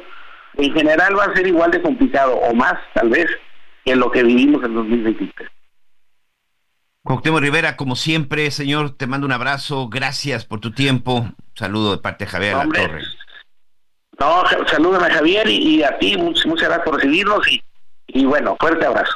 [0.55, 3.27] en general va a ser igual de complicado o más tal vez
[3.85, 5.51] que lo que vivimos en 2023.
[7.09, 11.27] Cuauhtémoc Rivera, como siempre, señor, te mando un abrazo, gracias por tu tiempo.
[11.55, 13.03] saludo de parte de Javier La Torre.
[14.21, 17.41] No, salúdame a Javier y, a ti, muchas, gracias por recibirnos
[18.09, 19.15] y, bueno, fuerte abrazo.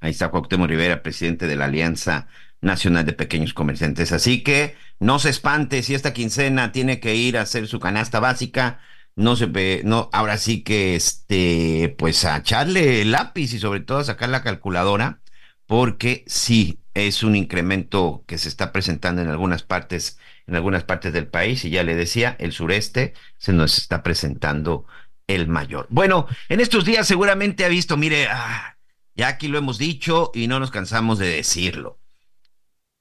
[0.00, 2.28] Ahí está Cuauhtémoc Rivera, presidente de la Alianza
[2.60, 4.12] Nacional de Pequeños Comerciantes.
[4.12, 8.20] Así que no se espante si esta quincena tiene que ir a hacer su canasta
[8.20, 8.80] básica.
[9.16, 13.80] No se ve, no, ahora sí que este, pues a echarle el lápiz y sobre
[13.80, 15.20] todo a sacar la calculadora,
[15.66, 21.12] porque sí, es un incremento que se está presentando en algunas partes, en algunas partes
[21.12, 24.86] del país, y ya le decía, el sureste se nos está presentando
[25.26, 25.86] el mayor.
[25.90, 28.76] Bueno, en estos días seguramente ha visto, mire, ah,
[29.14, 31.98] ya aquí lo hemos dicho y no nos cansamos de decirlo.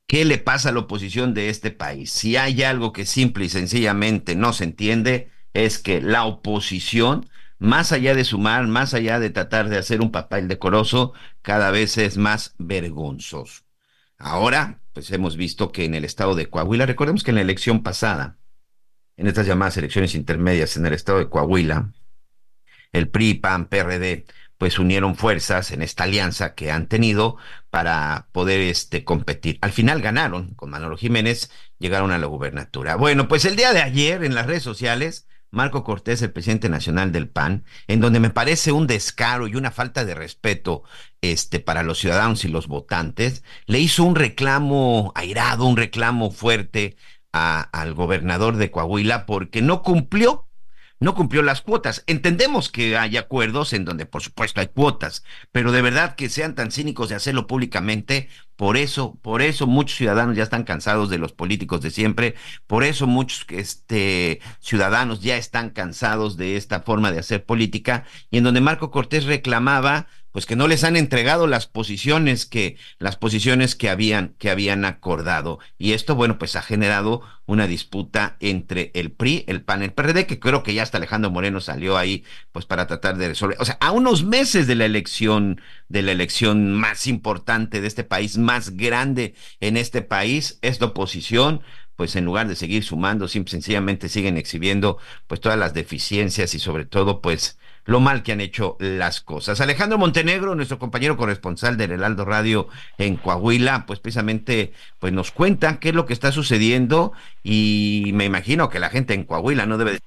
[0.07, 2.11] ¿Qué le pasa a la oposición de este país?
[2.11, 7.91] Si hay algo que simple y sencillamente no se entiende, es que la oposición, más
[7.91, 12.17] allá de sumar, más allá de tratar de hacer un papel decoroso, cada vez es
[12.17, 13.63] más vergonzoso.
[14.17, 17.83] Ahora, pues hemos visto que en el estado de Coahuila, recordemos que en la elección
[17.83, 18.37] pasada,
[19.17, 21.91] en estas llamadas elecciones intermedias en el estado de Coahuila,
[22.91, 24.25] el PRI, PAN, PRD,
[24.57, 27.37] pues unieron fuerzas en esta alianza que han tenido
[27.69, 29.57] para poder este, competir.
[29.61, 32.95] Al final ganaron, con Manolo Jiménez llegaron a la gubernatura.
[32.95, 37.11] Bueno, pues el día de ayer en las redes sociales Marco Cortés, el presidente nacional
[37.11, 40.81] del PAN, en donde me parece un descaro y una falta de respeto
[41.21, 46.97] este, para los ciudadanos y los votantes, le hizo un reclamo airado, un reclamo fuerte
[47.31, 50.47] al gobernador de Coahuila porque no cumplió
[51.03, 52.03] no cumplió las cuotas.
[52.07, 56.55] Entendemos que hay acuerdos en donde, por supuesto, hay cuotas, pero de verdad que sean
[56.55, 61.17] tan cínicos de hacerlo públicamente, por eso, por eso muchos ciudadanos ya están cansados de
[61.17, 62.35] los políticos de siempre,
[62.67, 68.37] por eso muchos este, ciudadanos ya están cansados de esta forma de hacer política, y
[68.37, 73.15] en donde Marco Cortés reclamaba pues que no les han entregado las posiciones que las
[73.15, 75.59] posiciones que habían que habían acordado.
[75.77, 80.25] Y esto bueno pues ha generado una disputa entre el PRI, el PAN, el PRD
[80.25, 83.65] que creo que ya hasta Alejandro Moreno salió ahí pues para tratar de resolver, o
[83.65, 88.37] sea, a unos meses de la elección de la elección más importante de este país,
[88.37, 91.61] más grande en este país, es la oposición
[91.95, 94.97] pues en lugar de seguir sumando, simple, sencillamente siguen exhibiendo
[95.27, 99.59] pues todas las deficiencias y sobre todo pues lo mal que han hecho las cosas.
[99.61, 105.79] Alejandro Montenegro, nuestro compañero corresponsal del Heraldo Radio en Coahuila, pues precisamente pues nos cuenta
[105.79, 109.77] qué es lo que está sucediendo y me imagino que la gente en Coahuila no
[109.77, 109.99] debe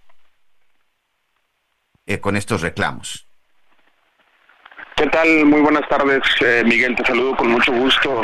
[2.07, 3.27] eh, con estos reclamos.
[4.97, 5.44] ¿Qué tal?
[5.44, 6.97] Muy buenas tardes, eh, Miguel.
[6.97, 8.23] Te saludo con mucho gusto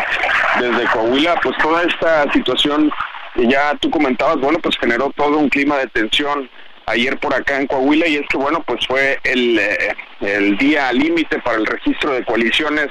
[0.58, 1.38] desde Coahuila.
[1.42, 2.90] Pues toda esta situación
[3.36, 6.48] ya tú comentabas, bueno, pues generó todo un clima de tensión
[6.86, 10.92] ayer por acá en Coahuila y es que bueno pues fue el, eh, el día
[10.92, 12.88] límite para el registro de coaliciones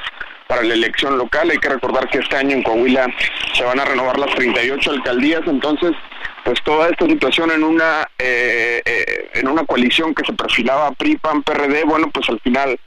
[0.52, 1.50] para la elección local.
[1.50, 3.08] Hay que recordar que este año en Coahuila
[3.54, 5.94] se van a renovar las 38 alcaldías, entonces
[6.44, 11.16] pues toda esta situación en una eh, eh, en una coalición que se perfilaba PRI
[11.16, 12.78] PAN PRD, bueno, pues al final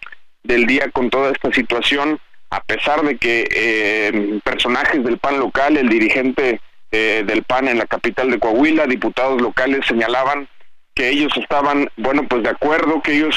[0.43, 2.21] del día con toda esta situación,
[2.51, 6.61] a pesar de que eh, personajes del PAN local, el dirigente
[6.93, 10.47] del PAN en la capital de Coahuila, diputados locales señalaban
[10.95, 13.37] que ellos estaban, bueno, pues de acuerdo, que ellos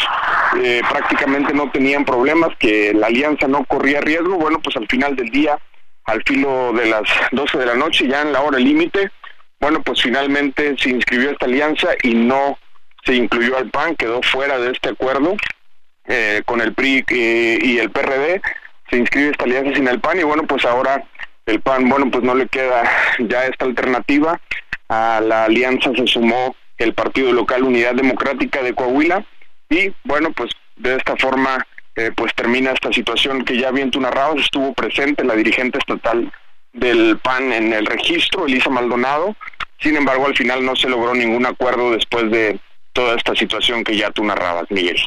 [0.58, 5.16] eh, prácticamente no tenían problemas, que la alianza no corría riesgo, bueno, pues al final
[5.16, 5.58] del día,
[6.06, 9.12] al filo de las 12 de la noche, ya en la hora límite,
[9.60, 12.60] bueno, pues finalmente se inscribió esta alianza y no
[13.04, 15.36] se incluyó al PAN, quedó fuera de este acuerdo
[16.06, 18.42] eh, con el PRI eh, y el PRD,
[18.90, 21.04] se inscribe esta alianza sin el PAN y bueno, pues ahora
[21.48, 22.84] el PAN, bueno, pues no le queda
[23.20, 24.40] ya esta alternativa,
[24.90, 29.26] a la alianza se sumó el partido local Unidad Democrática de Coahuila
[29.70, 34.00] y bueno pues de esta forma eh, pues termina esta situación que ya bien tú
[34.00, 36.32] narrabas estuvo presente la dirigente estatal
[36.74, 39.36] del PAN en el registro Elisa Maldonado
[39.80, 42.60] sin embargo al final no se logró ningún acuerdo después de
[42.94, 44.98] toda esta situación que ya tú narrabas Miguel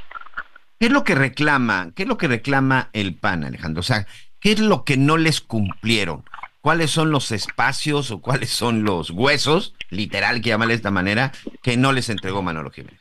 [0.81, 1.93] ¿Qué es lo que reclama?
[1.95, 3.81] ¿Qué es lo que reclama el PAN, Alejandro?
[3.81, 4.07] O sea,
[4.41, 6.25] ¿qué es lo que no les cumplieron?
[6.61, 11.33] Cuáles son los espacios o cuáles son los huesos, literal que llamarle de esta manera,
[11.63, 13.01] que no les entregó Manolo Jiménez.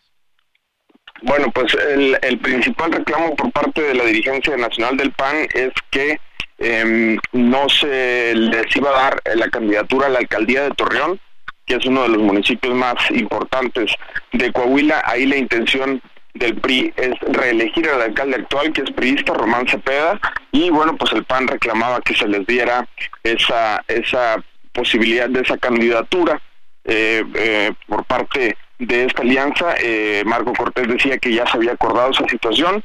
[1.21, 6.17] Bueno, pues el, principal reclamo por parte de la dirigencia nacional del PAN es que
[6.59, 11.19] em, no se les iba a dar la candidatura a la alcaldía de Torreón,
[11.65, 13.91] que es uno de los municipios más importantes
[14.31, 15.03] de Coahuila.
[15.05, 16.01] Ahí la intención
[16.33, 20.19] del PRI es reelegir al alcalde actual, que es priista, Román Cepeda,
[20.51, 22.87] y bueno, pues el PAN reclamaba que se les diera
[23.23, 26.41] esa, esa posibilidad de esa candidatura
[26.85, 29.75] eh, eh, por parte de esta alianza.
[29.79, 32.83] Eh, Marco Cortés decía que ya se había acordado esa situación,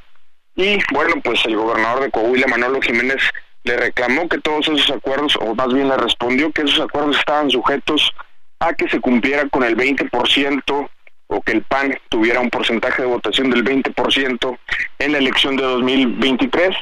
[0.56, 3.22] y bueno, pues el gobernador de Coahuila, Manolo Jiménez,
[3.64, 7.50] le reclamó que todos esos acuerdos, o más bien le respondió que esos acuerdos estaban
[7.50, 8.12] sujetos
[8.60, 10.88] a que se cumpliera con el 20%
[11.26, 14.58] o que el PAN tuviera un porcentaje de votación del 20%
[14.98, 16.76] en la elección de 2023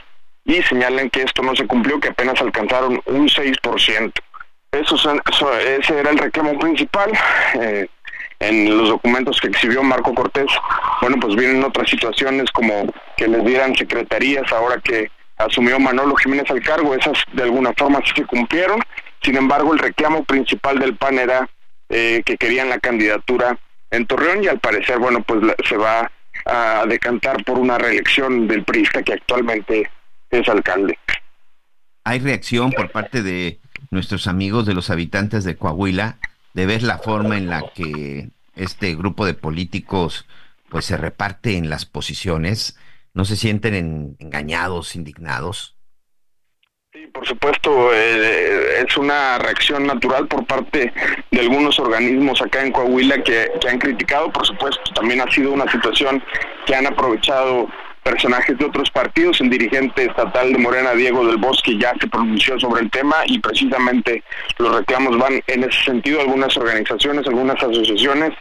[0.44, 4.12] y señalan que esto no se cumplió, que apenas alcanzaron un 6%.
[4.73, 7.12] Eso, eso ese era el reclamo principal.
[7.60, 7.86] Eh,
[8.40, 10.51] en los documentos que exhibió Marco Cortés,
[11.01, 16.51] bueno, pues vienen otras situaciones como que les dieran secretarías ahora que asumió Manolo Jiménez
[16.51, 18.81] al cargo, esas de alguna forma sí se cumplieron.
[19.23, 21.48] Sin embargo, el reclamo principal del PAN era
[21.89, 23.56] eh, que querían la candidatura
[23.93, 26.10] en Torreón y al parecer, bueno, pues se va
[26.47, 29.89] a decantar por una reelección del priista que actualmente
[30.31, 30.98] es alcalde.
[32.05, 33.60] ¿Hay reacción por parte de
[33.90, 36.19] nuestros amigos de los habitantes de Coahuila
[36.55, 40.27] de ver la forma en la que este grupo de políticos
[40.69, 42.78] pues se reparte en las posiciones?
[43.14, 45.77] ¿No se sienten engañados, indignados?
[46.94, 50.93] Sí, por supuesto, eh, es una reacción natural por parte
[51.31, 55.66] de algunos organismos acá en Coahuila que, han criticado, por supuesto, también ha sido una
[55.73, 56.23] situación
[56.66, 57.66] que han aprovechado
[58.02, 59.40] personajes de otros partidos.
[59.40, 63.39] El dirigente estatal de Morena, Diego del Bosque, ya se pronunció sobre el tema y
[63.39, 64.23] precisamente
[64.59, 66.20] los reclamos van en ese sentido.
[66.20, 68.32] Algunas organizaciones, algunas asociaciones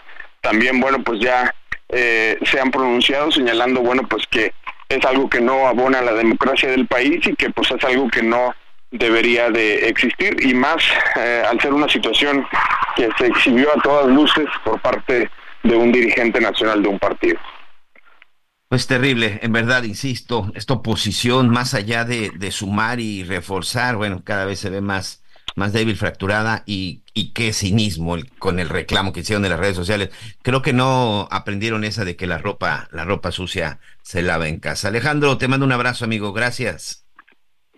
[0.41, 1.55] también, bueno, pues ya
[1.87, 4.53] eh, se han pronunciado señalando, bueno, pues que
[4.95, 8.23] es algo que no abona la democracia del país y que pues es algo que
[8.23, 8.53] no
[8.91, 10.83] debería de existir y más
[11.15, 12.45] eh, al ser una situación
[12.95, 15.29] que se exhibió a todas luces por parte
[15.63, 17.39] de un dirigente nacional de un partido.
[18.67, 24.21] Pues terrible, en verdad, insisto, esta oposición, más allá de, de sumar y reforzar, bueno,
[24.23, 25.21] cada vez se ve más
[25.55, 29.75] más débil, fracturada y, y qué cinismo con el reclamo que hicieron de las redes
[29.75, 30.09] sociales.
[30.41, 34.59] Creo que no aprendieron esa de que la ropa, la ropa sucia se lava en
[34.59, 34.87] casa.
[34.87, 36.33] Alejandro, te mando un abrazo, amigo.
[36.33, 37.05] Gracias.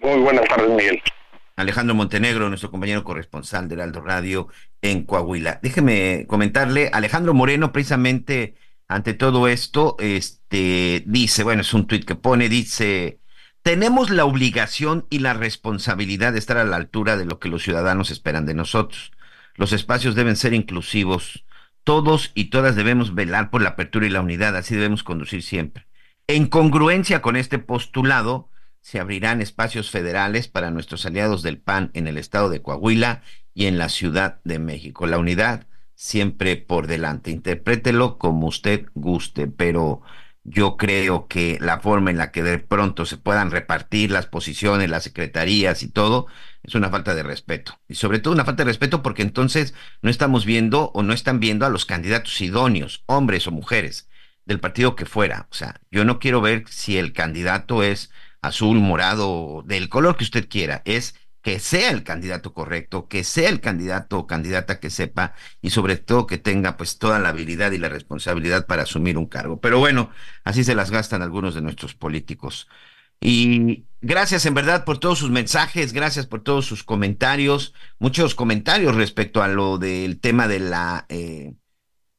[0.01, 1.01] Muy buenas tardes, Miguel.
[1.55, 4.47] Alejandro Montenegro, nuestro compañero corresponsal del Aldo Radio
[4.81, 5.59] en Coahuila.
[5.61, 8.55] Déjeme comentarle, Alejandro Moreno, precisamente
[8.87, 13.19] ante todo esto, este dice, bueno, es un tuit que pone, dice,
[13.61, 17.63] tenemos la obligación y la responsabilidad de estar a la altura de lo que los
[17.63, 19.11] ciudadanos esperan de nosotros.
[19.55, 21.45] Los espacios deben ser inclusivos.
[21.83, 25.85] Todos y todas debemos velar por la apertura y la unidad, así debemos conducir siempre.
[26.27, 32.07] En congruencia con este postulado, se abrirán espacios federales para nuestros aliados del PAN en
[32.07, 33.23] el estado de Coahuila
[33.53, 35.05] y en la Ciudad de México.
[35.05, 37.29] La unidad siempre por delante.
[37.31, 40.01] Interprételo como usted guste, pero
[40.45, 44.89] yo creo que la forma en la que de pronto se puedan repartir las posiciones,
[44.89, 46.27] las secretarías y todo,
[46.63, 47.81] es una falta de respeto.
[47.89, 51.41] Y sobre todo una falta de respeto porque entonces no estamos viendo o no están
[51.41, 54.07] viendo a los candidatos idóneos, hombres o mujeres,
[54.45, 55.48] del partido que fuera.
[55.52, 58.11] O sea, yo no quiero ver si el candidato es
[58.41, 63.49] azul, morado, del color que usted quiera, es que sea el candidato correcto, que sea
[63.49, 67.72] el candidato o candidata que sepa y sobre todo que tenga pues toda la habilidad
[67.74, 69.60] y la responsabilidad para asumir un cargo.
[69.60, 70.10] Pero bueno,
[70.45, 72.68] así se las gastan algunos de nuestros políticos.
[73.20, 78.95] Y gracias en verdad por todos sus mensajes, gracias por todos sus comentarios, muchos comentarios
[78.95, 81.53] respecto a lo del tema de la eh,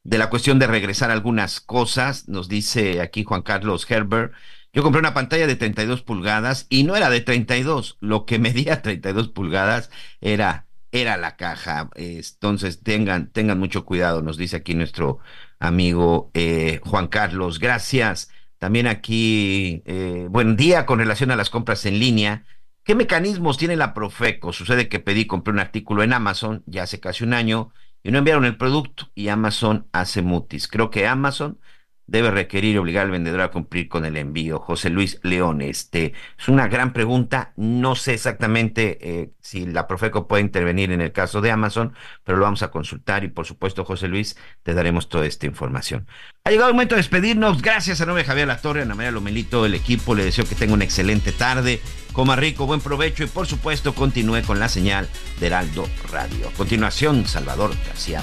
[0.04, 2.28] de la cuestión de regresar algunas cosas.
[2.28, 4.32] Nos dice aquí Juan Carlos Herbert,
[4.72, 8.82] yo compré una pantalla de 32 pulgadas y no era de 32, lo que medía
[8.82, 9.90] 32 pulgadas
[10.20, 11.90] era era la caja.
[11.96, 15.18] Entonces tengan tengan mucho cuidado, nos dice aquí nuestro
[15.58, 17.58] amigo eh, Juan Carlos.
[17.58, 18.30] Gracias.
[18.58, 22.44] También aquí, eh, buen día con relación a las compras en línea.
[22.84, 24.52] ¿Qué mecanismos tiene la Profeco?
[24.52, 27.72] Sucede que pedí, compré un artículo en Amazon ya hace casi un año
[28.04, 30.68] y no enviaron el producto y Amazon hace mutis.
[30.68, 31.58] Creo que Amazon
[32.06, 34.58] debe requerir y obligar al vendedor a cumplir con el envío.
[34.58, 37.52] José Luis León, este es una gran pregunta.
[37.56, 41.94] No sé exactamente eh, si la Profeco puede intervenir en el caso de Amazon,
[42.24, 46.06] pero lo vamos a consultar y por supuesto, José Luis, te daremos toda esta información.
[46.44, 47.62] Ha llegado el momento de despedirnos.
[47.62, 50.14] Gracias a nombre Javier Latorre, Ana María Lomelito, el equipo.
[50.14, 51.80] Le deseo que tenga una excelente tarde.
[52.12, 55.08] Coma rico, buen provecho y por supuesto continúe con la señal
[55.40, 56.48] de Heraldo Radio.
[56.48, 58.22] A continuación, Salvador García